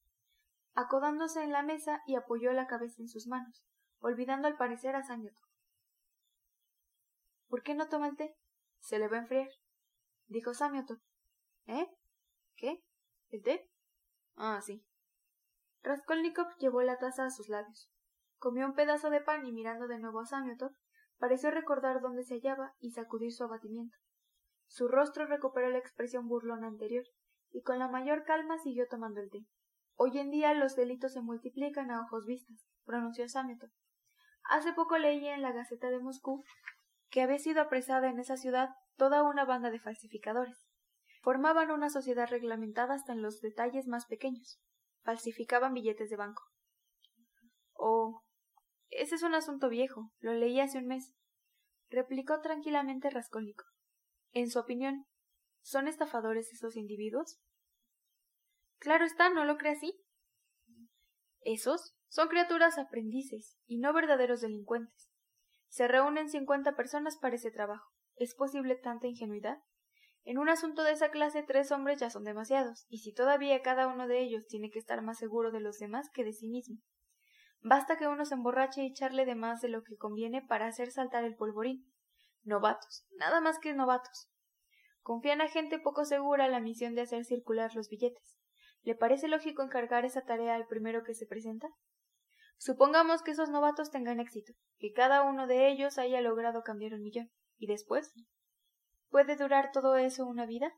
acodándose 0.75 1.43
en 1.43 1.53
la 1.53 1.63
mesa 1.63 2.01
y 2.07 2.15
apoyó 2.15 2.53
la 2.53 2.67
cabeza 2.67 2.97
en 2.99 3.09
sus 3.09 3.27
manos, 3.27 3.63
olvidando 4.01 4.49
al 4.49 4.57
parecer 4.57 4.97
a 4.97 5.03
Samiotov. 5.03 5.49
¿Por 7.49 7.63
qué 7.63 7.75
no 7.75 7.89
toma 7.89 8.09
el 8.09 8.17
té? 8.17 8.37
Se 8.81 8.99
le 8.99 9.09
va 9.09 9.17
a 9.17 9.21
enfriar, 9.21 9.49
dijo 10.27 10.53
Samiotov. 10.55 10.99
¿Eh? 11.67 11.87
¿Qué? 12.57 12.83
¿El 13.31 13.43
té? 13.43 13.71
Ah, 14.37 14.61
sí. 14.63 14.85
Raskolnikov 15.83 16.55
llevó 16.59 16.83
la 16.83 16.99
taza 16.99 17.25
a 17.25 17.31
sus 17.31 17.49
labios. 17.49 17.91
Comió 18.41 18.65
un 18.65 18.73
pedazo 18.73 19.11
de 19.11 19.21
pan 19.21 19.45
y 19.45 19.53
mirando 19.53 19.87
de 19.87 19.99
nuevo 19.99 20.21
a 20.21 20.25
Samiotov, 20.25 20.73
pareció 21.19 21.51
recordar 21.51 22.01
dónde 22.01 22.25
se 22.25 22.37
hallaba 22.37 22.73
y 22.79 22.93
sacudir 22.93 23.35
su 23.35 23.45
abatimiento. 23.45 23.99
Su 24.67 24.89
rostro 24.89 25.27
recuperó 25.27 25.69
la 25.69 25.77
expresión 25.77 26.27
burlona 26.27 26.67
anterior, 26.67 27.05
y 27.51 27.61
con 27.61 27.79
la 27.79 27.89
mayor 27.89 28.25
calma 28.25 28.57
siguió 28.57 28.87
tomando 28.89 29.21
el 29.21 29.29
té. 29.29 29.45
Hoy 29.95 30.19
en 30.19 30.31
día 30.31 30.55
los 30.55 30.75
delitos 30.75 31.13
se 31.13 31.21
multiplican 31.21 31.91
a 31.91 32.01
ojos 32.01 32.25
vistas, 32.25 32.67
pronunció 32.87 33.29
Samiotov. 33.29 33.69
Hace 34.45 34.73
poco 34.73 34.97
leí 34.97 35.27
en 35.27 35.43
la 35.43 35.53
Gaceta 35.53 35.91
de 35.91 36.01
Moscú 36.01 36.43
que 37.11 37.21
había 37.21 37.39
sido 37.39 37.61
apresada 37.61 38.09
en 38.09 38.19
esa 38.21 38.39
ciudad 38.39 38.71
toda 38.97 39.23
una 39.23 39.45
banda 39.45 39.71
de 39.71 39.81
falsificadores. 39.81 40.67
Formaban 41.21 41.71
una 41.71 41.91
sociedad 41.91 42.27
reglamentada 42.31 42.95
hasta 42.95 43.13
en 43.13 43.21
los 43.21 43.43
detalles 43.43 43.87
más 43.87 44.07
pequeños. 44.07 44.63
Falsificaban 45.03 45.75
billetes 45.75 46.09
de 46.09 46.17
banco. 46.17 46.43
Oh, 47.75 48.23
ese 48.91 49.15
es 49.15 49.23
un 49.23 49.35
asunto 49.35 49.69
viejo. 49.69 50.13
Lo 50.19 50.35
leí 50.35 50.61
hace 50.61 50.79
un 50.79 50.87
mes. 50.87 51.15
replicó 51.89 52.41
tranquilamente 52.41 53.11
Rascónico. 53.11 53.65
En 54.33 54.49
su 54.49 54.61
opinión, 54.61 55.07
¿son 55.61 55.89
estafadores 55.89 56.53
esos 56.53 56.77
individuos? 56.77 57.41
Claro 58.79 59.05
está, 59.05 59.29
¿no 59.29 59.45
lo 59.45 59.59
cree 59.59 59.73
así? 59.73 60.01
Esos 61.41 61.97
son 62.09 62.29
criaturas 62.29 62.79
aprendices 62.79 63.59
y 63.67 63.79
no 63.79 63.93
verdaderos 63.93 64.41
delincuentes. 64.41 65.11
Se 65.69 65.89
reúnen 65.89 66.29
cincuenta 66.29 66.77
personas 66.77 67.17
para 67.17 67.37
ese 67.37 67.51
trabajo. 67.51 67.91
¿Es 68.17 68.35
posible 68.35 68.77
tanta 68.77 69.07
ingenuidad? 69.07 69.59
En 70.25 70.39
un 70.39 70.49
asunto 70.49 70.83
de 70.83 70.93
esa 70.93 71.11
clase 71.11 71.43
tres 71.43 71.73
hombres 71.73 71.99
ya 71.99 72.11
son 72.11 72.25
demasiados, 72.25 72.85
y 72.89 72.99
si 72.99 73.13
todavía 73.13 73.63
cada 73.63 73.87
uno 73.87 74.07
de 74.07 74.21
ellos 74.21 74.47
tiene 74.47 74.71
que 74.71 74.79
estar 74.79 75.01
más 75.03 75.19
seguro 75.19 75.51
de 75.51 75.61
los 75.61 75.79
demás 75.79 76.09
que 76.13 76.25
de 76.25 76.33
sí 76.33 76.49
mismo. 76.49 76.79
Basta 77.63 77.97
que 77.97 78.09
uno 78.09 78.25
se 78.25 78.35
emborrache 78.35 78.83
y 78.83 78.87
echarle 78.87 79.27
de 79.27 79.35
más 79.35 79.61
de 79.61 79.69
lo 79.69 79.83
que 79.83 79.97
conviene 79.97 80.41
para 80.41 80.67
hacer 80.67 80.91
saltar 80.91 81.25
el 81.25 81.37
polvorín. 81.37 81.85
Novatos, 82.43 83.05
nada 83.17 83.41
más 83.41 83.59
que 83.59 83.75
novatos. 83.75 84.31
Confían 85.03 85.41
a 85.41 85.49
gente 85.49 85.79
poco 85.79 86.05
segura 86.05 86.49
la 86.49 86.61
misión 86.61 86.95
de 86.95 87.03
hacer 87.03 87.25
circular 87.25 87.75
los 87.75 87.89
billetes. 87.89 88.39
¿Le 88.83 88.95
parece 88.95 89.29
lógico 89.29 89.63
encargar 89.63 90.05
esa 90.05 90.23
tarea 90.23 90.55
al 90.55 90.67
primero 90.67 91.05
que 91.05 91.15
se 91.15 91.27
presenta? 91.27 91.69
Supongamos 92.57 93.23
que 93.23 93.33
esos 93.33 93.51
novatos 93.51 93.91
tengan 93.91 94.21
éxito, 94.21 94.53
que 94.79 94.93
cada 94.93 95.23
uno 95.23 95.47
de 95.47 95.69
ellos 95.69 95.99
haya 95.99 96.21
logrado 96.21 96.63
cambiar 96.63 96.95
un 96.95 97.03
millón. 97.03 97.31
¿Y 97.59 97.67
después? 97.67 98.15
¿Puede 99.11 99.37
durar 99.37 99.71
todo 99.73 99.97
eso 99.97 100.27
una 100.27 100.47
vida? 100.47 100.73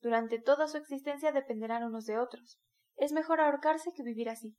Durante 0.00 0.38
toda 0.38 0.66
su 0.66 0.76
existencia 0.76 1.32
dependerán 1.32 1.84
unos 1.84 2.04
de 2.04 2.18
otros. 2.18 2.58
Es 2.96 3.12
mejor 3.12 3.40
ahorcarse 3.40 3.92
que 3.94 4.02
vivir 4.02 4.28
así. 4.28 4.56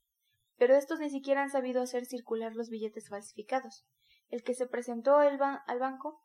Pero 0.58 0.74
estos 0.74 1.00
ni 1.00 1.10
siquiera 1.10 1.42
han 1.42 1.50
sabido 1.50 1.82
hacer 1.82 2.06
circular 2.06 2.54
los 2.54 2.70
billetes 2.70 3.08
falsificados. 3.08 3.86
El 4.28 4.42
que 4.42 4.54
se 4.54 4.66
presentó 4.66 5.16
al 5.16 5.38
banco 5.38 6.22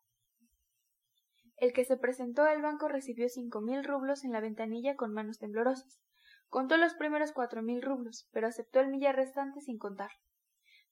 el 1.62 1.74
que 1.74 1.86
se 1.86 1.96
presentó 1.96 2.42
al 2.42 2.60
banco 2.64 2.88
recibió 2.88 3.30
cinco 3.30 3.62
mil 3.62 3.84
rublos 3.84 4.24
en 4.24 4.32
la 4.32 4.40
ventanilla 4.40 4.96
con 4.96 5.14
manos 5.14 5.38
temblorosas. 5.38 6.02
Contó 6.48 6.76
los 6.76 6.96
primeros 6.96 7.34
cuatro 7.34 7.62
mil 7.62 7.84
rublos, 7.84 8.28
pero 8.32 8.48
aceptó 8.48 8.80
el 8.80 8.88
millar 8.88 9.16
restante 9.16 9.62
sin 9.62 9.78
contar, 9.78 10.10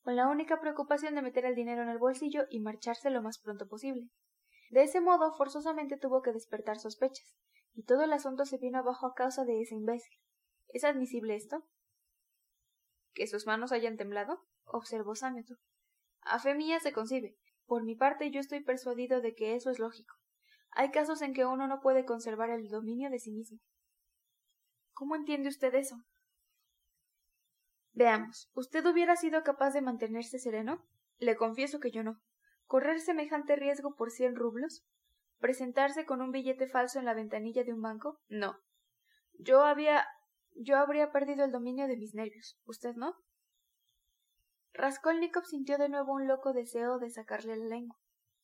con 0.04 0.16
la 0.16 0.28
única 0.28 0.62
preocupación 0.62 1.16
de 1.16 1.24
meter 1.24 1.46
el 1.46 1.56
dinero 1.56 1.82
en 1.82 1.90
el 1.90 1.98
bolsillo 1.98 2.44
y 2.52 2.60
marcharse 2.60 3.10
lo 3.10 3.24
más 3.24 3.40
pronto 3.40 3.68
posible. 3.68 4.12
De 4.70 4.84
ese 4.84 5.02
modo, 5.02 5.34
forzosamente 5.36 5.98
tuvo 5.98 6.22
que 6.22 6.34
despertar 6.34 6.78
sospechas, 6.78 7.36
y 7.74 7.84
todo 7.84 8.04
el 8.04 8.14
asunto 8.14 8.46
se 8.46 8.60
vino 8.60 8.78
abajo 8.78 9.08
a 9.08 9.16
causa 9.16 9.46
de 9.46 9.62
ese 9.62 9.74
imbécil. 9.74 10.20
¿Es 10.68 10.84
admisible 10.84 11.36
esto? 11.36 11.66
¿Que 13.14 13.28
sus 13.28 13.46
manos 13.46 13.72
hayan 13.72 13.98
temblado? 13.98 14.46
observó 14.66 15.16
Sameto. 15.16 15.56
A 16.22 16.40
fe 16.40 16.54
mía 16.56 16.80
se 16.80 16.92
concibe. 16.94 17.36
Por 17.66 17.84
mi 17.84 17.96
parte 17.96 18.32
yo 18.32 18.40
estoy 18.40 18.62
persuadido 18.62 19.22
de 19.22 19.36
que 19.36 19.56
eso 19.56 19.70
es 19.70 19.80
lógico. 19.80 20.16
Hay 20.72 20.92
casos 20.92 21.22
en 21.22 21.34
que 21.34 21.46
uno 21.46 21.68
no 21.68 21.82
puede 21.82 22.06
conservar 22.06 22.50
el 22.50 22.70
dominio 22.70 23.10
de 23.10 23.20
sí 23.20 23.32
mismo. 23.32 23.60
¿Cómo 24.94 25.16
entiende 25.16 25.50
usted 25.50 25.74
eso? 25.76 25.96
Veamos, 27.94 28.50
¿usted 28.54 28.86
hubiera 28.86 29.16
sido 29.16 29.44
capaz 29.44 29.72
de 29.72 29.82
mantenerse 29.82 30.40
sereno? 30.40 30.86
Le 31.18 31.36
confieso 31.36 31.80
que 31.80 31.92
yo 31.92 32.04
no. 32.04 32.22
¿Correr 32.66 33.00
semejante 33.00 33.56
riesgo 33.56 33.96
por 33.96 34.12
cien 34.12 34.36
rublos? 34.36 34.86
¿Presentarse 35.40 36.06
con 36.06 36.22
un 36.22 36.32
billete 36.32 36.68
falso 36.68 37.00
en 37.00 37.06
la 37.06 37.14
ventanilla 37.14 37.64
de 37.64 37.74
un 37.74 37.82
banco? 37.82 38.20
No. 38.28 38.60
Yo 39.34 39.64
había. 39.64 40.06
Yo 40.62 40.78
habría 40.78 41.12
perdido 41.12 41.46
el 41.46 41.52
dominio 41.52 41.88
de 41.88 41.96
mis 41.96 42.14
nervios. 42.14 42.60
¿Usted 42.66 42.96
no? 42.96 43.16
Raskolnikov 44.74 45.46
sintió 45.46 45.78
de 45.78 45.90
nuevo 45.90 46.14
un 46.14 46.28
loco 46.28 46.52
deseo 46.52 47.00
de 47.00 47.10
sacarle 47.10 47.56
la 47.56 47.66
lengua. 47.66 47.98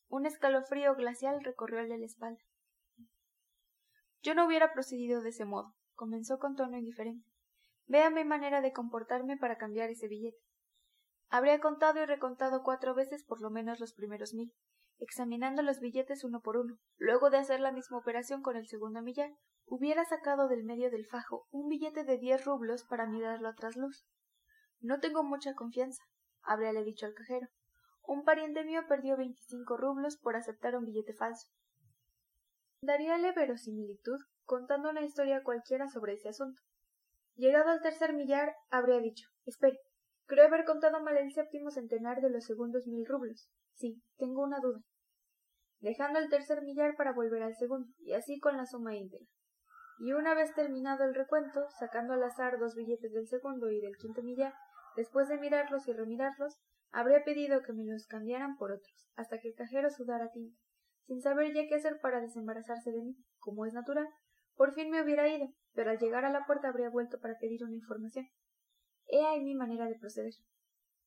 Un 0.08 0.26
escalofrío 0.26 0.96
glacial 0.96 1.44
recorrióle 1.44 1.98
la 1.98 2.06
espalda. 2.06 2.42
Yo 4.22 4.34
no 4.34 4.46
hubiera 4.46 4.72
procedido 4.72 5.22
de 5.22 5.30
ese 5.30 5.46
modo, 5.46 5.76
comenzó 5.94 6.40
con 6.40 6.56
tono 6.56 6.78
indiferente. 6.78 7.28
Vea 7.86 8.10
mi 8.10 8.24
manera 8.24 8.62
de 8.62 8.72
comportarme 8.72 9.38
para 9.38 9.58
cambiar 9.58 9.90
ese 9.90 10.08
billete. 10.08 10.40
Habría 11.30 11.60
contado 11.60 12.02
y 12.02 12.06
recontado 12.06 12.64
cuatro 12.64 12.96
veces 12.96 13.24
por 13.26 13.42
lo 13.42 13.50
menos 13.50 13.80
los 13.80 13.94
primeros 13.94 14.34
mil, 14.34 14.54
examinando 15.00 15.62
los 15.62 15.80
billetes 15.80 16.24
uno 16.24 16.42
por 16.42 16.58
uno. 16.58 16.78
Luego 16.98 17.30
de 17.30 17.38
hacer 17.38 17.60
la 17.60 17.72
misma 17.72 17.98
operación 17.98 18.42
con 18.42 18.56
el 18.56 18.68
segundo 18.68 19.02
millar, 19.02 19.32
hubiera 19.66 20.06
sacado 20.06 20.48
del 20.48 20.64
medio 20.64 20.92
del 20.92 21.06
fajo 21.06 21.48
un 21.52 21.68
billete 21.68 22.04
de 22.04 22.18
diez 22.18 22.46
rublos 22.46 22.84
para 22.84 23.08
mirarlo 23.08 23.50
a 23.50 23.56
trasluz. 23.56 24.06
No 24.80 25.00
tengo 25.00 25.24
mucha 25.24 25.54
confianza, 25.56 26.04
habríale 26.42 26.84
dicho 26.84 27.06
al 27.06 27.14
cajero. 27.14 27.48
Un 28.08 28.24
pariente 28.24 28.64
mío 28.64 28.82
perdió 28.88 29.18
veinticinco 29.18 29.78
rublos 29.78 30.18
por 30.18 30.36
aceptar 30.36 30.76
un 30.76 30.86
billete 30.86 31.14
falso. 31.14 31.48
Daríale 32.82 33.32
verosimilitud 33.32 34.20
contando 34.44 34.92
una 34.92 35.02
historia 35.02 35.42
cualquiera 35.44 35.90
sobre 35.90 36.14
ese 36.14 36.30
asunto. 36.30 36.62
Llegado 37.36 37.72
al 37.72 37.82
tercer 37.82 38.14
millar, 38.14 38.56
habría 38.70 39.00
dicho 39.00 39.28
Espere, 39.46 39.80
creo 40.26 40.46
haber 40.46 40.66
contado 40.66 41.02
mal 41.02 41.18
el 41.18 41.34
séptimo 41.34 41.72
centenar 41.72 42.22
de 42.22 42.30
los 42.30 42.46
segundos 42.46 42.86
mil 42.86 43.06
rublos. 43.08 43.50
Sí, 43.76 44.02
tengo 44.18 44.44
una 44.44 44.60
duda. 44.60 44.82
Dejando 45.80 46.20
el 46.20 46.30
tercer 46.30 46.62
millar 46.64 46.96
para 46.98 47.14
volver 47.14 47.44
al 47.44 47.56
segundo, 47.56 47.88
y 48.00 48.14
así 48.14 48.40
con 48.40 48.58
la 48.58 48.66
suma 48.66 48.96
íntegra. 48.96 49.28
Y 50.00 50.14
una 50.14 50.34
vez 50.34 50.54
terminado 50.54 51.04
el 51.04 51.16
recuento, 51.16 51.68
sacando 51.80 52.14
al 52.14 52.24
azar 52.24 52.60
dos 52.60 52.76
billetes 52.76 53.14
del 53.14 53.28
segundo 53.28 53.70
y 53.72 53.80
del 53.80 53.96
quinto 53.98 54.24
millar, 54.24 54.54
después 54.96 55.30
de 55.30 55.38
mirarlos 55.38 55.88
y 55.88 55.94
remirarlos, 55.94 56.58
Habría 56.96 57.26
pedido 57.26 57.62
que 57.62 57.74
me 57.74 57.84
los 57.84 58.08
cambiaran 58.08 58.56
por 58.56 58.72
otros, 58.72 59.10
hasta 59.18 59.38
que 59.40 59.50
el 59.50 59.56
cajero 59.56 59.90
sudara 59.90 60.32
tinta. 60.32 60.58
Sin 61.08 61.22
saber 61.22 61.54
ya 61.54 61.68
qué 61.68 61.76
hacer 61.76 62.00
para 62.02 62.22
desembarazarse 62.22 62.90
de 62.90 63.02
mí, 63.02 63.18
como 63.38 63.66
es 63.66 63.74
natural, 63.74 64.08
por 64.56 64.74
fin 64.74 64.90
me 64.90 65.04
hubiera 65.04 65.28
ido, 65.28 65.46
pero 65.74 65.92
al 65.92 66.00
llegar 66.00 66.24
a 66.24 66.32
la 66.32 66.46
puerta 66.46 66.70
habría 66.70 66.90
vuelto 66.90 67.20
para 67.20 67.38
pedir 67.38 67.66
una 67.66 67.76
información. 67.76 68.26
He 69.08 69.26
ahí 69.26 69.44
mi 69.44 69.56
manera 69.56 69.88
de 69.88 70.00
proceder. 70.00 70.32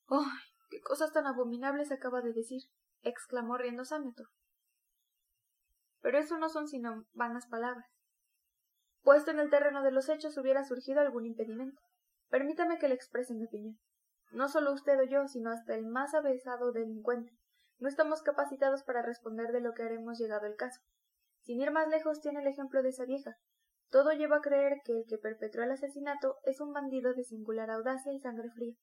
¡Ay! 0.08 0.47
¡Qué 0.68 0.80
cosas 0.80 1.12
tan 1.12 1.26
abominables 1.26 1.92
acaba 1.92 2.20
de 2.20 2.32
decir! 2.32 2.62
exclamó 3.02 3.56
riendo 3.56 3.84
Sameto. 3.84 4.24
Pero 6.00 6.18
eso 6.18 6.38
no 6.38 6.48
son 6.48 6.68
sino 6.68 7.06
vanas 7.12 7.46
palabras. 7.46 7.86
Puesto 9.02 9.30
en 9.30 9.40
el 9.40 9.50
terreno 9.50 9.82
de 9.82 9.92
los 9.92 10.08
hechos 10.08 10.36
hubiera 10.36 10.64
surgido 10.64 11.00
algún 11.00 11.26
impedimento. 11.26 11.80
Permítame 12.28 12.78
que 12.78 12.88
le 12.88 12.94
exprese 12.94 13.34
mi 13.34 13.46
opinión. 13.46 13.78
No 14.32 14.48
solo 14.48 14.72
usted 14.72 14.98
o 15.00 15.04
yo, 15.04 15.26
sino 15.26 15.50
hasta 15.50 15.74
el 15.74 15.86
más 15.86 16.14
avesado 16.14 16.72
delincuente. 16.72 17.32
No 17.78 17.88
estamos 17.88 18.22
capacitados 18.22 18.82
para 18.82 19.02
responder 19.02 19.52
de 19.52 19.60
lo 19.60 19.72
que 19.72 19.82
haremos 19.82 20.18
llegado 20.18 20.46
el 20.46 20.56
caso. 20.56 20.80
Sin 21.40 21.60
ir 21.60 21.70
más 21.70 21.88
lejos 21.88 22.20
tiene 22.20 22.40
el 22.40 22.46
ejemplo 22.46 22.82
de 22.82 22.90
esa 22.90 23.04
vieja. 23.04 23.36
Todo 23.90 24.12
lleva 24.12 24.36
a 24.36 24.42
creer 24.42 24.80
que 24.84 24.98
el 24.98 25.04
que 25.08 25.16
perpetró 25.16 25.62
el 25.62 25.70
asesinato 25.70 26.36
es 26.44 26.60
un 26.60 26.72
bandido 26.72 27.14
de 27.14 27.24
singular 27.24 27.70
audacia 27.70 28.12
y 28.12 28.18
sangre 28.18 28.50
fría. 28.50 28.74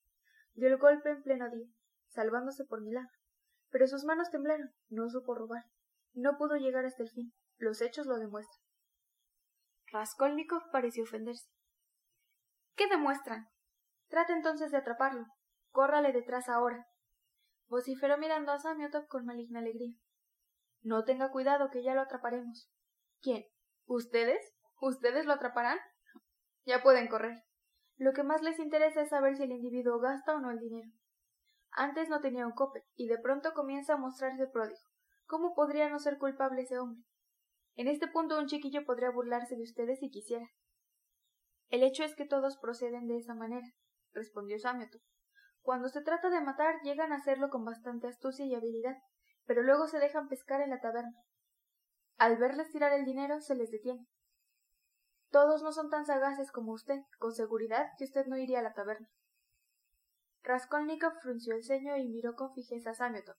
Dio 0.56 0.68
el 0.68 0.78
golpe 0.78 1.10
en 1.10 1.22
pleno 1.22 1.50
día, 1.50 1.68
salvándose 2.08 2.64
por 2.64 2.80
milagro. 2.80 3.10
Pero 3.70 3.86
sus 3.86 4.04
manos 4.04 4.30
temblaron, 4.30 4.70
no 4.88 5.08
supo 5.10 5.34
robar. 5.34 5.64
No 6.14 6.38
pudo 6.38 6.56
llegar 6.56 6.86
hasta 6.86 7.02
el 7.02 7.10
fin. 7.10 7.34
Los 7.58 7.82
hechos 7.82 8.06
lo 8.06 8.16
demuestran. 8.16 8.58
Raskolnikov 9.92 10.70
pareció 10.72 11.04
ofenderse. 11.04 11.46
¿Qué 12.74 12.88
demuestran? 12.88 13.48
Trate 14.08 14.32
entonces 14.32 14.70
de 14.70 14.78
atraparlo. 14.78 15.26
Córrale 15.70 16.12
detrás 16.12 16.48
ahora. 16.48 16.86
vociferó 17.68 18.16
mirando 18.16 18.52
a 18.52 18.58
Samiotov 18.58 19.06
con 19.08 19.26
maligna 19.26 19.58
alegría. 19.58 19.94
No 20.80 21.04
tenga 21.04 21.30
cuidado, 21.30 21.68
que 21.70 21.82
ya 21.82 21.94
lo 21.94 22.00
atraparemos. 22.00 22.70
¿Quién? 23.20 23.44
¿Ustedes? 23.84 24.54
¿Ustedes 24.80 25.26
lo 25.26 25.34
atraparán? 25.34 25.78
Ya 26.64 26.82
pueden 26.82 27.08
correr. 27.08 27.42
Lo 27.98 28.12
que 28.12 28.22
más 28.22 28.42
les 28.42 28.58
interesa 28.58 29.02
es 29.02 29.08
saber 29.08 29.36
si 29.36 29.44
el 29.44 29.52
individuo 29.52 29.98
gasta 29.98 30.34
o 30.34 30.40
no 30.40 30.50
el 30.50 30.58
dinero. 30.58 30.90
Antes 31.70 32.08
no 32.08 32.20
tenía 32.20 32.46
un 32.46 32.52
cope, 32.52 32.84
y 32.94 33.08
de 33.08 33.18
pronto 33.18 33.52
comienza 33.54 33.94
a 33.94 33.98
mostrarse 33.98 34.46
pródigo. 34.46 34.80
¿Cómo 35.26 35.54
podría 35.54 35.88
no 35.88 35.98
ser 35.98 36.18
culpable 36.18 36.62
ese 36.62 36.78
hombre? 36.78 37.02
En 37.74 37.88
este 37.88 38.08
punto 38.08 38.38
un 38.38 38.46
chiquillo 38.46 38.84
podría 38.84 39.10
burlarse 39.10 39.56
de 39.56 39.62
ustedes 39.62 39.98
si 39.98 40.10
quisiera. 40.10 40.46
El 41.68 41.82
hecho 41.82 42.04
es 42.04 42.14
que 42.14 42.26
todos 42.26 42.58
proceden 42.58 43.06
de 43.06 43.18
esa 43.18 43.34
manera, 43.34 43.66
respondió 44.12 44.58
Samioto. 44.58 44.98
Cuando 45.60 45.88
se 45.88 46.00
trata 46.00 46.30
de 46.30 46.40
matar, 46.40 46.80
llegan 46.82 47.12
a 47.12 47.16
hacerlo 47.16 47.50
con 47.50 47.64
bastante 47.64 48.06
astucia 48.06 48.46
y 48.46 48.54
habilidad, 48.54 48.96
pero 49.46 49.62
luego 49.62 49.88
se 49.88 49.98
dejan 49.98 50.28
pescar 50.28 50.60
en 50.60 50.70
la 50.70 50.80
taberna. 50.80 51.16
Al 52.18 52.36
verles 52.36 52.70
tirar 52.70 52.92
el 52.92 53.04
dinero, 53.04 53.40
se 53.40 53.54
les 53.54 53.70
detiene. 53.70 54.06
Todos 55.30 55.62
no 55.62 55.72
son 55.72 55.90
tan 55.90 56.06
sagaces 56.06 56.52
como 56.52 56.72
usted, 56.72 57.00
con 57.18 57.34
seguridad 57.34 57.90
que 57.98 58.04
usted 58.04 58.26
no 58.26 58.36
iría 58.36 58.60
a 58.60 58.62
la 58.62 58.74
taberna. 58.74 59.08
Raskolnikov 60.42 61.20
frunció 61.20 61.56
el 61.56 61.64
ceño 61.64 61.96
y 61.96 62.08
miró 62.08 62.34
con 62.34 62.54
fijeza 62.54 62.90
a 62.90 62.94
Samioto. 62.94 63.34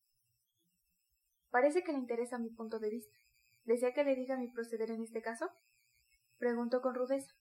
Parece 1.50 1.84
que 1.84 1.94
le 1.94 1.98
interesa 1.98 2.38
mi 2.38 2.50
punto 2.50 2.80
de 2.80 2.90
vista. 2.90 3.18
¿Desea 3.64 3.94
que 3.94 4.04
le 4.04 4.16
diga 4.16 4.38
mi 4.38 4.50
proceder 4.52 4.92
en 4.92 5.02
este 5.02 5.22
caso? 5.22 5.50
preguntó 6.38 6.82
con 6.82 6.96
rudeza. 6.96 7.34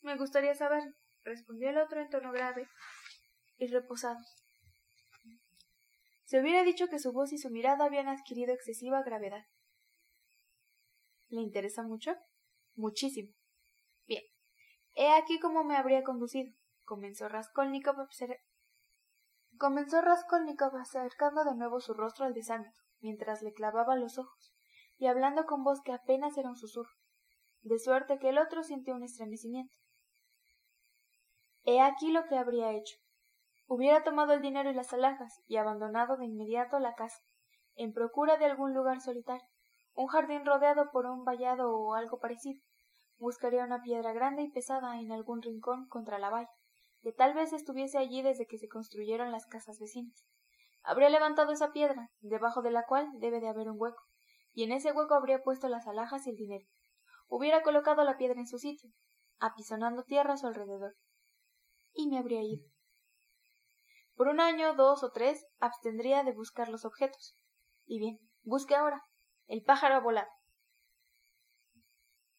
Me 0.00 0.16
gustaría 0.16 0.54
saber, 0.54 0.94
respondió 1.22 1.70
el 1.70 1.78
otro 1.78 2.00
en 2.00 2.08
tono 2.08 2.32
grave 2.32 2.66
y 3.58 3.66
reposado. 3.68 4.18
Se 6.24 6.40
hubiera 6.40 6.64
dicho 6.64 6.88
que 6.88 6.98
su 6.98 7.12
voz 7.12 7.32
y 7.32 7.38
su 7.38 7.50
mirada 7.50 7.84
habían 7.84 8.08
adquirido 8.08 8.52
excesiva 8.52 9.02
gravedad. 9.02 9.44
¿Le 11.28 11.40
interesa 11.40 11.82
mucho? 11.82 12.16
Muchísimo. 12.74 13.32
Bien. 14.06 14.22
He 14.94 15.12
aquí 15.12 15.38
cómo 15.40 15.64
me 15.64 15.76
habría 15.76 16.02
conducido. 16.02 16.52
Comenzó 16.84 17.28
Raskolnikov, 17.28 17.96
comenzó 19.58 20.02
Raskolnikov 20.02 20.76
acercando 20.76 21.44
de 21.44 21.54
nuevo 21.54 21.80
su 21.80 21.94
rostro 21.94 22.26
al 22.26 22.34
de 22.34 22.42
mientras 23.00 23.42
le 23.42 23.52
clavaba 23.52 23.96
los 23.96 24.18
ojos, 24.18 24.54
y 24.98 25.06
hablando 25.06 25.46
con 25.46 25.64
voz 25.64 25.80
que 25.82 25.92
apenas 25.92 26.36
era 26.36 26.50
un 26.50 26.56
susurro, 26.56 26.92
de 27.62 27.78
suerte 27.78 28.18
que 28.18 28.28
el 28.28 28.38
otro 28.38 28.62
sintió 28.62 28.94
un 28.94 29.02
estremecimiento. 29.02 29.74
He 31.64 31.80
aquí 31.80 32.12
lo 32.12 32.26
que 32.26 32.36
habría 32.36 32.72
hecho. 32.72 32.96
Hubiera 33.66 34.04
tomado 34.04 34.34
el 34.34 34.42
dinero 34.42 34.70
y 34.70 34.74
las 34.74 34.92
alhajas 34.92 35.42
y 35.46 35.56
abandonado 35.56 36.18
de 36.18 36.26
inmediato 36.26 36.78
la 36.78 36.94
casa, 36.94 37.22
en 37.76 37.94
procura 37.94 38.36
de 38.36 38.44
algún 38.44 38.74
lugar 38.74 39.00
solitario, 39.00 39.46
un 39.94 40.06
jardín 40.08 40.44
rodeado 40.44 40.90
por 40.92 41.06
un 41.06 41.24
vallado 41.24 41.74
o 41.74 41.94
algo 41.94 42.18
parecido. 42.18 42.60
Buscaría 43.18 43.64
una 43.64 43.82
piedra 43.82 44.12
grande 44.12 44.42
y 44.42 44.50
pesada 44.50 45.00
en 45.00 45.12
algún 45.12 45.42
rincón 45.42 45.86
contra 45.88 46.18
la 46.18 46.30
valla, 46.30 46.50
que 47.00 47.12
tal 47.12 47.34
vez 47.34 47.52
estuviese 47.52 47.98
allí 47.98 48.22
desde 48.22 48.46
que 48.46 48.58
se 48.58 48.68
construyeron 48.68 49.30
las 49.30 49.46
casas 49.46 49.78
vecinas. 49.78 50.26
Habría 50.82 51.08
levantado 51.08 51.52
esa 51.52 51.72
piedra, 51.72 52.10
debajo 52.20 52.62
de 52.62 52.70
la 52.70 52.84
cual 52.86 53.08
debe 53.18 53.40
de 53.40 53.48
haber 53.48 53.68
un 53.68 53.80
hueco, 53.80 54.02
y 54.52 54.64
en 54.64 54.72
ese 54.72 54.92
hueco 54.92 55.14
habría 55.14 55.42
puesto 55.42 55.68
las 55.68 55.86
alhajas 55.86 56.26
y 56.26 56.30
el 56.30 56.36
dinero. 56.36 56.66
Hubiera 57.28 57.62
colocado 57.62 58.04
la 58.04 58.16
piedra 58.16 58.40
en 58.40 58.46
su 58.46 58.58
sitio, 58.58 58.90
apisonando 59.38 60.04
tierra 60.04 60.34
a 60.34 60.36
su 60.36 60.46
alrededor, 60.46 60.94
y 61.92 62.08
me 62.08 62.18
habría 62.18 62.42
ido. 62.42 62.66
Por 64.14 64.28
un 64.28 64.40
año, 64.40 64.74
dos 64.74 65.02
o 65.02 65.10
tres, 65.10 65.44
abstendría 65.58 66.22
de 66.22 66.32
buscar 66.32 66.68
los 66.68 66.84
objetos. 66.84 67.36
Y 67.84 67.98
bien, 67.98 68.18
busque 68.42 68.74
ahora. 68.76 69.02
El 69.46 69.62
pájaro 69.62 69.96
ha 69.96 70.00
volado. 70.00 70.30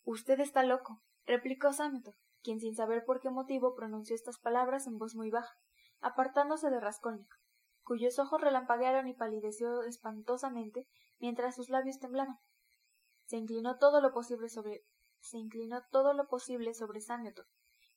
Usted 0.05 0.39
está 0.39 0.63
loco, 0.63 1.01
replicó 1.25 1.73
Sámeto, 1.73 2.13
quien 2.43 2.59
sin 2.59 2.75
saber 2.75 3.03
por 3.05 3.19
qué 3.19 3.31
motivo 3.31 3.73
pronunció 3.73 4.15
estas 4.15 4.37
palabras 4.37 4.85
en 4.85 4.99
voz 4.99 5.15
muy 5.15 5.31
baja, 5.31 5.57
apartándose 5.99 6.69
de 6.69 6.79
Rascónico, 6.79 7.35
cuyos 7.83 8.19
ojos 8.19 8.39
relampaguearon 8.39 9.07
y 9.07 9.15
palideció 9.15 9.81
espantosamente 9.81 10.87
mientras 11.19 11.55
sus 11.55 11.69
labios 11.69 11.97
temblaban. 11.97 12.37
Se 13.25 13.37
inclinó 13.37 13.79
todo 13.79 13.99
lo 13.99 14.13
posible 14.13 14.47
sobre 14.47 14.85
se 15.19 15.39
inclinó 15.39 15.81
todo 15.89 16.13
lo 16.13 16.27
posible 16.27 16.75
sobre 16.75 17.01
Sámeto, 17.01 17.45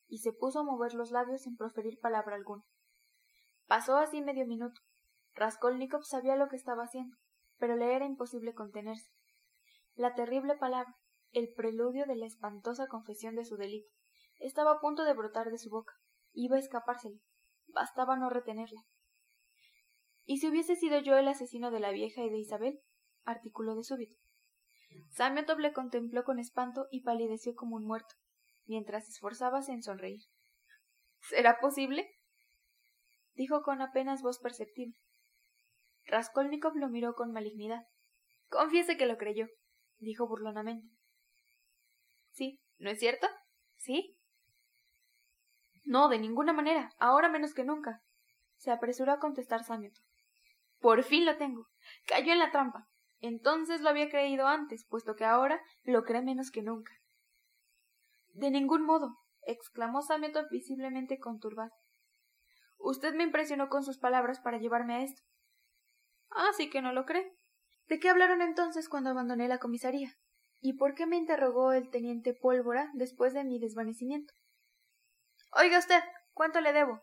y 0.07 0.18
se 0.18 0.33
puso 0.33 0.61
a 0.61 0.64
mover 0.64 0.94
los 0.94 1.11
labios 1.11 1.42
sin 1.42 1.59
proferir 1.59 2.01
palabra 2.01 2.37
alguna. 2.37 2.64
Pasó 3.66 3.99
así 3.99 4.23
medio 4.23 4.47
minuto. 4.47 4.81
Raskolnikov 5.35 6.05
sabía 6.05 6.37
lo 6.37 6.49
que 6.49 6.57
estaba 6.57 6.85
haciendo, 6.85 7.18
pero 7.59 7.77
le 7.77 7.94
era 7.94 8.07
imposible 8.07 8.55
contenerse. 8.55 9.11
La 9.94 10.14
terrible 10.14 10.57
palabra, 10.57 10.97
el 11.33 11.53
preludio 11.55 12.07
de 12.07 12.17
la 12.17 12.27
espantosa 12.27 12.87
confesión 12.87 13.35
de 13.35 13.45
su 13.45 13.57
delito, 13.57 13.91
estaba 14.38 14.73
a 14.73 14.81
punto 14.81 15.05
de 15.05 15.14
brotar 15.14 15.51
de 15.51 15.59
su 15.59 15.71
boca. 15.71 15.95
Iba 16.33 16.57
a 16.57 16.61
escapársele. 16.61 17.21
Bastaba 17.69 18.17
no 18.17 18.31
retenerla. 18.31 18.83
¿Y 20.25 20.38
si 20.38 20.49
hubiese 20.49 20.77
sido 20.77 21.01
yo 21.01 21.17
el 21.17 21.29
asesino 21.29 21.71
de 21.71 21.81
la 21.81 21.91
vieja 21.91 22.23
y 22.23 22.31
de 22.31 22.38
Isabel? 22.38 22.81
articuló 23.25 23.75
de 23.75 23.83
súbito. 23.83 24.17
Samiotov 25.11 25.59
le 25.59 25.73
contempló 25.73 26.25
con 26.25 26.38
espanto 26.38 26.87
y 26.91 27.03
palideció 27.03 27.55
como 27.55 27.77
un 27.77 27.87
muerto, 27.87 28.14
mientras 28.67 29.09
esforzábase 29.09 29.73
en 29.73 29.83
sonreír. 29.83 30.23
¿Será 31.21 31.59
posible? 31.61 32.09
dijo 33.35 33.62
con 33.62 33.81
apenas 33.83 34.23
voz 34.23 34.38
perceptible. 34.38 34.99
Raskolnikov 36.07 36.75
lo 36.77 36.88
miró 36.88 37.14
con 37.14 37.33
malignidad. 37.33 37.87
Confiese 38.49 38.97
que 38.97 39.07
lo 39.07 39.19
creyó, 39.19 39.47
dijo 39.99 40.27
burlonamente. 40.27 40.98
Sí, 42.38 42.61
¿no 42.79 42.88
es 42.88 43.01
cierto? 43.01 43.27
¿Sí? 43.79 44.16
No, 45.85 46.09
de 46.09 46.20
ninguna 46.20 46.53
manera, 46.53 46.92
ahora 47.01 47.29
menos 47.29 47.53
que 47.53 47.64
nunca. 47.64 48.01
Se 48.59 48.70
apresuró 48.70 49.11
a 49.11 49.18
contestar 49.18 49.64
Samioto. 49.64 50.01
Por 50.79 51.03
fin 51.03 51.27
lo 51.27 51.37
tengo. 51.37 51.66
Cayó 52.07 52.33
en 52.33 52.38
la 52.38 52.53
trampa. 52.53 52.87
Entonces 53.18 53.81
lo 53.81 53.88
había 53.88 54.09
creído 54.09 54.46
antes, 54.46 54.87
puesto 54.87 55.16
que 55.16 55.24
ahora 55.24 55.61
lo 55.83 56.05
cree 56.05 56.22
menos 56.22 56.53
que 56.53 56.62
nunca. 56.62 56.92
De 58.35 58.53
ningún 58.53 58.85
modo, 58.85 59.16
exclamó 59.42 60.01
Samioto 60.01 60.46
visiblemente 60.48 61.18
conturbado. 61.18 61.72
Usted 62.77 63.14
me 63.14 63.24
impresionó 63.24 63.68
con 63.68 63.83
sus 63.83 63.98
palabras 63.98 64.38
para 64.38 64.59
llevarme 64.59 64.94
a 64.94 65.03
esto. 65.03 65.22
Ah, 66.31 66.53
sí 66.57 66.70
que 66.70 66.83
no 66.83 66.92
lo 66.92 67.05
cree. 67.05 67.37
¿De 67.88 67.98
qué 67.98 68.11
hablaron 68.11 68.42
entonces 68.42 68.88
cuando 68.88 69.11
abandoné 69.11 69.48
la 69.48 69.59
comisaría? 69.59 70.14
¿Y 70.61 70.75
por 70.75 70.94
qué 70.94 71.07
me 71.07 71.16
interrogó 71.16 71.73
el 71.73 71.90
teniente 71.90 72.35
Pólvora 72.35 72.90
después 72.94 73.33
de 73.33 73.44
mi 73.44 73.59
desvanecimiento? 73.61 74.35
Oiga 75.53 75.79
usted, 75.79 76.01
¿cuánto 76.33 76.61
le 76.61 76.73
debo? 76.73 77.01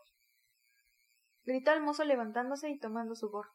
gritó 1.45 1.71
el 1.71 1.81
mozo 1.81 2.03
levantándose 2.03 2.69
y 2.69 2.79
tomando 2.79 3.15
su 3.15 3.29
gorro. 3.29 3.51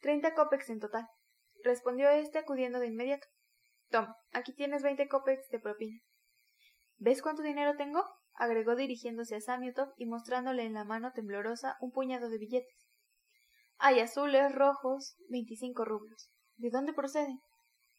Treinta 0.00 0.34
copex 0.34 0.70
en 0.70 0.80
total, 0.80 1.06
respondió 1.62 2.08
éste 2.10 2.38
acudiendo 2.38 2.80
de 2.80 2.88
inmediato. 2.88 3.28
Toma, 3.90 4.16
aquí 4.32 4.54
tienes 4.54 4.82
veinte 4.82 5.06
copex 5.08 5.48
de 5.50 5.60
propina. 5.60 6.00
¿Ves 6.96 7.22
cuánto 7.22 7.42
dinero 7.42 7.76
tengo? 7.76 8.04
agregó 8.34 8.74
dirigiéndose 8.74 9.36
a 9.36 9.40
Samiotov 9.40 9.92
y 9.96 10.06
mostrándole 10.06 10.64
en 10.64 10.72
la 10.72 10.84
mano 10.84 11.12
temblorosa 11.12 11.76
un 11.80 11.92
puñado 11.92 12.30
de 12.30 12.38
billetes. 12.38 12.88
Hay 13.76 14.00
azules, 14.00 14.54
rojos, 14.54 15.16
veinticinco 15.28 15.84
rublos. 15.84 16.30
¿De 16.56 16.70
dónde 16.70 16.94
proceden? 16.94 17.40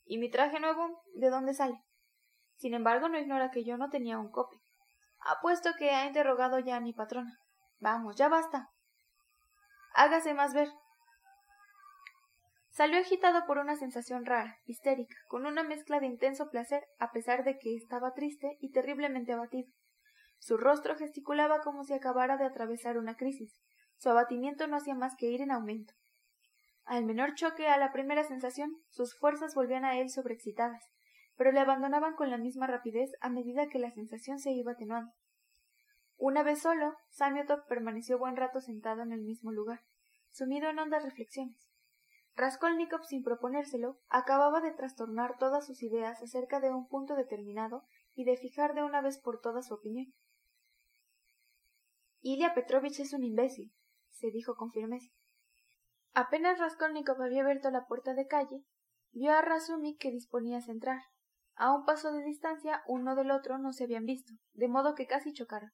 ¿Y 0.06 0.18
mi 0.18 0.30
traje 0.30 0.60
nuevo? 0.60 1.04
¿De 1.16 1.30
dónde 1.30 1.54
sale? 1.54 1.82
Sin 2.56 2.74
embargo, 2.74 3.10
no 3.10 3.20
ignora 3.20 3.52
que 3.52 3.64
yo 3.64 3.78
no 3.78 3.90
tenía 3.90 4.20
un 4.20 4.32
cope. 4.32 4.58
Apuesto 5.20 5.72
que 5.78 5.92
ha 5.92 6.06
interrogado 6.06 6.60
ya 6.60 6.78
a 6.78 6.82
mi 6.82 6.94
patrona. 6.94 7.40
Vamos, 7.80 8.16
ya 8.16 8.28
basta. 8.28 8.70
Hágase 9.96 10.34
más 10.34 10.54
ver. 10.54 10.70
Salió 12.70 13.00
agitado 13.00 13.46
por 13.46 13.60
una 13.60 13.76
sensación 13.76 14.26
rara, 14.26 14.58
histérica, 14.66 15.16
con 15.28 15.46
una 15.46 15.62
mezcla 15.64 16.00
de 16.00 16.08
intenso 16.08 16.50
placer, 16.50 16.84
a 16.98 17.12
pesar 17.12 17.44
de 17.44 17.60
que 17.60 17.76
estaba 17.76 18.14
triste 18.14 18.58
y 18.60 18.72
terriblemente 18.72 19.32
abatido. 19.32 19.72
Su 20.40 20.58
rostro 20.58 20.96
gesticulaba 20.96 21.62
como 21.62 21.84
si 21.84 21.94
acabara 21.94 22.36
de 22.36 22.46
atravesar 22.46 22.98
una 22.98 23.16
crisis. 23.16 23.62
Su 23.98 24.10
abatimiento 24.10 24.66
no 24.68 24.78
hacía 24.78 24.96
más 24.96 25.16
que 25.16 25.28
ir 25.28 25.42
en 25.42 25.52
aumento. 25.52 25.94
Al 26.86 27.06
menor 27.06 27.34
choque 27.36 27.68
a 27.68 27.78
la 27.78 27.92
primera 27.92 28.24
sensación, 28.24 28.76
sus 28.90 29.18
fuerzas 29.18 29.56
volvían 29.56 29.86
a 29.86 29.98
él 29.98 30.10
sobreexcitadas, 30.10 30.84
pero 31.38 31.52
le 31.52 31.60
abandonaban 31.60 32.16
con 32.16 32.30
la 32.30 32.38
misma 32.38 32.68
rapidez 32.68 33.12
a 33.22 33.30
medida 33.30 33.68
que 33.68 33.80
la 33.80 33.92
sensación 33.92 34.40
se 34.40 34.52
iba 34.52 34.74
atenuando. 34.74 35.14
Una 36.18 36.44
vez 36.44 36.62
solo, 36.62 36.96
Samiotov 37.10 37.66
permaneció 37.68 38.20
buen 38.20 38.36
rato 38.36 38.62
sentado 38.62 39.02
en 39.02 39.12
el 39.12 39.22
mismo 39.22 39.52
lugar, 39.52 39.82
sumido 40.32 40.70
en 40.70 40.80
hondas 40.80 41.04
reflexiones. 41.04 41.70
Raskolnikov, 42.36 43.04
sin 43.06 43.24
proponérselo, 43.24 44.00
acababa 44.10 44.60
de 44.60 44.72
trastornar 44.72 45.38
todas 45.38 45.66
sus 45.66 45.84
ideas 45.84 46.22
acerca 46.22 46.60
de 46.60 46.72
un 46.72 46.88
punto 46.88 47.16
determinado 47.16 47.84
y 48.16 48.26
de 48.26 48.38
fijar 48.38 48.74
de 48.74 48.84
una 48.84 49.02
vez 49.02 49.20
por 49.20 49.40
todas 49.40 49.68
su 49.68 49.76
opinión. 49.76 50.14
Ilya 52.22 52.54
Petrovich 52.54 53.00
es 53.00 53.14
un 53.14 53.24
imbécil, 53.24 53.74
se 54.10 54.32
dijo 54.32 54.56
con 54.56 54.72
firmeza. 54.72 55.12
Apenas 56.16 56.60
Raskolnikov 56.60 57.20
había 57.22 57.42
abierto 57.42 57.72
la 57.72 57.86
puerta 57.86 58.14
de 58.14 58.28
calle, 58.28 58.64
vio 59.14 59.34
a 59.34 59.42
Razumik 59.42 60.00
que 60.00 60.12
disponía 60.12 60.60
a 60.60 60.72
entrar. 60.72 61.02
A 61.56 61.74
un 61.74 61.86
paso 61.86 62.12
de 62.12 62.24
distancia, 62.24 62.84
uno 62.88 63.16
del 63.16 63.32
otro 63.32 63.58
no 63.58 63.74
se 63.74 63.86
habían 63.86 64.06
visto, 64.06 64.34
de 64.54 64.68
modo 64.68 64.94
que 64.94 65.08
casi 65.08 65.34
chocaron. 65.34 65.72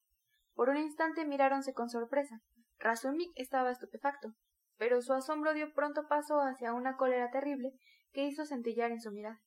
Por 0.54 0.70
un 0.70 0.78
instante 0.78 1.26
miráronse 1.26 1.74
con 1.74 1.90
sorpresa. 1.90 2.40
Razumik 2.78 3.30
estaba 3.34 3.70
estupefacto, 3.70 4.32
pero 4.78 5.02
su 5.02 5.12
asombro 5.12 5.52
dio 5.52 5.74
pronto 5.74 6.08
paso 6.08 6.40
hacia 6.40 6.72
una 6.72 6.96
cólera 6.96 7.30
terrible 7.30 7.72
que 8.12 8.24
hizo 8.24 8.46
centellar 8.46 8.92
en 8.92 9.00
su 9.00 9.10
mirada. 9.12 9.40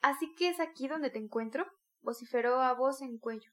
Así 0.00 0.32
que 0.36 0.48
es 0.48 0.60
aquí 0.60 0.86
donde 0.86 1.10
te 1.10 1.18
encuentro, 1.18 1.66
vociferó 2.02 2.60
a 2.60 2.72
voz 2.72 3.02
en 3.02 3.18
cuello. 3.18 3.50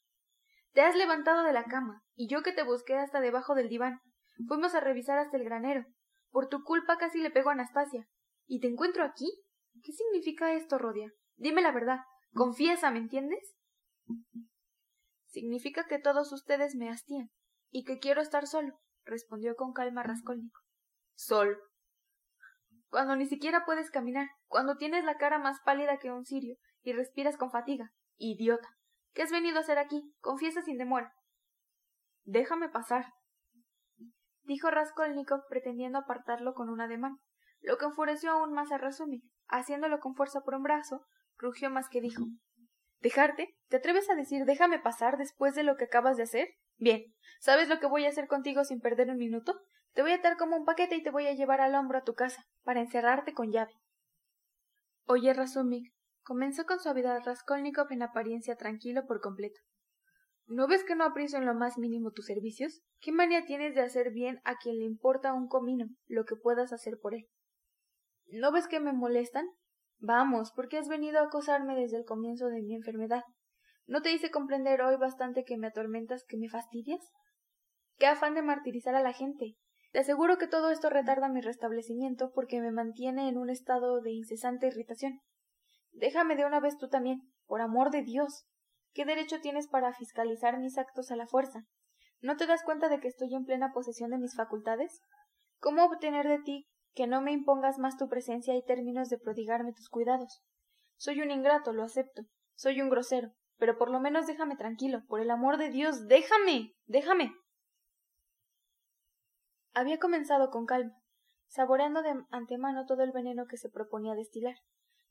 Te 0.73 0.81
has 0.81 0.95
levantado 0.95 1.43
de 1.43 1.53
la 1.53 1.63
cama, 1.63 2.03
y 2.15 2.27
yo 2.27 2.43
que 2.43 2.53
te 2.53 2.61
busqué 2.61 2.97
hasta 2.97 3.19
debajo 3.19 3.55
del 3.55 3.69
diván. 3.69 3.99
Fuimos 4.47 4.75
a 4.75 4.79
revisar 4.79 5.17
hasta 5.17 5.37
el 5.37 5.43
granero. 5.43 5.85
Por 6.33 6.49
tu 6.49 6.63
culpa 6.63 6.97
casi 6.97 7.19
le 7.19 7.29
pego 7.29 7.51
a 7.51 7.53
Anastasia. 7.53 8.09
¿Y 8.47 8.59
te 8.59 8.67
encuentro 8.67 9.05
aquí? 9.05 9.31
¿Qué 9.83 9.91
significa 9.91 10.53
esto, 10.55 10.79
Rodia? 10.79 11.11
Dime 11.35 11.61
la 11.61 11.71
verdad. 11.71 11.99
Confiesa, 12.33 12.89
¿me 12.89 12.97
entiendes? 12.97 13.53
Significa 15.27 15.85
que 15.87 15.99
todos 15.99 16.33
ustedes 16.33 16.73
me 16.73 16.89
hastían, 16.89 17.29
y 17.69 17.83
que 17.83 17.99
quiero 17.99 18.19
estar 18.19 18.47
solo, 18.47 18.79
respondió 19.05 19.55
con 19.55 19.73
calma 19.73 20.01
Raskolnikov. 20.01 20.63
Solo. 21.13 21.55
Cuando 22.89 23.15
ni 23.15 23.27
siquiera 23.27 23.63
puedes 23.63 23.91
caminar, 23.91 24.29
cuando 24.47 24.75
tienes 24.75 25.05
la 25.05 25.17
cara 25.17 25.37
más 25.37 25.59
pálida 25.63 25.99
que 25.99 26.11
un 26.11 26.25
cirio, 26.25 26.57
y 26.81 26.93
respiras 26.93 27.37
con 27.37 27.51
fatiga. 27.51 27.91
Idiota. 28.17 28.69
¿Qué 29.13 29.21
has 29.21 29.31
venido 29.31 29.57
a 29.57 29.61
hacer 29.61 29.77
aquí? 29.77 30.15
Confiesa 30.19 30.63
sin 30.63 30.77
demora. 30.77 31.13
Déjame 32.23 32.69
pasar, 32.69 33.13
dijo 34.43 34.69
Raskolnikov 34.69 35.41
pretendiendo 35.49 35.99
apartarlo 35.99 36.53
con 36.53 36.69
un 36.69 36.81
ademán, 36.81 37.17
lo 37.61 37.77
que 37.77 37.85
enfureció 37.85 38.31
aún 38.31 38.53
más 38.53 38.71
a 38.71 38.77
Razumik. 38.77 39.23
Haciéndolo 39.47 39.99
con 39.99 40.15
fuerza 40.15 40.41
por 40.41 40.55
un 40.55 40.63
brazo, 40.63 41.05
rugió 41.37 41.69
más 41.69 41.89
que 41.89 42.01
dijo 42.01 42.23
¿Dejarte? 42.99 43.55
¿Te 43.67 43.77
atreves 43.77 44.09
a 44.09 44.15
decir 44.15 44.45
déjame 44.45 44.79
pasar 44.79 45.17
después 45.17 45.55
de 45.55 45.63
lo 45.63 45.75
que 45.75 45.85
acabas 45.85 46.17
de 46.17 46.23
hacer? 46.23 46.47
Bien, 46.77 47.03
¿sabes 47.39 47.67
lo 47.67 47.79
que 47.79 47.87
voy 47.87 48.05
a 48.05 48.09
hacer 48.09 48.27
contigo 48.27 48.63
sin 48.63 48.79
perder 48.79 49.09
un 49.09 49.17
minuto? 49.17 49.59
Te 49.93 50.01
voy 50.01 50.11
a 50.11 50.15
atar 50.15 50.37
como 50.37 50.55
un 50.55 50.65
paquete 50.65 50.95
y 50.95 51.03
te 51.03 51.11
voy 51.11 51.27
a 51.27 51.33
llevar 51.33 51.61
al 51.61 51.75
hombro 51.75 51.97
a 51.97 52.03
tu 52.03 52.13
casa, 52.13 52.45
para 52.63 52.79
encerrarte 52.79 53.33
con 53.33 53.51
llave. 53.51 53.73
Oye, 55.05 55.33
Razumik, 55.33 55.93
Comenzó 56.23 56.65
con 56.65 56.79
suavidad 56.79 57.19
Raskolnikov 57.25 57.91
en 57.91 58.01
apariencia 58.01 58.55
tranquilo 58.55 59.05
por 59.05 59.19
completo. 59.19 59.59
¿No 60.47 60.67
ves 60.67 60.83
que 60.83 60.95
no 60.95 61.05
apriecio 61.05 61.37
en 61.37 61.45
lo 61.45 61.53
más 61.53 61.77
mínimo 61.77 62.11
tus 62.11 62.25
servicios? 62.25 62.81
¿Qué 62.99 63.11
manía 63.11 63.45
tienes 63.45 63.75
de 63.75 63.81
hacer 63.81 64.11
bien 64.11 64.41
a 64.43 64.55
quien 64.57 64.77
le 64.77 64.85
importa 64.85 65.33
un 65.33 65.47
comino 65.47 65.87
lo 66.07 66.25
que 66.25 66.35
puedas 66.35 66.73
hacer 66.73 66.99
por 67.01 67.15
él? 67.15 67.27
¿No 68.27 68.51
ves 68.51 68.67
que 68.67 68.79
me 68.79 68.93
molestan? 68.93 69.45
Vamos, 69.99 70.51
porque 70.55 70.77
has 70.77 70.89
venido 70.89 71.19
a 71.19 71.23
acosarme 71.23 71.75
desde 71.75 71.97
el 71.97 72.05
comienzo 72.05 72.47
de 72.47 72.61
mi 72.61 72.75
enfermedad. 72.75 73.23
¿No 73.85 74.01
te 74.01 74.11
hice 74.11 74.31
comprender 74.31 74.81
hoy 74.81 74.97
bastante 74.97 75.43
que 75.45 75.57
me 75.57 75.67
atormentas, 75.67 76.25
que 76.27 76.37
me 76.37 76.49
fastidias? 76.49 77.01
Qué 77.97 78.07
afán 78.07 78.33
de 78.33 78.41
martirizar 78.41 78.95
a 78.95 79.01
la 79.03 79.13
gente. 79.13 79.55
Te 79.91 79.99
aseguro 79.99 80.37
que 80.37 80.47
todo 80.47 80.71
esto 80.71 80.89
retarda 80.89 81.29
mi 81.29 81.39
restablecimiento 81.39 82.31
porque 82.33 82.59
me 82.59 82.71
mantiene 82.71 83.29
en 83.29 83.37
un 83.37 83.49
estado 83.49 84.01
de 84.01 84.11
incesante 84.11 84.67
irritación. 84.67 85.21
Déjame 85.91 86.35
de 86.35 86.45
una 86.45 86.59
vez 86.59 86.77
tú 86.77 86.89
también, 86.89 87.21
por 87.45 87.61
amor 87.61 87.91
de 87.91 88.01
Dios. 88.01 88.45
¿Qué 88.93 89.05
derecho 89.05 89.41
tienes 89.41 89.67
para 89.67 89.91
fiscalizar 89.93 90.59
mis 90.59 90.77
actos 90.77 91.09
a 91.09 91.15
la 91.15 91.25
fuerza? 91.25 91.65
¿No 92.21 92.37
te 92.37 92.45
das 92.45 92.63
cuenta 92.63 92.89
de 92.89 92.99
que 92.99 93.07
estoy 93.07 93.33
en 93.33 93.43
plena 93.43 93.73
posesión 93.73 94.11
de 94.11 94.19
mis 94.19 94.35
facultades? 94.35 95.01
¿Cómo 95.59 95.83
obtener 95.83 96.27
de 96.27 96.39
ti 96.39 96.67
que 96.93 97.07
no 97.07 97.21
me 97.21 97.31
impongas 97.31 97.79
más 97.79 97.97
tu 97.97 98.07
presencia 98.07 98.55
y 98.55 98.63
términos 98.63 99.09
de 99.09 99.17
prodigarme 99.17 99.73
tus 99.73 99.89
cuidados? 99.89 100.43
Soy 100.95 101.21
un 101.21 101.31
ingrato, 101.31 101.73
lo 101.73 101.83
acepto. 101.83 102.21
Soy 102.55 102.81
un 102.81 102.89
grosero. 102.89 103.31
Pero 103.57 103.77
por 103.77 103.89
lo 103.89 103.99
menos 103.99 104.27
déjame 104.27 104.55
tranquilo. 104.55 105.01
Por 105.07 105.21
el 105.21 105.31
amor 105.31 105.57
de 105.57 105.69
Dios, 105.69 106.07
déjame. 106.07 106.73
déjame. 106.85 107.33
Había 109.73 109.97
comenzado 109.97 110.51
con 110.51 110.65
calma, 110.65 110.95
saboreando 111.47 112.03
de 112.03 112.13
antemano 112.29 112.85
todo 112.85 113.01
el 113.01 113.11
veneno 113.11 113.47
que 113.47 113.57
se 113.57 113.69
proponía 113.69 114.13
destilar. 114.13 114.55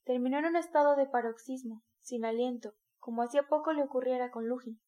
Terminó 0.04 0.38
en 0.38 0.46
un 0.46 0.56
estado 0.56 0.94
de 0.94 1.06
paroxismo, 1.06 1.82
sin 2.00 2.24
aliento, 2.24 2.74
como 3.02 3.22
hacía 3.22 3.48
poco 3.48 3.72
le 3.72 3.82
ocurriera 3.82 4.30
con 4.30 4.46
Lugin. 4.48 4.80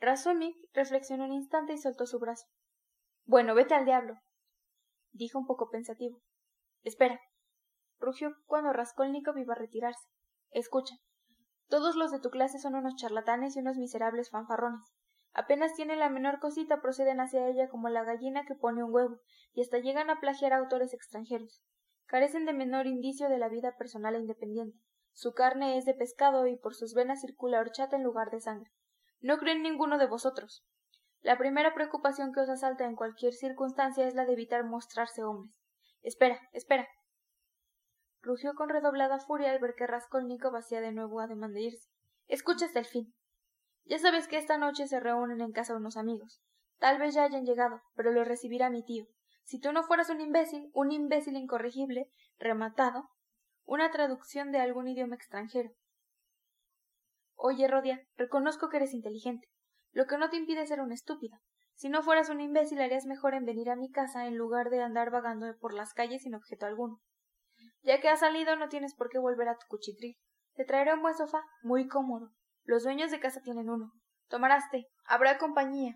Razumik 0.00 0.56
reflexionó 0.72 1.26
un 1.26 1.34
instante 1.34 1.74
y 1.74 1.78
soltó 1.78 2.06
su 2.06 2.18
brazo. 2.18 2.46
Bueno, 3.26 3.54
vete 3.54 3.74
al 3.74 3.84
diablo, 3.84 4.14
dijo 5.12 5.38
un 5.38 5.46
poco 5.46 5.68
pensativo. 5.68 6.22
Espera. 6.82 7.20
Rugió 7.98 8.34
cuando 8.46 8.72
Raskolnikov 8.72 9.36
iba 9.36 9.52
a 9.52 9.58
retirarse. 9.58 10.08
Escucha. 10.50 10.94
Todos 11.68 11.94
los 11.94 12.10
de 12.10 12.20
tu 12.20 12.30
clase 12.30 12.58
son 12.58 12.74
unos 12.74 12.96
charlatanes 12.96 13.54
y 13.54 13.60
unos 13.60 13.76
miserables 13.76 14.30
fanfarrones. 14.30 14.90
Apenas 15.34 15.74
tienen 15.74 15.98
la 15.98 16.08
menor 16.08 16.40
cosita 16.40 16.80
proceden 16.80 17.20
hacia 17.20 17.48
ella 17.48 17.68
como 17.68 17.90
la 17.90 18.02
gallina 18.02 18.46
que 18.46 18.54
pone 18.54 18.82
un 18.82 18.94
huevo, 18.94 19.20
y 19.52 19.60
hasta 19.60 19.78
llegan 19.78 20.08
a 20.08 20.20
plagiar 20.20 20.54
a 20.54 20.56
autores 20.56 20.94
extranjeros. 20.94 21.62
Carecen 22.06 22.46
de 22.46 22.54
menor 22.54 22.86
indicio 22.86 23.28
de 23.28 23.36
la 23.36 23.50
vida 23.50 23.76
personal 23.76 24.14
e 24.14 24.20
independiente. 24.20 24.78
Su 25.12 25.32
carne 25.32 25.78
es 25.78 25.84
de 25.84 25.94
pescado 25.94 26.46
y 26.46 26.56
por 26.56 26.74
sus 26.74 26.94
venas 26.94 27.20
circula 27.20 27.60
horchata 27.60 27.96
en 27.96 28.02
lugar 28.02 28.30
de 28.30 28.40
sangre. 28.40 28.70
No 29.20 29.38
creen 29.38 29.62
ninguno 29.62 29.98
de 29.98 30.06
vosotros. 30.06 30.64
La 31.20 31.36
primera 31.36 31.74
preocupación 31.74 32.32
que 32.32 32.40
os 32.40 32.48
asalta 32.48 32.84
en 32.84 32.94
cualquier 32.94 33.34
circunstancia 33.34 34.06
es 34.06 34.14
la 34.14 34.24
de 34.24 34.34
evitar 34.34 34.64
mostrarse 34.64 35.24
hombres. 35.24 35.54
Espera, 36.02 36.38
espera. 36.52 36.88
Rugió 38.22 38.54
con 38.54 38.68
redoblada 38.68 39.18
furia 39.18 39.50
al 39.50 39.58
ver 39.58 39.74
que 39.74 39.86
Raskolnikov 39.86 40.54
hacía 40.56 40.80
de 40.80 40.92
nuevo 40.92 41.20
ademán 41.20 41.52
de 41.52 41.62
irse. 41.62 41.88
Escucha 42.28 42.66
hasta 42.66 42.78
el 42.78 42.86
fin. 42.86 43.14
Ya 43.84 43.98
sabes 43.98 44.28
que 44.28 44.38
esta 44.38 44.58
noche 44.58 44.86
se 44.86 45.00
reúnen 45.00 45.40
en 45.40 45.52
casa 45.52 45.74
unos 45.74 45.96
amigos. 45.96 46.40
Tal 46.78 46.98
vez 46.98 47.14
ya 47.14 47.24
hayan 47.24 47.44
llegado, 47.44 47.80
pero 47.94 48.12
los 48.12 48.28
recibirá 48.28 48.70
mi 48.70 48.84
tío. 48.84 49.06
Si 49.44 49.58
tú 49.58 49.72
no 49.72 49.82
fueras 49.82 50.10
un 50.10 50.20
imbécil, 50.20 50.70
un 50.74 50.92
imbécil 50.92 51.36
incorregible, 51.36 52.10
rematado, 52.38 53.08
una 53.68 53.90
traducción 53.90 54.50
de 54.50 54.60
algún 54.60 54.88
idioma 54.88 55.14
extranjero. 55.14 55.70
Oye, 57.34 57.68
Rodia, 57.68 58.02
reconozco 58.16 58.70
que 58.70 58.78
eres 58.78 58.94
inteligente, 58.94 59.46
lo 59.92 60.06
que 60.06 60.16
no 60.16 60.30
te 60.30 60.38
impide 60.38 60.66
ser 60.66 60.80
un 60.80 60.90
estúpido. 60.90 61.36
Si 61.74 61.90
no 61.90 62.02
fueras 62.02 62.30
un 62.30 62.40
imbécil, 62.40 62.80
harías 62.80 63.04
mejor 63.04 63.34
en 63.34 63.44
venir 63.44 63.68
a 63.70 63.76
mi 63.76 63.90
casa 63.90 64.26
en 64.26 64.36
lugar 64.36 64.70
de 64.70 64.82
andar 64.82 65.10
vagando 65.10 65.46
por 65.60 65.74
las 65.74 65.92
calles 65.92 66.22
sin 66.22 66.34
objeto 66.34 66.64
alguno. 66.64 66.98
Ya 67.82 68.00
que 68.00 68.08
has 68.08 68.20
salido, 68.20 68.56
no 68.56 68.70
tienes 68.70 68.94
por 68.94 69.10
qué 69.10 69.18
volver 69.18 69.50
a 69.50 69.56
tu 69.56 69.66
cuchitril. 69.68 70.16
Te 70.54 70.64
traeré 70.64 70.94
un 70.94 71.02
buen 71.02 71.14
sofá, 71.14 71.44
muy 71.62 71.86
cómodo, 71.86 72.32
los 72.64 72.84
dueños 72.84 73.10
de 73.10 73.20
casa 73.20 73.42
tienen 73.42 73.68
uno. 73.68 73.92
Tomarás 74.28 74.70
té. 74.70 74.86
Habrá 75.04 75.36
compañía. 75.36 75.94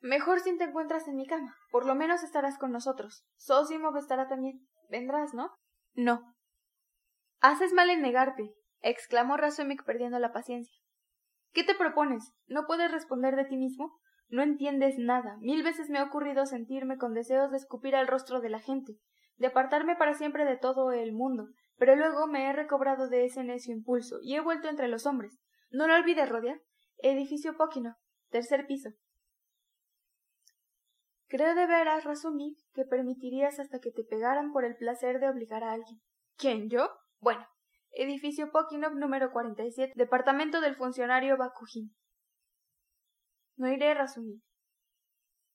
Mejor 0.00 0.38
si 0.38 0.56
te 0.56 0.64
encuentras 0.64 1.08
en 1.08 1.16
mi 1.16 1.26
cama. 1.26 1.56
Por 1.72 1.84
lo 1.84 1.96
menos 1.96 2.22
estarás 2.22 2.58
con 2.58 2.70
nosotros. 2.70 3.24
Sosimo 3.36 3.96
estará 3.98 4.28
también. 4.28 4.68
Vendrás, 4.88 5.34
¿no? 5.34 5.50
No. 5.94 6.37
Haces 7.40 7.72
mal 7.72 7.90
en 7.90 8.02
negarte, 8.02 8.52
exclamó 8.80 9.36
Razumik 9.36 9.84
perdiendo 9.84 10.18
la 10.18 10.32
paciencia. 10.32 10.76
¿Qué 11.52 11.62
te 11.64 11.74
propones? 11.74 12.32
¿No 12.46 12.66
puedes 12.66 12.90
responder 12.90 13.36
de 13.36 13.44
ti 13.44 13.56
mismo? 13.56 13.98
No 14.28 14.42
entiendes 14.42 14.96
nada. 14.98 15.36
Mil 15.40 15.62
veces 15.62 15.88
me 15.88 15.98
ha 15.98 16.04
ocurrido 16.04 16.46
sentirme 16.46 16.98
con 16.98 17.14
deseos 17.14 17.50
de 17.50 17.56
escupir 17.56 17.96
al 17.96 18.08
rostro 18.08 18.40
de 18.40 18.50
la 18.50 18.58
gente, 18.58 18.98
de 19.36 19.46
apartarme 19.46 19.96
para 19.96 20.14
siempre 20.14 20.44
de 20.44 20.56
todo 20.56 20.92
el 20.92 21.12
mundo, 21.12 21.46
pero 21.76 21.96
luego 21.96 22.26
me 22.26 22.46
he 22.46 22.52
recobrado 22.52 23.08
de 23.08 23.24
ese 23.24 23.44
necio 23.44 23.72
impulso 23.72 24.18
y 24.20 24.34
he 24.34 24.40
vuelto 24.40 24.68
entre 24.68 24.88
los 24.88 25.06
hombres. 25.06 25.38
No 25.70 25.86
lo 25.86 25.94
olvides, 25.94 26.28
Rodia. 26.28 26.60
Edificio 26.98 27.56
Póquino, 27.56 27.94
tercer 28.30 28.66
piso. 28.66 28.90
Creo 31.28 31.54
de 31.54 31.66
veras, 31.66 32.04
Razumik, 32.04 32.58
que 32.72 32.84
permitirías 32.84 33.60
hasta 33.60 33.78
que 33.78 33.92
te 33.92 34.02
pegaran 34.02 34.50
por 34.50 34.64
el 34.64 34.76
placer 34.76 35.20
de 35.20 35.28
obligar 35.28 35.62
a 35.62 35.72
alguien. 35.72 36.00
¿Quién, 36.36 36.68
yo? 36.68 36.88
Bueno, 37.20 37.46
edificio 37.90 38.50
Pokinov 38.52 38.94
número 38.94 39.32
47, 39.32 39.94
departamento 39.96 40.60
del 40.60 40.76
funcionario 40.76 41.36
Bakujín. 41.36 41.94
No 43.56 43.68
iré, 43.68 43.92
Razumik. 43.94 44.40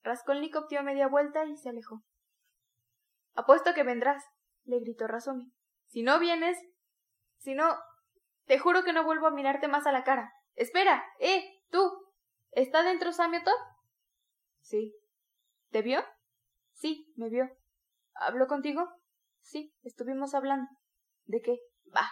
Raskolnikov 0.03 0.67
dio 0.67 0.83
media 0.83 1.07
vuelta 1.07 1.45
y 1.45 1.55
se 1.55 1.69
alejó. 1.69 2.03
Apuesto 3.33 3.73
que 3.73 3.83
vendrás, 3.83 4.23
le 4.65 4.79
gritó 4.79 5.07
Razumik. 5.07 5.53
Si 5.85 6.03
no 6.03 6.19
vienes, 6.19 6.57
si 7.37 7.55
no, 7.55 7.77
te 8.45 8.59
juro 8.59 8.83
que 8.83 8.91
no 8.91 9.05
vuelvo 9.05 9.27
a 9.27 9.31
mirarte 9.31 9.69
más 9.69 9.87
a 9.87 9.93
la 9.93 10.03
cara. 10.03 10.33
Espera, 10.55 11.03
eh, 11.19 11.61
tú. 11.69 11.91
¿Está 12.51 12.83
dentro 12.83 13.13
Samiotov? 13.13 13.55
Sí. 14.61 14.93
¿Te 15.71 15.81
vio? 15.81 16.03
Sí, 16.73 17.11
me 17.15 17.29
vio. 17.29 17.49
¿Habló 18.13 18.47
contigo? 18.47 18.87
Sí, 19.39 19.73
estuvimos 19.81 20.35
hablando. 20.35 20.67
¿De 21.25 21.41
qué? 21.41 21.59
Bah. 21.85 22.11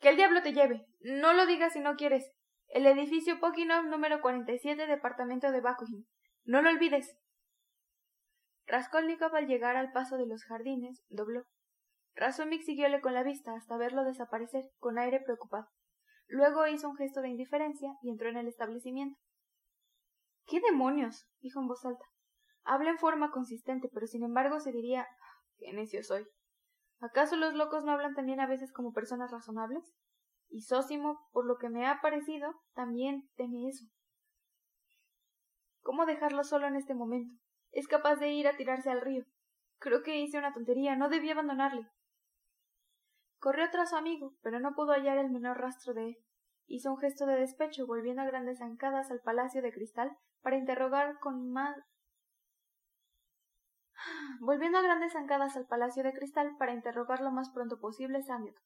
Que 0.00 0.10
el 0.10 0.16
diablo 0.16 0.42
te 0.42 0.52
lleve. 0.52 0.86
No 1.00 1.32
lo 1.32 1.46
digas 1.46 1.72
si 1.72 1.80
no 1.80 1.96
quieres. 1.96 2.30
El 2.68 2.86
edificio 2.86 3.38
Pokinov 3.40 3.86
número 3.86 4.20
47, 4.20 4.86
departamento 4.86 5.52
de 5.52 5.60
Bakuhin. 5.60 6.06
No 6.44 6.62
lo 6.62 6.70
olvides. 6.70 7.16
Raskolnikov 8.66 9.34
al 9.34 9.46
llegar 9.46 9.76
al 9.76 9.92
paso 9.92 10.16
de 10.16 10.26
los 10.26 10.44
jardines 10.44 11.04
dobló. 11.08 11.44
Razumik 12.14 12.62
siguióle 12.62 13.00
con 13.00 13.14
la 13.14 13.22
vista 13.22 13.54
hasta 13.54 13.76
verlo 13.76 14.02
desaparecer, 14.04 14.64
con 14.78 14.98
aire 14.98 15.20
preocupado. 15.20 15.68
Luego 16.28 16.66
hizo 16.66 16.88
un 16.88 16.96
gesto 16.96 17.20
de 17.20 17.28
indiferencia 17.28 17.90
y 18.02 18.10
entró 18.10 18.28
en 18.28 18.38
el 18.38 18.48
establecimiento. 18.48 19.18
¿Qué 20.46 20.60
demonios? 20.60 21.28
dijo 21.40 21.60
en 21.60 21.68
voz 21.68 21.84
alta. 21.84 22.04
Habla 22.64 22.90
en 22.90 22.98
forma 22.98 23.30
consistente, 23.30 23.88
pero 23.92 24.06
sin 24.06 24.24
embargo 24.24 24.58
se 24.58 24.72
diría 24.72 25.06
qué 25.58 25.72
necio 25.72 26.02
soy. 26.02 26.26
¿Acaso 27.00 27.36
los 27.36 27.54
locos 27.54 27.84
no 27.84 27.92
hablan 27.92 28.14
también 28.14 28.40
a 28.40 28.46
veces 28.46 28.72
como 28.72 28.92
personas 28.92 29.30
razonables? 29.30 29.94
Y 30.48 30.62
Sósimo, 30.62 31.28
por 31.32 31.46
lo 31.46 31.58
que 31.58 31.68
me 31.68 31.86
ha 31.86 32.00
parecido, 32.00 32.54
también 32.74 33.28
teme 33.36 33.68
eso. 33.68 33.84
¿Cómo 35.82 36.06
dejarlo 36.06 36.42
solo 36.44 36.66
en 36.66 36.76
este 36.76 36.94
momento? 36.94 37.34
Es 37.72 37.86
capaz 37.86 38.16
de 38.16 38.32
ir 38.32 38.48
a 38.48 38.56
tirarse 38.56 38.90
al 38.90 39.02
río. 39.02 39.24
Creo 39.78 40.02
que 40.02 40.18
hice 40.18 40.38
una 40.38 40.54
tontería, 40.54 40.96
no 40.96 41.08
debí 41.08 41.30
abandonarle. 41.30 41.86
Corrió 43.38 43.70
tras 43.70 43.90
su 43.90 43.96
amigo, 43.96 44.34
pero 44.42 44.58
no 44.58 44.74
pudo 44.74 44.92
hallar 44.92 45.18
el 45.18 45.30
menor 45.30 45.58
rastro 45.58 45.92
de 45.92 46.08
él. 46.08 46.16
Hizo 46.66 46.90
un 46.90 46.98
gesto 46.98 47.26
de 47.26 47.36
despecho, 47.36 47.86
volviendo 47.86 48.22
a 48.22 48.26
grandes 48.26 48.58
zancadas 48.58 49.10
al 49.10 49.20
palacio 49.20 49.62
de 49.62 49.72
cristal 49.72 50.16
para 50.42 50.56
interrogar 50.56 51.18
con 51.20 51.52
más 51.52 51.76
volviendo 54.40 54.78
a 54.78 54.82
grandes 54.82 55.12
zancadas 55.12 55.56
al 55.56 55.66
palacio 55.66 56.02
de 56.02 56.12
cristal 56.12 56.56
para 56.58 56.74
interrogar 56.74 57.20
lo 57.20 57.30
más 57.30 57.50
pronto 57.50 57.78
posible 57.78 58.22
Samyot. 58.22 58.56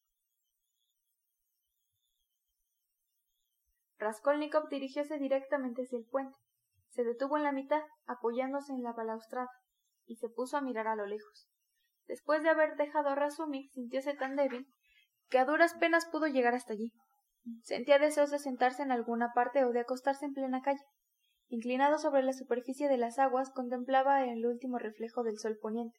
Raskolnikov 3.99 4.69
dirigióse 4.69 5.19
directamente 5.19 5.83
hacia 5.83 5.99
el 5.99 6.07
puente. 6.07 6.37
Se 6.89 7.05
detuvo 7.05 7.37
en 7.37 7.45
la 7.45 7.53
mitad, 7.53 7.83
apoyándose 8.07 8.73
en 8.73 8.83
la 8.83 8.93
balaustrada, 8.93 9.51
y 10.07 10.17
se 10.17 10.29
puso 10.29 10.57
a 10.57 10.61
mirar 10.61 10.89
a 10.89 10.97
lo 10.97 11.07
lejos. 11.07 11.49
Después 12.07 12.43
de 12.43 12.49
haber 12.49 12.77
dejado 12.77 13.11
a 13.11 13.15
Razumik, 13.15 13.71
sintióse 13.71 14.15
tan 14.15 14.37
débil 14.37 14.67
que 15.29 15.39
a 15.39 15.45
duras 15.45 15.75
penas 15.75 16.07
pudo 16.07 16.27
llegar 16.27 16.55
hasta 16.55 16.73
allí. 16.73 16.93
Sentía 17.63 17.99
deseos 17.99 18.31
de 18.31 18.39
sentarse 18.39 18.83
en 18.83 18.91
alguna 18.91 19.33
parte 19.33 19.65
o 19.65 19.71
de 19.71 19.81
acostarse 19.81 20.25
en 20.25 20.35
plena 20.35 20.61
calle. 20.63 20.83
Inclinado 21.53 21.99
sobre 21.99 22.23
la 22.23 22.33
superficie 22.33 22.89
de 22.89 22.97
las 22.97 23.19
aguas, 23.19 23.51
contemplaba 23.51 24.25
el 24.25 24.47
último 24.47 24.79
reflejo 24.79 25.25
del 25.25 25.37
sol 25.39 25.59
poniente 25.61 25.99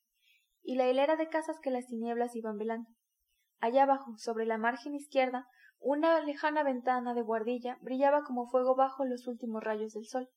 y 0.64 0.76
la 0.76 0.90
hilera 0.90 1.18
de 1.18 1.28
casas 1.28 1.60
que 1.62 1.72
las 1.72 1.88
tinieblas 1.88 2.36
iban 2.38 2.58
velando. 2.58 2.90
Allá 3.60 3.84
abajo, 3.84 4.18
sobre 4.18 4.46
la 4.46 4.58
margen 4.58 4.96
izquierda, 4.96 5.48
una 5.78 6.22
lejana 6.22 6.64
ventana 6.64 7.14
de 7.14 7.22
guardilla 7.22 7.78
brillaba 7.82 8.24
como 8.24 8.48
fuego 8.48 8.76
bajo 8.76 9.04
los 9.04 9.28
últimos 9.28 9.62
rayos 9.62 9.92
del 9.92 10.06
sol. 10.06 10.30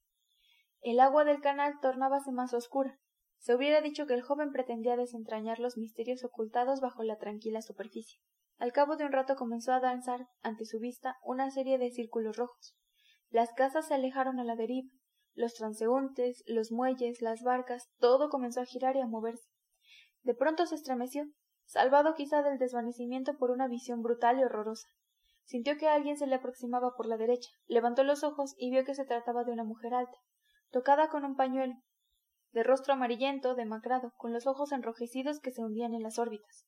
El 0.80 0.98
agua 0.98 1.24
del 1.24 1.40
canal 1.40 1.74
tornábase 1.80 2.32
más 2.32 2.52
oscura, 2.52 2.98
se 3.38 3.54
hubiera 3.54 3.82
dicho 3.82 4.06
que 4.06 4.14
el 4.14 4.22
joven 4.22 4.50
pretendía 4.50 4.96
desentrañar 4.96 5.60
los 5.60 5.76
misterios 5.76 6.24
ocultados 6.24 6.80
bajo 6.80 7.04
la 7.04 7.18
tranquila 7.18 7.62
superficie. 7.62 8.18
Al 8.58 8.72
cabo 8.72 8.96
de 8.96 9.04
un 9.04 9.12
rato 9.12 9.36
comenzó 9.36 9.72
a 9.72 9.80
danzar 9.80 10.26
ante 10.42 10.64
su 10.64 10.80
vista 10.80 11.18
una 11.22 11.50
serie 11.50 11.78
de 11.78 11.90
círculos 11.90 12.36
rojos. 12.36 12.74
Las 13.28 13.52
casas 13.52 13.86
se 13.86 13.94
alejaron 13.94 14.40
a 14.40 14.44
la 14.44 14.56
deriva, 14.56 14.88
los 15.34 15.54
transeúntes, 15.54 16.42
los 16.46 16.70
muelles, 16.70 17.20
las 17.20 17.42
barcas, 17.42 17.88
todo 17.98 18.28
comenzó 18.28 18.60
a 18.60 18.66
girar 18.66 18.96
y 18.96 19.00
a 19.00 19.06
moverse. 19.06 19.48
De 20.22 20.34
pronto 20.34 20.66
se 20.66 20.76
estremeció, 20.76 21.26
salvado 21.64 22.14
quizá 22.14 22.42
del 22.42 22.58
desvanecimiento 22.58 23.36
por 23.36 23.50
una 23.50 23.68
visión 23.68 24.02
brutal 24.02 24.38
y 24.38 24.44
horrorosa. 24.44 24.88
Sintió 25.44 25.76
que 25.76 25.88
alguien 25.88 26.16
se 26.16 26.26
le 26.26 26.36
aproximaba 26.36 26.94
por 26.96 27.06
la 27.06 27.16
derecha, 27.16 27.50
levantó 27.66 28.04
los 28.04 28.24
ojos 28.24 28.54
y 28.56 28.70
vio 28.70 28.84
que 28.84 28.94
se 28.94 29.04
trataba 29.04 29.44
de 29.44 29.52
una 29.52 29.64
mujer 29.64 29.92
alta, 29.92 30.16
tocada 30.70 31.08
con 31.08 31.24
un 31.24 31.36
pañuelo, 31.36 31.74
de 32.52 32.62
rostro 32.62 32.94
amarillento, 32.94 33.54
demacrado, 33.54 34.12
con 34.16 34.32
los 34.32 34.46
ojos 34.46 34.72
enrojecidos 34.72 35.40
que 35.40 35.50
se 35.50 35.62
hundían 35.62 35.92
en 35.92 36.02
las 36.02 36.18
órbitas. 36.18 36.64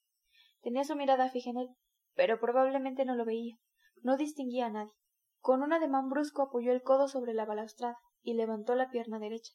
Tenía 0.60 0.84
su 0.84 0.96
mirada 0.96 1.30
fija 1.30 1.50
en 1.50 1.58
él, 1.58 1.68
pero 2.14 2.40
probablemente 2.40 3.04
no 3.04 3.14
lo 3.14 3.24
veía. 3.24 3.56
No 4.02 4.16
distinguía 4.16 4.66
a 4.66 4.70
nadie. 4.70 4.92
Con 5.40 5.62
un 5.62 5.72
ademán 5.72 6.08
brusco 6.08 6.42
apoyó 6.42 6.72
el 6.72 6.82
codo 6.82 7.06
sobre 7.06 7.34
la 7.34 7.44
balaustrada 7.44 7.96
y 8.22 8.34
levantó 8.34 8.74
la 8.74 8.90
pierna 8.90 9.18
derecha. 9.18 9.52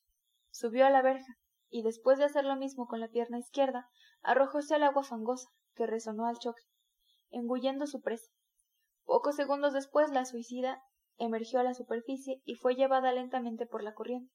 Subió 0.49 0.85
a 0.85 0.89
la 0.89 1.01
verja, 1.01 1.37
y 1.69 1.83
después 1.83 2.19
de 2.19 2.25
hacer 2.25 2.45
lo 2.45 2.55
mismo 2.55 2.87
con 2.87 2.99
la 2.99 3.07
pierna 3.07 3.39
izquierda, 3.39 3.89
arrojóse 4.21 4.75
al 4.75 4.83
agua 4.83 5.03
fangosa, 5.03 5.49
que 5.75 5.87
resonó 5.87 6.27
al 6.27 6.37
choque, 6.37 6.63
engullendo 7.29 7.87
su 7.87 8.01
presa. 8.01 8.31
Pocos 9.05 9.35
segundos 9.35 9.73
después 9.73 10.11
la 10.11 10.25
suicida 10.25 10.83
emergió 11.17 11.59
a 11.59 11.63
la 11.63 11.73
superficie 11.73 12.41
y 12.45 12.55
fue 12.55 12.75
llevada 12.75 13.11
lentamente 13.11 13.65
por 13.65 13.83
la 13.83 13.93
corriente. 13.93 14.33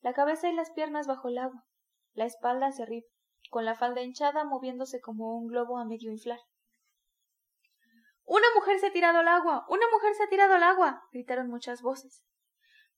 La 0.00 0.12
cabeza 0.12 0.48
y 0.48 0.54
las 0.54 0.70
piernas 0.70 1.06
bajo 1.06 1.28
el 1.28 1.38
agua, 1.38 1.64
la 2.12 2.24
espalda 2.24 2.66
hacia 2.66 2.84
arriba, 2.84 3.06
con 3.50 3.64
la 3.64 3.74
falda 3.74 4.02
hinchada 4.02 4.44
moviéndose 4.44 5.00
como 5.00 5.36
un 5.36 5.46
globo 5.48 5.78
a 5.78 5.84
medio 5.84 6.10
inflar. 6.10 6.40
Una 8.32 8.46
mujer 8.54 8.78
se 8.78 8.86
ha 8.86 8.92
tirado 8.92 9.18
al 9.18 9.26
agua. 9.26 9.66
Una 9.68 9.86
mujer 9.90 10.14
se 10.14 10.22
ha 10.22 10.28
tirado 10.28 10.54
al 10.54 10.62
agua. 10.62 11.02
gritaron 11.10 11.48
muchas 11.48 11.82
voces. 11.82 12.24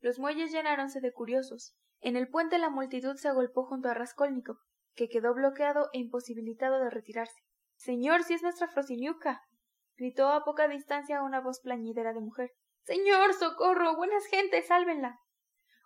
Los 0.03 0.18
muelles 0.18 0.50
llenáronse 0.50 1.00
de 1.00 1.12
curiosos. 1.12 1.76
En 2.00 2.16
el 2.16 2.28
puente 2.28 2.59
la 2.59 2.70
multitud 2.70 3.14
se 3.14 3.28
agolpó 3.28 3.64
junto 3.64 3.88
a 3.88 3.94
Raskolnikov, 3.94 4.57
que 4.96 5.09
quedó 5.09 5.32
bloqueado 5.32 5.90
e 5.92 6.00
imposibilitado 6.00 6.80
de 6.80 6.90
retirarse. 6.90 7.40
Señor, 7.76 8.24
si 8.24 8.34
es 8.34 8.42
nuestra 8.42 8.66
Frosiniuka. 8.66 9.42
gritó 9.96 10.28
a 10.30 10.44
poca 10.44 10.66
distancia 10.66 11.22
una 11.22 11.40
voz 11.40 11.61
plañidera 11.61 12.12
de 12.12 12.20
mujer. 12.20 12.50
Señor, 12.82 13.32
socorro. 13.34 13.94
Buenas 13.94 14.26
gentes, 14.26 14.66
sálvenla. 14.66 15.20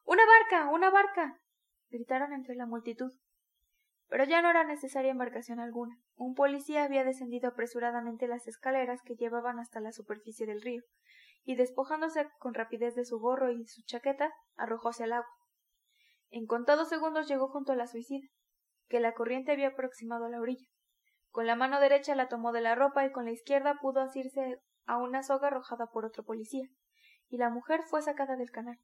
Una 0.06 0.22
barca. 0.24 0.70
una 0.70 0.88
barca. 0.88 1.38
gritaron 1.90 2.32
entre 2.32 2.54
la 2.54 2.64
multitud. 2.64 3.12
Pero 4.08 4.24
ya 4.24 4.40
no 4.40 4.48
era 4.48 4.64
necesaria 4.64 5.10
embarcación 5.10 5.60
alguna. 5.60 5.98
Un 6.14 6.34
policía 6.34 6.84
había 6.84 7.04
descendido 7.04 7.50
apresuradamente 7.50 8.28
las 8.28 8.48
escaleras 8.48 9.02
que 9.02 9.16
llevaban 9.16 9.58
hasta 9.58 9.80
la 9.80 9.92
superficie 9.92 10.46
del 10.46 10.62
río, 10.62 10.82
y 11.46 11.54
despojándose 11.54 12.28
con 12.40 12.54
rapidez 12.54 12.96
de 12.96 13.04
su 13.04 13.20
gorro 13.20 13.52
y 13.52 13.64
su 13.66 13.82
chaqueta, 13.84 14.34
arrojóse 14.56 15.04
al 15.04 15.12
agua. 15.12 15.30
En 16.28 16.44
contados 16.44 16.88
segundos 16.88 17.28
llegó 17.28 17.48
junto 17.48 17.70
a 17.70 17.76
la 17.76 17.86
suicida, 17.86 18.26
que 18.88 18.98
la 18.98 19.14
corriente 19.14 19.52
había 19.52 19.68
aproximado 19.68 20.24
a 20.24 20.28
la 20.28 20.40
orilla. 20.40 20.66
Con 21.30 21.46
la 21.46 21.54
mano 21.54 21.78
derecha 21.78 22.16
la 22.16 22.28
tomó 22.28 22.50
de 22.50 22.62
la 22.62 22.74
ropa 22.74 23.06
y 23.06 23.12
con 23.12 23.26
la 23.26 23.30
izquierda 23.30 23.78
pudo 23.80 24.00
asirse 24.00 24.60
a 24.86 24.96
una 24.98 25.22
soga 25.22 25.46
arrojada 25.46 25.86
por 25.86 26.04
otro 26.04 26.24
policía, 26.24 26.68
y 27.28 27.38
la 27.38 27.48
mujer 27.48 27.82
fue 27.84 28.02
sacada 28.02 28.34
del 28.34 28.50
canal. 28.50 28.80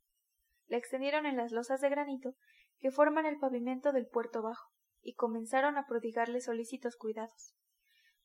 La 0.68 0.76
extendieron 0.76 1.26
en 1.26 1.36
las 1.36 1.50
losas 1.50 1.80
de 1.80 1.90
granito 1.90 2.34
que 2.78 2.92
forman 2.92 3.26
el 3.26 3.40
pavimento 3.40 3.90
del 3.90 4.06
puerto 4.06 4.40
bajo 4.40 4.70
y 5.00 5.14
comenzaron 5.14 5.78
a 5.78 5.86
prodigarle 5.86 6.40
solícitos 6.40 6.96
cuidados. 6.96 7.56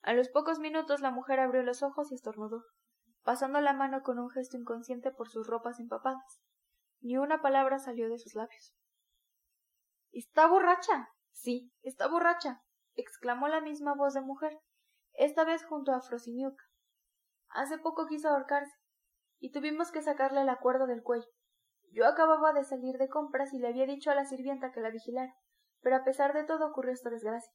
A 0.04 0.14
los 0.14 0.30
pocos 0.30 0.60
minutos 0.60 1.02
la 1.02 1.10
mujer 1.10 1.40
abrió 1.40 1.64
los 1.64 1.82
ojos 1.82 2.12
y 2.12 2.16
estornudó, 2.16 2.64
pasando 3.28 3.60
la 3.60 3.74
mano 3.74 4.04
con 4.04 4.20
un 4.20 4.30
gesto 4.30 4.56
inconsciente 4.56 5.12
por 5.12 5.28
sus 5.28 5.48
ropas 5.48 5.82
empapadas. 5.82 6.40
Ni 7.02 7.18
una 7.18 7.42
palabra 7.42 7.78
salió 7.78 8.08
de 8.10 8.20
sus 8.20 8.36
labios. 8.36 8.74
¿Está 10.14 10.48
borracha? 10.48 11.10
Sí, 11.34 11.74
está 11.82 12.08
borracha, 12.08 12.64
exclamó 12.96 13.50
la 13.50 13.60
misma 13.60 13.96
voz 13.96 14.14
de 14.14 14.22
mujer, 14.22 14.58
esta 15.12 15.44
vez 15.44 15.66
junto 15.66 15.92
a 15.92 16.00
Frosiniuka. 16.00 16.64
Hace 17.50 17.78
poco 17.80 18.08
quiso 18.08 18.30
ahorcarse, 18.30 18.78
y 19.40 19.52
tuvimos 19.52 19.92
que 19.92 20.02
sacarle 20.02 20.46
la 20.46 20.60
cuerda 20.60 20.86
del 20.86 21.04
cuello. 21.04 21.28
Yo 21.92 22.08
acababa 22.08 22.54
de 22.54 22.64
salir 22.64 22.98
de 22.98 23.10
compras 23.10 23.54
y 23.54 23.60
le 23.60 23.68
había 23.68 23.88
dicho 23.88 24.10
a 24.10 24.16
la 24.16 24.24
sirvienta 24.24 24.72
que 24.72 24.80
la 24.80 24.90
vigilara 24.90 25.36
pero 25.82 25.98
a 25.98 26.06
pesar 26.06 26.34
de 26.34 26.46
todo 26.46 26.66
ocurrió 26.66 26.94
esta 26.94 27.10
desgracia. 27.10 27.52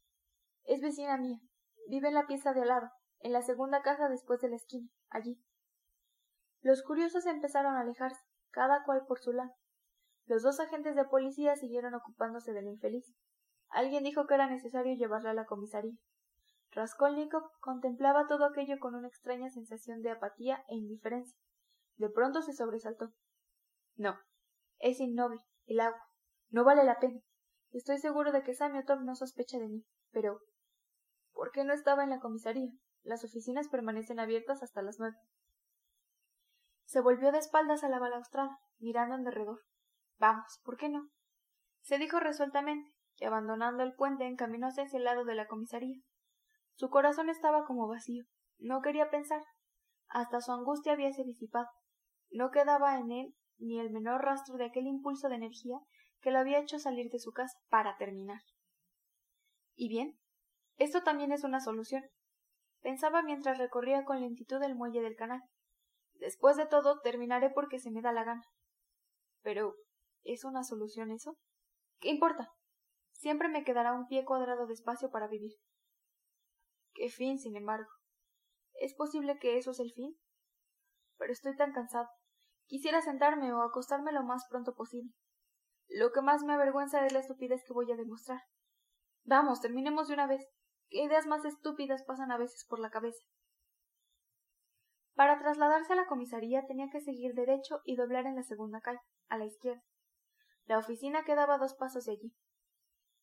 Es 0.64 0.82
vecina 0.82 1.16
mía. 1.16 1.40
Vive 1.88 2.08
en 2.08 2.14
la 2.14 2.26
pieza 2.26 2.52
de 2.52 2.60
al 2.60 2.68
lado, 2.68 2.90
en 3.20 3.32
la 3.32 3.40
segunda 3.40 3.80
casa 3.80 4.10
después 4.10 4.38
de 4.42 4.50
la 4.50 4.56
esquina, 4.56 4.90
allí. 5.08 5.42
Los 6.62 6.82
curiosos 6.82 7.26
empezaron 7.26 7.74
a 7.74 7.80
alejarse, 7.80 8.20
cada 8.50 8.84
cual 8.84 9.04
por 9.06 9.18
su 9.18 9.32
lado. 9.32 9.52
Los 10.26 10.42
dos 10.42 10.60
agentes 10.60 10.94
de 10.94 11.04
policía 11.04 11.56
siguieron 11.56 11.94
ocupándose 11.94 12.52
del 12.52 12.68
infeliz. 12.68 13.12
Alguien 13.68 14.04
dijo 14.04 14.26
que 14.26 14.34
era 14.34 14.48
necesario 14.48 14.94
llevarla 14.94 15.30
a 15.30 15.34
la 15.34 15.46
comisaría. 15.46 15.96
Raskolnikov 16.70 17.42
contemplaba 17.60 18.26
todo 18.26 18.44
aquello 18.44 18.78
con 18.78 18.94
una 18.94 19.08
extraña 19.08 19.50
sensación 19.50 20.02
de 20.02 20.10
apatía 20.10 20.64
e 20.68 20.76
indiferencia. 20.76 21.36
De 21.96 22.08
pronto 22.08 22.42
se 22.42 22.52
sobresaltó. 22.52 23.12
No, 23.96 24.16
es 24.78 25.00
innoble, 25.00 25.40
el 25.66 25.80
agua. 25.80 26.02
No 26.50 26.64
vale 26.64 26.84
la 26.84 26.98
pena. 26.98 27.20
Estoy 27.72 27.98
seguro 27.98 28.32
de 28.32 28.42
que 28.42 28.54
Samiotov 28.54 29.02
no 29.02 29.16
sospecha 29.16 29.58
de 29.58 29.68
mí, 29.68 29.84
pero 30.12 30.40
¿por 31.32 31.50
qué 31.50 31.64
no 31.64 31.72
estaba 31.72 32.04
en 32.04 32.10
la 32.10 32.20
comisaría? 32.20 32.70
Las 33.02 33.24
oficinas 33.24 33.68
permanecen 33.68 34.20
abiertas 34.20 34.62
hasta 34.62 34.82
las 34.82 34.98
nueve. 34.98 35.16
Se 36.93 37.01
volvió 37.01 37.32
de 37.32 37.38
espaldas 37.38 37.84
a 37.84 37.88
la 37.88 37.99
balaustrada, 37.99 38.59
mirando 38.78 39.14
en 39.14 39.24
derredor. 39.24 39.62
Vamos, 40.18 40.61
¿por 40.62 40.76
qué 40.76 40.90
no? 40.90 41.09
Se 41.80 41.97
dijo 41.97 42.20
resueltamente, 42.20 42.93
y 43.16 43.24
abandonando 43.24 43.82
el 43.82 43.95
puente 43.95 44.26
encaminóse 44.26 44.82
hacia 44.82 44.99
el 44.99 45.05
lado 45.05 45.24
de 45.24 45.34
la 45.34 45.47
comisaría. 45.47 45.97
Su 46.74 46.90
corazón 46.90 47.30
estaba 47.30 47.64
como 47.64 47.88
vacío. 47.88 48.26
No 48.59 48.82
quería 48.82 49.09
pensar. 49.09 49.40
Hasta 50.09 50.43
su 50.43 50.53
angustia 50.53 50.93
habíase 50.93 51.24
disipado. 51.24 51.66
No 52.30 52.51
quedaba 52.51 52.99
en 52.99 53.11
él 53.11 53.34
ni 53.57 53.80
el 53.80 53.90
menor 53.90 54.20
rastro 54.20 54.59
de 54.59 54.66
aquel 54.66 54.86
impulso 54.86 55.30
de 55.30 55.36
energía 55.36 55.78
que 56.20 56.30
lo 56.30 56.40
había 56.40 56.59
hecho 56.59 56.78
salir 56.78 57.11
de 57.11 57.20
su 57.20 57.32
casa 57.32 57.59
para 57.70 57.97
terminar. 57.97 58.43
Y 59.74 59.88
bien, 59.88 60.18
esto 60.76 61.03
también 61.03 61.32
es 61.32 61.43
una 61.43 61.61
solución. 61.61 62.05
Pensaba 62.82 63.22
mientras 63.22 63.57
recorría 63.57 64.05
con 64.05 64.20
lentitud 64.20 64.62
el 64.62 64.74
muelle 64.74 65.01
del 65.01 65.16
canal. 65.16 65.40
Después 66.22 66.56
de 66.56 66.66
todo, 66.66 67.00
terminaré 67.00 67.50
porque 67.50 67.80
se 67.80 67.90
me 67.90 68.00
da 68.00 68.12
la 68.12 68.22
gana. 68.22 68.44
Pero, 69.42 69.74
¿es 70.22 70.44
una 70.44 70.62
solución 70.62 71.10
eso? 71.10 71.36
¿Qué 71.98 72.10
importa? 72.10 72.52
Siempre 73.10 73.48
me 73.48 73.64
quedará 73.64 73.92
un 73.92 74.06
pie 74.06 74.24
cuadrado 74.24 74.68
de 74.68 74.74
espacio 74.74 75.10
para 75.10 75.26
vivir. 75.26 75.50
Qué 76.94 77.08
fin, 77.08 77.40
sin 77.40 77.56
embargo. 77.56 77.90
¿Es 78.74 78.94
posible 78.94 79.40
que 79.40 79.58
eso 79.58 79.72
es 79.72 79.80
el 79.80 79.92
fin? 79.94 80.16
Pero 81.18 81.32
estoy 81.32 81.56
tan 81.56 81.72
cansado. 81.72 82.08
Quisiera 82.66 83.02
sentarme 83.02 83.52
o 83.52 83.60
acostarme 83.60 84.12
lo 84.12 84.22
más 84.22 84.46
pronto 84.48 84.76
posible. 84.76 85.12
Lo 85.88 86.12
que 86.12 86.22
más 86.22 86.44
me 86.44 86.52
avergüenza 86.52 87.04
es 87.04 87.12
la 87.12 87.18
estupidez 87.18 87.64
que 87.66 87.72
voy 87.72 87.90
a 87.90 87.96
demostrar. 87.96 88.42
Vamos, 89.24 89.60
terminemos 89.60 90.06
de 90.06 90.14
una 90.14 90.28
vez. 90.28 90.46
¿Qué 90.88 91.02
ideas 91.02 91.26
más 91.26 91.44
estúpidas 91.44 92.04
pasan 92.04 92.30
a 92.30 92.38
veces 92.38 92.64
por 92.68 92.78
la 92.78 92.90
cabeza? 92.90 93.24
Para 95.14 95.38
trasladarse 95.38 95.92
a 95.92 95.96
la 95.96 96.06
comisaría 96.06 96.66
tenía 96.66 96.88
que 96.90 97.00
seguir 97.00 97.34
derecho 97.34 97.80
y 97.84 97.96
doblar 97.96 98.26
en 98.26 98.36
la 98.36 98.42
segunda 98.42 98.80
calle, 98.80 99.00
a 99.28 99.38
la 99.38 99.44
izquierda. 99.44 99.82
La 100.64 100.78
oficina 100.78 101.24
quedaba 101.24 101.58
dos 101.58 101.74
pasos 101.74 102.06
de 102.06 102.12
allí. 102.12 102.34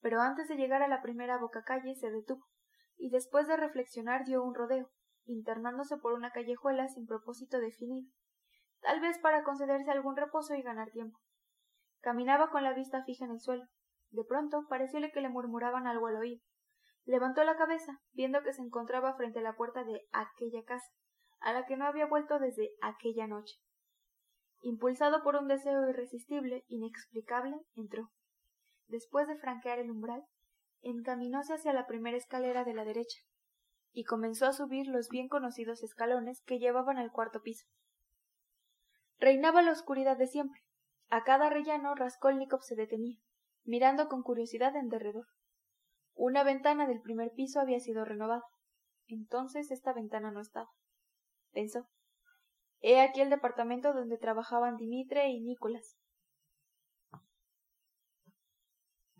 Pero 0.01 0.21
antes 0.21 0.47
de 0.47 0.55
llegar 0.55 0.81
a 0.83 0.87
la 0.87 1.01
primera 1.01 1.37
boca 1.37 1.63
calle 1.63 1.95
se 1.95 2.11
detuvo, 2.11 2.45
y 2.97 3.09
después 3.09 3.47
de 3.47 3.57
reflexionar 3.57 4.25
dio 4.25 4.43
un 4.43 4.53
rodeo, 4.53 4.89
internándose 5.25 5.97
por 5.97 6.13
una 6.13 6.31
callejuela 6.31 6.87
sin 6.87 7.05
propósito 7.05 7.59
definido, 7.59 8.09
tal 8.81 8.99
vez 9.01 9.17
para 9.19 9.43
concederse 9.43 9.91
algún 9.91 10.15
reposo 10.15 10.53
y 10.55 10.61
ganar 10.61 10.91
tiempo. 10.91 11.19
Caminaba 12.01 12.49
con 12.49 12.63
la 12.63 12.73
vista 12.73 13.03
fija 13.03 13.25
en 13.25 13.31
el 13.31 13.39
suelo. 13.39 13.65
De 14.11 14.23
pronto 14.23 14.65
parecióle 14.69 15.11
que 15.11 15.21
le 15.21 15.29
murmuraban 15.29 15.85
algo 15.85 16.07
al 16.07 16.15
oído. 16.15 16.41
Levantó 17.03 17.43
la 17.43 17.57
cabeza, 17.57 17.99
viendo 18.11 18.41
que 18.41 18.53
se 18.53 18.61
encontraba 18.61 19.15
frente 19.15 19.39
a 19.39 19.41
la 19.43 19.55
puerta 19.55 19.83
de 19.83 20.07
aquella 20.11 20.63
casa, 20.63 20.87
a 21.41 21.53
la 21.53 21.65
que 21.65 21.77
no 21.77 21.85
había 21.85 22.05
vuelto 22.05 22.39
desde 22.39 22.71
aquella 22.81 23.27
noche. 23.27 23.55
Impulsado 24.61 25.23
por 25.23 25.35
un 25.35 25.47
deseo 25.47 25.89
irresistible, 25.89 26.65
inexplicable, 26.67 27.57
entró. 27.75 28.11
Después 28.87 29.27
de 29.27 29.37
franquear 29.37 29.79
el 29.79 29.91
umbral, 29.91 30.23
encaminóse 30.81 31.53
hacia 31.53 31.73
la 31.73 31.87
primera 31.87 32.17
escalera 32.17 32.63
de 32.63 32.73
la 32.73 32.83
derecha, 32.83 33.19
y 33.91 34.03
comenzó 34.03 34.45
a 34.45 34.53
subir 34.53 34.87
los 34.87 35.09
bien 35.09 35.27
conocidos 35.27 35.83
escalones 35.83 36.41
que 36.45 36.59
llevaban 36.59 36.97
al 36.97 37.11
cuarto 37.11 37.41
piso. 37.41 37.65
Reinaba 39.17 39.61
la 39.61 39.71
oscuridad 39.71 40.17
de 40.17 40.27
siempre, 40.27 40.61
a 41.09 41.23
cada 41.23 41.49
rellano 41.49 41.95
Raskolnikov 41.95 42.61
se 42.61 42.75
detenía, 42.75 43.17
mirando 43.63 44.07
con 44.07 44.21
curiosidad 44.21 44.75
en 44.75 44.89
derredor. 44.89 45.25
Una 46.13 46.43
ventana 46.43 46.85
del 46.85 47.01
primer 47.01 47.31
piso 47.31 47.59
había 47.59 47.79
sido 47.79 48.05
renovada. 48.05 48.43
Entonces 49.07 49.71
esta 49.71 49.91
ventana 49.91 50.31
no 50.31 50.39
estaba. 50.39 50.69
Pensó. 51.51 51.87
He 52.81 53.01
aquí 53.01 53.21
el 53.21 53.29
departamento 53.29 53.93
donde 53.93 54.17
trabajaban 54.17 54.77
Dimitre 54.77 55.29
y 55.29 55.41
Nicolás. 55.41 55.97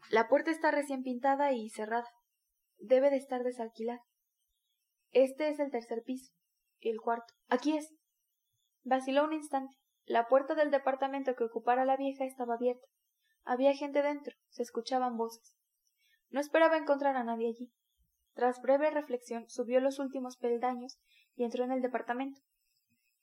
La 0.09 0.27
puerta 0.27 0.49
está 0.49 0.71
recién 0.71 1.03
pintada 1.03 1.51
y 1.51 1.69
cerrada. 1.69 2.09
Debe 2.77 3.09
de 3.09 3.17
estar 3.17 3.43
desalquilada. 3.43 4.01
Este 5.11 5.49
es 5.49 5.59
el 5.59 5.71
tercer 5.71 6.03
piso. 6.03 6.31
Y 6.79 6.89
el 6.89 7.01
cuarto. 7.01 7.33
Aquí 7.47 7.77
es. 7.77 7.93
Vaciló 8.83 9.25
un 9.25 9.33
instante. 9.33 9.75
La 10.05 10.27
puerta 10.27 10.55
del 10.55 10.71
departamento 10.71 11.35
que 11.35 11.43
ocupara 11.43 11.85
la 11.85 11.97
vieja 11.97 12.25
estaba 12.25 12.55
abierta. 12.55 12.87
Había 13.43 13.73
gente 13.73 14.01
dentro. 14.01 14.35
Se 14.49 14.63
escuchaban 14.63 15.17
voces. 15.17 15.55
No 16.29 16.39
esperaba 16.39 16.77
encontrar 16.77 17.15
a 17.15 17.23
nadie 17.23 17.49
allí. 17.49 17.71
Tras 18.33 18.61
breve 18.61 18.89
reflexión, 18.89 19.49
subió 19.49 19.79
los 19.81 19.99
últimos 19.99 20.37
peldaños 20.37 20.99
y 21.39 21.45
entró 21.45 21.63
en 21.63 21.71
el 21.71 21.81
departamento. 21.81 22.41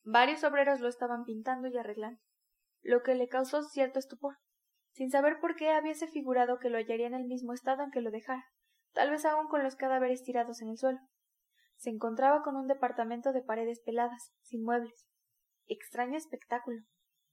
Varios 0.03 0.43
obreros 0.43 0.81
lo 0.81 0.89
estaban 0.89 1.25
pintando 1.25 1.69
y 1.69 1.77
arreglando, 1.77 2.19
lo 2.81 3.03
que 3.03 3.15
le 3.15 3.29
causó 3.29 3.63
cierto 3.63 3.99
estupor. 3.99 4.39
Sin 4.93 5.11
saber 5.11 5.39
por 5.39 5.55
qué 5.55 5.69
habíase 5.69 6.09
figurado 6.09 6.59
que 6.59 6.71
lo 6.71 6.79
hallaría 6.79 7.09
en 7.09 7.15
el 7.15 7.27
mismo 7.27 7.53
estado 7.53 7.83
en 7.83 7.91
que 7.91 8.01
lo 8.01 8.11
dejara, 8.11 8.47
tal 8.95 9.11
vez 9.11 9.27
aún 9.27 9.49
con 9.49 9.63
los 9.63 9.77
cadáveres 9.77 10.23
tirados 10.23 10.63
en 10.63 10.71
el 10.71 10.79
suelo. 10.79 10.99
Se 11.77 11.91
encontraba 11.91 12.43
con 12.43 12.57
un 12.57 12.67
departamento 12.67 13.35
de 13.35 13.43
paredes 13.43 13.83
peladas, 13.85 14.33
sin 14.41 14.65
muebles. 14.65 15.07
Extraño 15.67 16.17
espectáculo. 16.17 16.81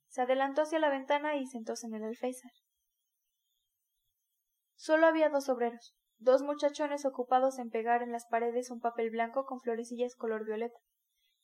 Se 0.10 0.22
adelantó 0.22 0.64
hacia 0.64 0.80
la 0.80 0.90
ventana 0.90 1.38
y 1.38 1.46
sentóse 1.46 1.88
en 1.88 1.94
el 1.94 2.04
alféizar. 2.04 2.52
Solo 4.76 5.08
había 5.08 5.30
dos 5.30 5.48
obreros, 5.48 5.96
dos 6.24 6.42
muchachones 6.42 7.06
ocupados 7.06 7.60
en 7.60 7.70
pegar 7.70 8.02
en 8.02 8.12
las 8.12 8.26
paredes 8.26 8.72
un 8.72 8.80
papel 8.80 9.10
blanco 9.10 9.46
con 9.46 9.62
florecillas 9.62 10.16
color 10.16 10.46
violeta, 10.46 10.80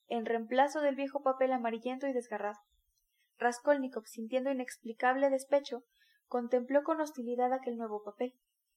en 0.08 0.26
reemplazo 0.26 0.82
del 0.82 0.96
viejo 0.96 1.22
papel 1.22 1.52
amarillento 1.52 2.08
y 2.08 2.14
desgarrado. 2.14 2.60
Raskolnikov, 3.38 4.06
sintiendo 4.06 4.52
inexplicable 4.52 5.30
despecho, 5.30 5.84
contempló 6.28 6.84
con 6.84 7.00
hostilidad 7.00 7.54
aquel 7.54 7.78
nuevo 7.78 8.04
papel, 8.04 8.34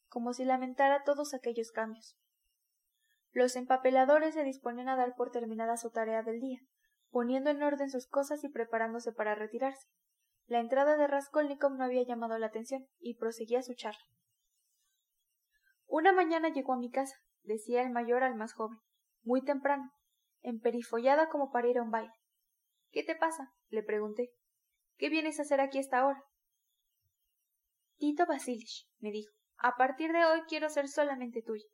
como 0.08 0.32
si 0.32 0.44
lamentara 0.44 1.04
todos 1.04 1.34
aquellos 1.34 1.72
cambios. 1.72 2.16
Los 3.32 3.56
empapeladores 3.56 4.34
se 4.34 4.44
disponían 4.44 4.88
a 4.88 4.96
dar 4.96 5.14
por 5.16 5.30
terminada 5.30 5.76
su 5.76 5.90
tarea 5.90 6.22
del 6.22 6.40
día, 6.40 6.60
poniendo 7.10 7.50
en 7.50 7.62
orden 7.62 7.90
sus 7.90 8.06
cosas 8.06 8.44
y 8.44 8.48
preparándose 8.48 9.12
para 9.12 9.34
retirarse. 9.34 9.88
La 10.46 10.60
entrada 10.60 10.96
de 10.96 11.06
Raskolnikov 11.06 11.72
no 11.72 11.84
había 11.84 12.04
llamado 12.04 12.38
la 12.38 12.46
atención, 12.46 12.86
y 13.00 13.16
proseguía 13.16 13.62
su 13.62 13.74
charla. 13.74 14.02
Una 15.92 16.14
mañana 16.14 16.48
llegó 16.48 16.72
a 16.72 16.78
mi 16.78 16.90
casa, 16.90 17.18
decía 17.42 17.82
el 17.82 17.90
mayor 17.90 18.22
al 18.24 18.34
más 18.34 18.54
joven, 18.54 18.78
muy 19.24 19.44
temprano, 19.44 19.92
emperifollada 20.40 21.28
como 21.28 21.50
para 21.50 21.68
ir 21.68 21.76
a 21.76 21.82
un 21.82 21.90
baile. 21.90 22.14
¿Qué 22.92 23.04
te 23.04 23.14
pasa? 23.14 23.52
le 23.68 23.82
pregunté. 23.82 24.32
¿Qué 24.96 25.10
vienes 25.10 25.38
a 25.38 25.42
hacer 25.42 25.60
aquí 25.60 25.78
esta 25.78 26.06
hora? 26.06 26.24
Tito 27.98 28.24
Basilich, 28.24 28.88
me 29.00 29.10
dijo, 29.10 29.34
a 29.58 29.76
partir 29.76 30.12
de 30.12 30.24
hoy 30.24 30.40
quiero 30.48 30.70
ser 30.70 30.88
solamente 30.88 31.42
tuya. 31.42 31.66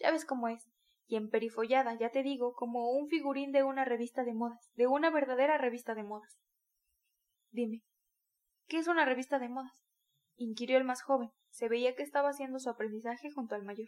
Ya 0.00 0.10
ves 0.10 0.24
cómo 0.24 0.48
es, 0.48 0.68
y 1.06 1.14
emperifollada, 1.14 1.94
ya 1.94 2.10
te 2.10 2.24
digo, 2.24 2.54
como 2.54 2.90
un 2.90 3.06
figurín 3.06 3.52
de 3.52 3.62
una 3.62 3.84
revista 3.84 4.24
de 4.24 4.34
modas, 4.34 4.68
de 4.74 4.88
una 4.88 5.10
verdadera 5.10 5.58
revista 5.58 5.94
de 5.94 6.02
modas. 6.02 6.40
Dime, 7.52 7.84
¿qué 8.66 8.78
es 8.78 8.88
una 8.88 9.04
revista 9.04 9.38
de 9.38 9.48
modas? 9.48 9.86
inquirió 10.34 10.76
el 10.76 10.82
más 10.82 11.02
joven. 11.02 11.30
Se 11.54 11.68
veía 11.68 11.94
que 11.94 12.02
estaba 12.02 12.30
haciendo 12.30 12.58
su 12.58 12.68
aprendizaje 12.68 13.30
junto 13.30 13.54
al 13.54 13.62
mayor. 13.62 13.86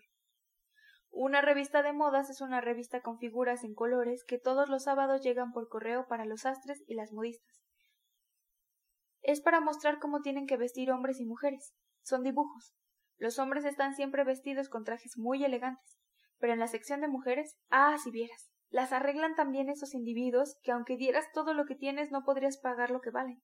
Una 1.11 1.41
revista 1.41 1.83
de 1.83 1.93
modas 1.93 2.31
es 2.31 2.41
una 2.41 2.61
revista 2.61 3.01
con 3.01 3.19
figuras 3.19 3.64
en 3.64 3.75
colores 3.75 4.23
que 4.25 4.39
todos 4.39 4.69
los 4.69 4.85
sábados 4.85 5.21
llegan 5.21 5.51
por 5.53 5.69
correo 5.69 6.07
para 6.07 6.27
los 6.27 6.47
astres 6.47 6.85
y 6.87 6.95
las 6.95 7.12
modistas. 7.12 7.61
Es 9.21 9.41
para 9.41 9.59
mostrar 9.59 9.99
cómo 9.99 10.21
tienen 10.21 10.47
que 10.47 10.57
vestir 10.57 10.93
hombres 10.93 11.19
y 11.19 11.27
mujeres. 11.27 11.75
Son 12.03 12.23
dibujos. 12.23 12.73
Los 13.19 13.41
hombres 13.41 13.64
están 13.64 13.97
siempre 13.97 14.23
vestidos 14.23 14.69
con 14.69 14.85
trajes 14.85 15.19
muy 15.19 15.45
elegantes, 15.45 15.99
pero 16.39 16.53
en 16.53 16.61
la 16.61 16.69
sección 16.69 17.01
de 17.01 17.09
mujeres, 17.09 17.57
ah, 17.69 17.97
si 17.99 18.12
vieras, 18.12 18.49
las 18.71 18.93
arreglan 18.93 19.35
también 19.35 19.71
esos 19.71 19.93
individuos 19.93 20.57
que 20.62 20.71
aunque 20.71 20.97
dieras 20.97 21.25
todo 21.35 21.53
lo 21.53 21.64
que 21.64 21.75
tienes 21.75 22.12
no 22.12 22.23
podrías 22.23 22.59
pagar 22.59 22.93
lo 22.93 23.01
que 23.01 23.11
valen. 23.11 23.43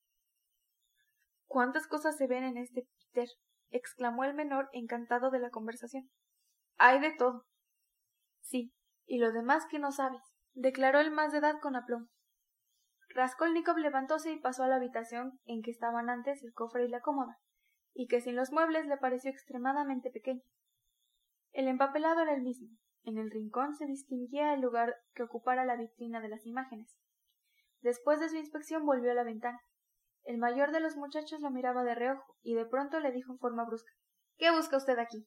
¿Cuántas 1.48 1.88
cosas 1.88 2.16
se 2.16 2.28
ven 2.28 2.44
en 2.44 2.56
este 2.56 2.86
Peter? 3.12 3.28
Exclamó 3.72 4.24
el 4.24 4.34
menor 4.34 4.68
encantado 4.72 5.30
de 5.30 5.38
la 5.38 5.50
conversación. 5.50 6.10
Hay 6.76 7.00
de 7.00 7.12
todo. 7.12 7.46
Sí, 8.40 8.74
y 9.06 9.18
lo 9.18 9.32
demás 9.32 9.66
que 9.70 9.78
no 9.78 9.92
sabes, 9.92 10.22
declaró 10.52 11.00
el 11.00 11.10
más 11.10 11.32
de 11.32 11.38
edad 11.38 11.60
con 11.60 11.76
aplomo. 11.76 12.08
Raskolnikov 13.14 13.76
levantóse 13.76 14.32
y 14.32 14.40
pasó 14.40 14.64
a 14.64 14.68
la 14.68 14.76
habitación 14.76 15.38
en 15.44 15.62
que 15.62 15.70
estaban 15.70 16.08
antes 16.08 16.42
el 16.42 16.52
cofre 16.54 16.86
y 16.86 16.88
la 16.88 17.00
cómoda, 17.00 17.38
y 17.92 18.06
que 18.06 18.20
sin 18.20 18.36
los 18.36 18.52
muebles 18.52 18.86
le 18.86 18.96
pareció 18.96 19.30
extremadamente 19.30 20.10
pequeño. 20.10 20.42
El 21.52 21.68
empapelado 21.68 22.22
era 22.22 22.34
el 22.34 22.42
mismo. 22.42 22.68
En 23.04 23.18
el 23.18 23.30
rincón 23.30 23.74
se 23.74 23.86
distinguía 23.86 24.54
el 24.54 24.60
lugar 24.60 24.94
que 25.14 25.24
ocupara 25.24 25.64
la 25.64 25.76
vitrina 25.76 26.20
de 26.20 26.28
las 26.28 26.46
imágenes. 26.46 26.96
Después 27.80 28.20
de 28.20 28.28
su 28.28 28.36
inspección 28.36 28.86
volvió 28.86 29.10
a 29.10 29.14
la 29.14 29.24
ventana. 29.24 29.60
El 30.24 30.38
mayor 30.38 30.70
de 30.72 30.80
los 30.80 30.96
muchachos 30.96 31.40
lo 31.40 31.50
miraba 31.50 31.82
de 31.84 31.94
reojo, 31.94 32.36
y 32.42 32.54
de 32.54 32.66
pronto 32.66 33.00
le 33.00 33.12
dijo 33.12 33.32
en 33.32 33.38
forma 33.38 33.64
brusca 33.64 33.92
¿Qué 34.36 34.50
busca 34.50 34.76
usted 34.76 34.98
aquí? 34.98 35.26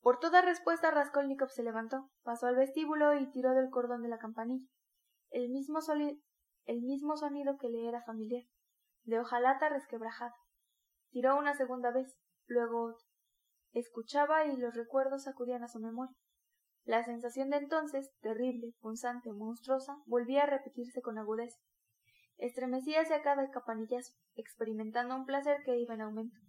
Por 0.00 0.18
toda 0.18 0.40
respuesta 0.40 0.90
Raskolnikov 0.90 1.50
se 1.50 1.62
levantó, 1.62 2.10
pasó 2.22 2.46
al 2.46 2.56
vestíbulo 2.56 3.18
y 3.18 3.30
tiró 3.30 3.52
del 3.54 3.70
cordón 3.70 4.02
de 4.02 4.08
la 4.08 4.18
campanilla. 4.18 4.66
El 5.30 5.50
mismo, 5.50 5.80
el 6.64 6.82
mismo 6.82 7.16
sonido 7.16 7.58
que 7.58 7.68
le 7.68 7.86
era 7.86 8.02
familiar, 8.02 8.44
de 9.04 9.20
hojalata 9.20 9.68
resquebrajada. 9.68 10.34
Tiró 11.10 11.36
una 11.36 11.54
segunda 11.54 11.90
vez, 11.90 12.16
luego 12.46 12.92
otra. 12.92 13.06
Escuchaba 13.72 14.46
y 14.46 14.56
los 14.56 14.74
recuerdos 14.74 15.28
acudían 15.28 15.62
a 15.62 15.68
su 15.68 15.80
memoria. 15.80 16.16
La 16.84 17.04
sensación 17.04 17.50
de 17.50 17.58
entonces, 17.58 18.10
terrible, 18.20 18.74
punzante, 18.80 19.32
monstruosa, 19.32 19.96
volvía 20.06 20.44
a 20.44 20.46
repetirse 20.46 21.02
con 21.02 21.18
agudeza. 21.18 21.58
Estremecíase 22.40 23.12
a 23.12 23.20
cada 23.20 23.50
campanillazo, 23.50 24.14
experimentando 24.34 25.14
un 25.14 25.26
placer 25.26 25.58
que 25.62 25.76
iba 25.76 25.92
en 25.92 26.00
aumento. 26.00 26.40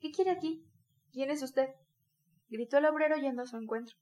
¿Qué 0.00 0.10
quiere 0.10 0.32
aquí? 0.32 0.68
¿Quién 1.12 1.30
es 1.30 1.40
usted? 1.40 1.68
gritó 2.48 2.78
el 2.78 2.86
obrero 2.86 3.16
yendo 3.16 3.42
a 3.42 3.46
su 3.46 3.56
encuentro. 3.56 3.96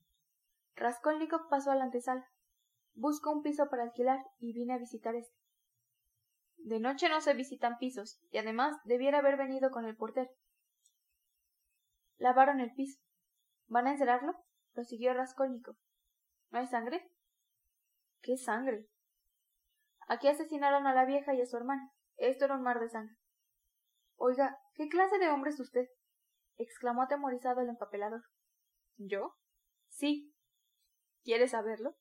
Raskolnikov 0.74 1.50
pasó 1.50 1.70
a 1.70 1.76
la 1.76 1.84
antesala. 1.84 2.26
Busco 2.94 3.30
un 3.30 3.42
piso 3.42 3.68
para 3.68 3.82
alquilar 3.82 4.24
y 4.38 4.54
vine 4.54 4.72
a 4.72 4.78
visitar 4.78 5.14
este. 5.14 5.36
De 6.56 6.80
noche 6.80 7.10
no 7.10 7.20
se 7.20 7.34
visitan 7.34 7.76
pisos, 7.76 8.18
y 8.30 8.38
además 8.38 8.74
debiera 8.84 9.18
haber 9.18 9.36
venido 9.36 9.70
con 9.70 9.84
el 9.84 9.96
portero. 9.96 10.30
Lavaron 12.16 12.58
el 12.60 12.72
piso. 12.72 12.98
¿Van 13.66 13.86
a 13.86 13.92
encerrarlo? 13.92 14.34
prosiguió 14.72 15.12
Raskolnikov. 15.12 15.76
¿No 16.50 16.58
hay 16.58 16.66
sangre? 16.68 17.06
¿Qué 18.22 18.38
sangre? 18.38 18.88
Aquí 20.06 20.28
asesinaron 20.28 20.86
a 20.86 20.94
la 20.94 21.04
vieja 21.04 21.34
y 21.34 21.40
a 21.40 21.46
su 21.46 21.56
hermana. 21.56 21.92
Esto 22.16 22.46
era 22.46 22.56
un 22.56 22.62
mar 22.62 22.80
de 22.80 22.88
sangre. 22.88 23.16
Oiga, 24.16 24.58
¿qué 24.74 24.88
clase 24.88 25.18
de 25.18 25.28
hombre 25.28 25.50
es 25.50 25.60
usted? 25.60 25.86
exclamó 26.56 27.02
atemorizado 27.02 27.60
el 27.60 27.68
empapelador. 27.68 28.22
¿Yo? 28.96 29.34
Sí. 29.88 30.32
¿Quieres 31.22 31.50
saberlo? 31.50 31.96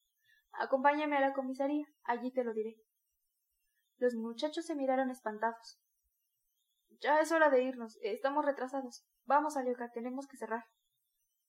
Acompáñame 0.54 1.18
a 1.18 1.22
la 1.22 1.34
comisaría, 1.34 1.86
allí 2.04 2.32
te 2.32 2.44
lo 2.44 2.54
diré. 2.54 2.76
Los 3.98 4.16
muchachos 4.16 4.66
se 4.66 4.76
miraron 4.76 5.10
espantados. 5.10 5.82
Ya 7.02 7.20
es 7.20 7.32
hora 7.32 7.50
de 7.50 7.64
irnos, 7.64 7.98
estamos 8.02 8.46
retrasados. 8.46 9.06
Vamos, 9.26 9.58
Alioka, 9.58 9.92
tenemos 9.92 10.28
que 10.28 10.38
cerrar, 10.38 10.64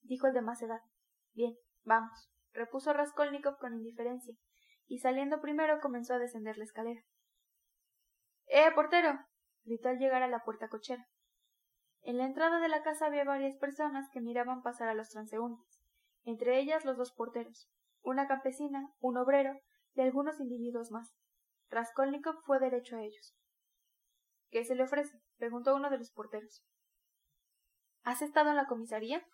dijo 0.02 0.26
el 0.26 0.32
de 0.32 0.40
más 0.40 0.60
edad. 0.62 0.80
Bien, 1.34 1.54
vamos, 1.84 2.30
repuso 2.52 2.92
Raskolnikov 2.92 3.58
con 3.58 3.74
indiferencia, 3.74 4.34
y 4.86 4.98
saliendo 4.98 5.40
primero 5.40 5.80
comenzó 5.80 6.14
a 6.14 6.18
descender 6.18 6.58
la 6.58 6.64
escalera. 6.64 7.02
¡Eh, 8.46 8.70
portero! 8.74 9.18
gritó 9.64 9.88
al 9.88 9.98
llegar 9.98 10.22
a 10.22 10.28
la 10.28 10.44
puerta 10.44 10.68
cochera. 10.68 11.06
En 12.02 12.18
la 12.18 12.26
entrada 12.26 12.60
de 12.60 12.68
la 12.68 12.82
casa 12.82 13.06
había 13.06 13.24
varias 13.24 13.56
personas 13.56 14.08
que 14.12 14.20
miraban 14.20 14.62
pasar 14.62 14.88
a 14.88 14.94
los 14.94 15.08
transeúntes, 15.08 15.82
entre 16.24 16.60
ellas 16.60 16.84
los 16.84 16.96
dos 16.96 17.12
porteros, 17.12 17.68
una 18.02 18.28
campesina, 18.28 18.92
un 19.00 19.16
obrero 19.16 19.58
y 19.94 20.02
algunos 20.02 20.38
individuos 20.38 20.92
más. 20.92 21.12
Raskolnikov 21.68 22.36
fue 22.44 22.60
derecho 22.60 22.96
a 22.96 23.02
ellos. 23.02 23.36
¿Qué 24.50 24.64
se 24.64 24.76
le 24.76 24.84
ofrece? 24.84 25.20
preguntó 25.36 25.74
uno 25.74 25.90
de 25.90 25.98
los 25.98 26.12
porteros. 26.12 26.64
¿Has 28.04 28.22
estado 28.22 28.50
en 28.50 28.56
la 28.56 28.66
comisaría? 28.66 29.26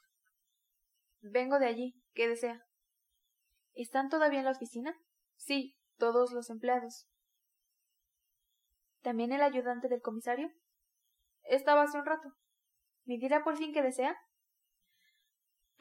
Vengo 1.21 1.59
de 1.59 1.67
allí. 1.67 2.03
¿Qué 2.15 2.27
desea? 2.27 2.65
¿Están 3.75 4.09
todavía 4.09 4.39
en 4.39 4.47
la 4.47 4.53
oficina? 4.53 4.97
Sí, 5.45 5.77
todos 5.99 6.33
los 6.33 6.51
empleados. 6.51 7.09
¿También 9.03 9.33
el 9.33 9.43
ayudante 9.43 9.89
del 9.89 10.01
comisario? 10.01 10.53
Estaba 11.43 11.83
hace 11.83 11.99
un 11.99 12.07
rato. 12.07 12.29
¿Me 13.07 13.19
dirá 13.19 13.43
por 13.43 13.57
fin 13.57 13.73
qué 13.73 13.83
desea? 13.83 14.17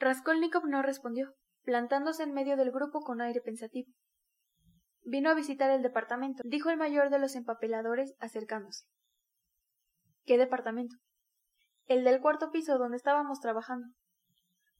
Raskolnikov 0.00 0.66
no 0.66 0.82
respondió. 0.82 1.32
plantándose 1.62 2.24
en 2.24 2.32
medio 2.32 2.56
del 2.56 2.72
grupo 2.72 3.02
con 3.02 3.20
aire 3.20 3.40
pensativo. 3.40 3.92
Vino 5.04 5.30
a 5.30 5.34
visitar 5.34 5.70
el 5.70 5.82
departamento, 5.82 6.42
dijo 6.44 6.70
el 6.70 6.76
mayor 6.76 7.08
de 7.08 7.20
los 7.20 7.36
empapeladores 7.36 8.16
acercándose. 8.18 8.84
¿Qué 10.24 10.38
departamento? 10.38 10.96
El 11.86 12.02
del 12.02 12.20
cuarto 12.20 12.50
piso 12.50 12.78
donde 12.78 12.96
estábamos 12.96 13.38
trabajando. 13.38 13.94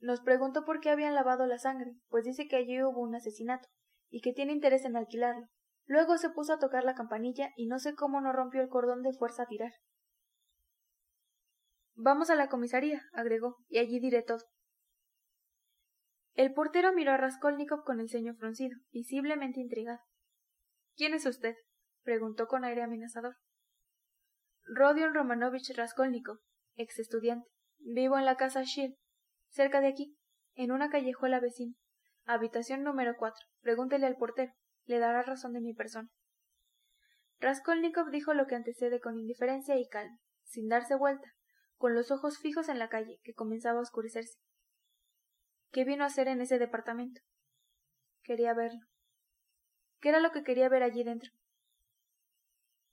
Nos 0.00 0.20
preguntó 0.22 0.64
por 0.64 0.80
qué 0.80 0.90
habían 0.90 1.14
lavado 1.14 1.46
la 1.46 1.58
sangre, 1.58 1.92
pues 2.08 2.24
dice 2.24 2.48
que 2.48 2.56
allí 2.56 2.82
hubo 2.82 3.00
un 3.00 3.14
asesinato, 3.14 3.68
y 4.12 4.20
que 4.20 4.32
tiene 4.32 4.52
interés 4.52 4.84
en 4.84 4.96
alquilarlo. 4.96 5.48
Luego 5.86 6.18
se 6.18 6.30
puso 6.30 6.52
a 6.52 6.58
tocar 6.58 6.84
la 6.84 6.94
campanilla 6.94 7.48
y 7.56 7.66
no 7.66 7.78
sé 7.78 7.94
cómo 7.94 8.20
no 8.20 8.32
rompió 8.32 8.60
el 8.60 8.68
cordón 8.68 9.02
de 9.02 9.14
fuerza 9.14 9.44
a 9.44 9.46
tirar. 9.46 9.72
Vamos 11.94 12.30
a 12.30 12.36
la 12.36 12.48
comisaría, 12.48 13.02
agregó, 13.12 13.56
y 13.68 13.78
allí 13.78 13.98
diré 13.98 14.22
todo. 14.22 14.44
El 16.34 16.52
portero 16.52 16.92
miró 16.92 17.12
a 17.12 17.16
Raskolnikov 17.16 17.84
con 17.84 18.00
el 18.00 18.08
ceño 18.08 18.34
fruncido, 18.34 18.78
visiblemente 18.92 19.60
intrigado. 19.60 20.00
¿Quién 20.94 21.14
es 21.14 21.26
usted? 21.26 21.54
preguntó 22.02 22.46
con 22.46 22.64
aire 22.64 22.82
amenazador. 22.82 23.36
Rodion 24.66 25.14
Romanovich 25.14 25.74
Raskolnikov, 25.74 26.38
ex 26.76 26.98
estudiante. 26.98 27.48
Vivo 27.78 28.18
en 28.18 28.26
la 28.26 28.36
casa 28.36 28.64
Schill, 28.64 28.96
cerca 29.48 29.80
de 29.80 29.88
aquí, 29.88 30.16
en 30.54 30.70
una 30.70 30.90
callejuela 30.90 31.40
vecina. 31.40 31.74
Habitación 32.24 32.82
número 32.82 33.14
cuatro. 33.18 33.44
Pregúntele 33.60 34.06
al 34.06 34.16
portero. 34.16 34.52
Le 34.84 34.98
dará 34.98 35.22
razón 35.22 35.52
de 35.52 35.60
mi 35.60 35.74
persona. 35.74 36.08
Raskolnikov 37.40 38.10
dijo 38.10 38.34
lo 38.34 38.46
que 38.46 38.54
antecede 38.54 39.00
con 39.00 39.18
indiferencia 39.18 39.76
y 39.76 39.88
calma, 39.88 40.18
sin 40.44 40.68
darse 40.68 40.94
vuelta, 40.94 41.28
con 41.76 41.94
los 41.94 42.12
ojos 42.12 42.38
fijos 42.38 42.68
en 42.68 42.78
la 42.78 42.88
calle, 42.88 43.18
que 43.24 43.34
comenzaba 43.34 43.80
a 43.80 43.82
oscurecerse. 43.82 44.38
¿Qué 45.72 45.84
vino 45.84 46.04
a 46.04 46.06
hacer 46.06 46.28
en 46.28 46.40
ese 46.40 46.60
departamento? 46.60 47.20
Quería 48.22 48.54
verlo. 48.54 48.80
¿Qué 50.00 50.10
era 50.10 50.20
lo 50.20 50.30
que 50.30 50.44
quería 50.44 50.68
ver 50.68 50.84
allí 50.84 51.02
dentro? 51.02 51.30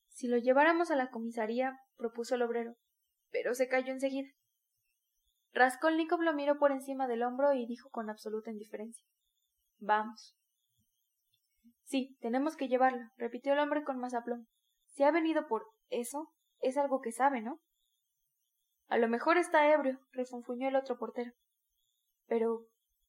Si 0.07 0.27
lo 0.27 0.37
lleváramos 0.37 0.89
a 0.89 0.95
la 0.95 1.11
comisaría, 1.11 1.77
propuso 1.95 2.33
el 2.33 2.41
obrero, 2.41 2.75
pero 3.29 3.53
se 3.53 3.67
cayó 3.67 3.93
enseguida. 3.93 4.29
Raskolnikov 5.53 6.21
lo 6.21 6.33
miró 6.33 6.57
por 6.57 6.71
encima 6.71 7.07
del 7.07 7.23
hombro 7.23 7.53
y 7.53 7.67
dijo 7.67 7.89
con 7.89 8.09
absoluta 8.09 8.51
indiferencia. 8.51 9.05
Vamos. 9.79 10.35
Sí, 11.83 12.15
tenemos 12.19 12.55
que 12.55 12.67
llevarlo, 12.67 13.09
repitió 13.17 13.53
el 13.53 13.59
hombre 13.59 13.83
con 13.83 13.97
más 13.97 14.13
aplomo. 14.13 14.45
Si 14.87 15.03
ha 15.03 15.11
venido 15.11 15.47
por 15.47 15.65
eso, 15.89 16.31
es 16.59 16.77
algo 16.77 17.01
que 17.01 17.11
sabe, 17.11 17.41
¿no? 17.41 17.59
A 18.87 18.97
lo 18.97 19.07
mejor 19.07 19.37
está 19.37 19.71
ebrio, 19.71 19.99
refunfuñó 20.11 20.67
el 20.67 20.75
otro 20.75 20.97
portero. 20.97 21.31
Pero, 22.27 22.65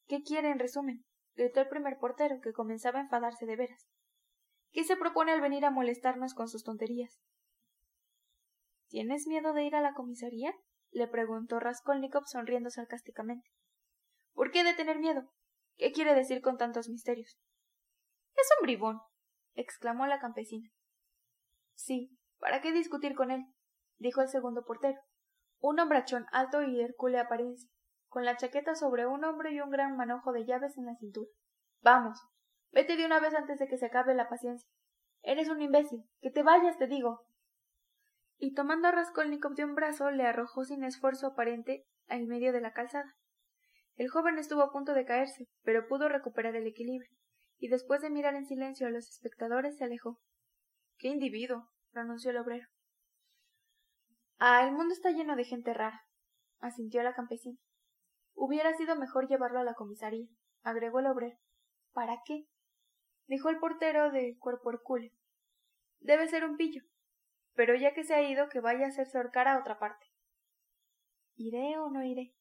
¿qué 0.06 0.22
quiere 0.22 0.50
en 0.50 0.58
resumen? 0.58 1.04
gritó 1.34 1.60
el 1.60 1.68
primer 1.68 1.98
portero, 1.98 2.40
que 2.40 2.52
comenzaba 2.52 2.98
a 2.98 3.02
enfadarse 3.02 3.46
de 3.46 3.56
veras. 3.56 3.88
¿Qué 4.72 4.84
se 4.84 4.96
propone 4.96 5.32
al 5.32 5.40
venir 5.40 5.64
a 5.64 5.70
molestarnos 5.70 6.34
con 6.34 6.48
sus 6.48 6.62
tonterías? 6.62 7.20
¿Tienes 8.88 9.26
miedo 9.26 9.52
de 9.52 9.64
ir 9.64 9.74
a 9.74 9.80
la 9.80 9.94
comisaría? 9.94 10.52
le 10.90 11.06
preguntó 11.06 11.60
Raskolnikov 11.60 12.24
sonriendo 12.26 12.70
sarcásticamente. 12.70 13.48
¿Por 14.32 14.50
qué 14.50 14.64
de 14.64 14.74
tener 14.74 14.98
miedo? 14.98 15.30
¿Qué 15.80 15.92
quiere 15.92 16.14
decir 16.14 16.42
con 16.42 16.58
tantos 16.58 16.90
misterios? 16.90 17.40
Es 18.36 18.46
un 18.58 18.64
bribón, 18.64 19.00
exclamó 19.54 20.06
la 20.06 20.20
campesina. 20.20 20.68
Sí, 21.74 22.18
¿para 22.38 22.60
qué 22.60 22.70
discutir 22.72 23.14
con 23.14 23.30
él? 23.30 23.46
dijo 23.96 24.20
el 24.20 24.28
segundo 24.28 24.62
portero. 24.66 25.00
Un 25.58 25.80
hombrachón 25.80 26.26
alto 26.32 26.62
y 26.62 26.82
hercúlea 26.82 27.22
apariencia, 27.22 27.70
con 28.08 28.26
la 28.26 28.36
chaqueta 28.36 28.74
sobre 28.74 29.06
un 29.06 29.24
hombro 29.24 29.50
y 29.50 29.58
un 29.62 29.70
gran 29.70 29.96
manojo 29.96 30.32
de 30.32 30.44
llaves 30.44 30.76
en 30.76 30.84
la 30.84 30.96
cintura. 30.96 31.30
Vamos, 31.80 32.20
vete 32.72 32.98
de 32.98 33.06
una 33.06 33.18
vez 33.18 33.32
antes 33.34 33.58
de 33.58 33.66
que 33.66 33.78
se 33.78 33.86
acabe 33.86 34.14
la 34.14 34.28
paciencia. 34.28 34.68
Eres 35.22 35.48
un 35.48 35.62
imbécil. 35.62 36.04
Que 36.20 36.30
te 36.30 36.42
vayas, 36.42 36.76
te 36.76 36.88
digo 36.88 37.24
y 38.42 38.54
tomando 38.54 38.88
a 38.88 38.92
Raskolnikov 38.92 39.54
de 39.54 39.64
un 39.64 39.74
brazo 39.74 40.10
le 40.10 40.26
arrojó 40.26 40.64
sin 40.64 40.82
esfuerzo 40.82 41.26
aparente 41.26 41.86
al 42.08 42.26
medio 42.26 42.52
de 42.52 42.62
la 42.62 42.72
calzada. 42.72 43.14
El 43.96 44.08
joven 44.08 44.38
estuvo 44.38 44.62
a 44.62 44.72
punto 44.72 44.94
de 44.94 45.04
caerse, 45.04 45.46
pero 45.62 45.86
pudo 45.86 46.08
recuperar 46.08 46.56
el 46.56 46.66
equilibrio, 46.66 47.10
y 47.58 47.68
después 47.68 48.00
de 48.00 48.10
mirar 48.10 48.34
en 48.34 48.46
silencio 48.46 48.86
a 48.86 48.90
los 48.90 49.08
espectadores 49.08 49.76
se 49.76 49.84
alejó. 49.84 50.20
¡Qué 50.98 51.08
individuo! 51.08 51.68
pronunció 51.90 52.30
el 52.30 52.38
obrero. 52.38 52.66
Ah, 54.38 54.64
el 54.66 54.72
mundo 54.72 54.94
está 54.94 55.10
lleno 55.10 55.36
de 55.36 55.44
gente 55.44 55.74
rara, 55.74 56.06
asintió 56.60 57.02
la 57.02 57.14
campesina. 57.14 57.58
Hubiera 58.34 58.72
sido 58.74 58.96
mejor 58.96 59.28
llevarlo 59.28 59.58
a 59.58 59.64
la 59.64 59.74
comisaría, 59.74 60.28
agregó 60.62 61.00
el 61.00 61.06
obrero. 61.06 61.38
¿Para 61.92 62.22
qué? 62.24 62.46
dijo 63.26 63.50
el 63.50 63.58
portero 63.58 64.10
de 64.10 64.36
cuerpo 64.38 64.70
hercúleo. 64.70 65.12
Debe 66.00 66.28
ser 66.28 66.44
un 66.44 66.56
pillo 66.56 66.82
pero 67.60 67.74
ya 67.74 67.92
que 67.92 68.04
se 68.04 68.14
ha 68.14 68.22
ido, 68.22 68.48
que 68.48 68.60
vaya 68.60 68.86
a 68.86 68.88
hacerse 68.88 69.18
ahorcar 69.18 69.48
a 69.48 69.58
otra 69.58 69.78
parte. 69.78 70.06
¿Iré 71.36 71.76
o 71.78 71.90
no 71.90 72.02
iré? 72.02 72.32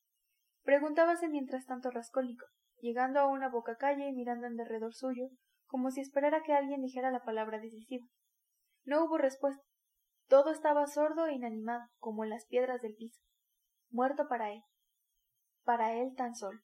Preguntábase 0.63 1.29
mientras 1.29 1.65
tanto 1.65 1.89
Rascónico, 1.89 2.45
llegando 2.81 3.19
a 3.19 3.27
una 3.27 3.49
boca 3.49 3.75
calle 3.75 4.07
y 4.07 4.13
mirando 4.13 4.47
en 4.47 4.55
derredor 4.55 4.93
suyo, 4.93 5.29
como 5.65 5.91
si 5.91 6.01
esperara 6.01 6.43
que 6.43 6.53
alguien 6.53 6.81
dijera 6.81 7.11
la 7.11 7.23
palabra 7.23 7.59
decisiva. 7.59 8.05
No 8.83 9.05
hubo 9.05 9.17
respuesta. 9.17 9.63
Todo 10.27 10.51
estaba 10.51 10.85
sordo 10.87 11.25
e 11.25 11.33
inanimado, 11.33 11.87
como 11.97 12.23
en 12.23 12.29
las 12.29 12.45
piedras 12.45 12.81
del 12.81 12.95
piso. 12.95 13.21
Muerto 13.89 14.27
para 14.27 14.51
él. 14.51 14.61
Para 15.63 15.93
él 15.93 16.13
tan 16.15 16.35
solo. 16.35 16.59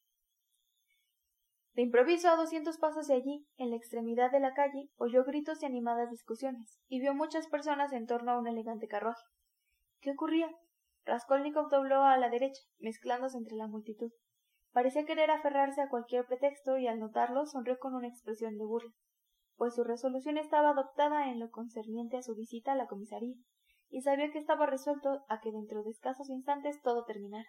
De 1.73 1.81
improviso, 1.81 2.29
a 2.29 2.37
doscientos 2.37 2.77
pasos 2.77 3.07
de 3.07 3.15
allí, 3.15 3.45
en 3.57 3.69
la 3.69 3.75
extremidad 3.75 4.31
de 4.31 4.39
la 4.39 4.53
calle, 4.53 4.89
oyó 4.95 5.25
gritos 5.25 5.61
y 5.61 5.65
animadas 5.65 6.09
discusiones, 6.09 6.79
y 6.87 7.01
vio 7.01 7.13
muchas 7.13 7.47
personas 7.47 7.91
en 7.91 8.05
torno 8.05 8.31
a 8.31 8.39
un 8.39 8.47
elegante 8.47 8.87
carruaje. 8.87 9.23
¿Qué 9.99 10.11
ocurría? 10.11 10.49
Raskolnikov 11.05 11.69
dobló 11.69 12.03
a 12.03 12.17
la 12.17 12.29
derecha, 12.29 12.61
mezclándose 12.79 13.37
entre 13.37 13.55
la 13.55 13.67
multitud. 13.67 14.11
Parecía 14.71 15.05
querer 15.05 15.31
aferrarse 15.31 15.81
a 15.81 15.89
cualquier 15.89 16.25
pretexto 16.25 16.77
y 16.77 16.87
al 16.87 16.99
notarlo 16.99 17.45
sonrió 17.45 17.77
con 17.79 17.93
una 17.93 18.07
expresión 18.07 18.57
de 18.57 18.65
burla, 18.65 18.91
pues 19.55 19.75
su 19.75 19.83
resolución 19.83 20.37
estaba 20.37 20.71
adoptada 20.71 21.29
en 21.29 21.39
lo 21.39 21.49
concerniente 21.49 22.17
a 22.17 22.23
su 22.23 22.35
visita 22.35 22.73
a 22.73 22.75
la 22.75 22.87
comisaría, 22.87 23.35
y 23.89 24.01
sabía 24.01 24.31
que 24.31 24.39
estaba 24.39 24.65
resuelto 24.65 25.23
a 25.29 25.39
que 25.39 25.51
dentro 25.51 25.83
de 25.83 25.91
escasos 25.91 26.29
instantes 26.29 26.81
todo 26.81 27.05
terminara. 27.05 27.47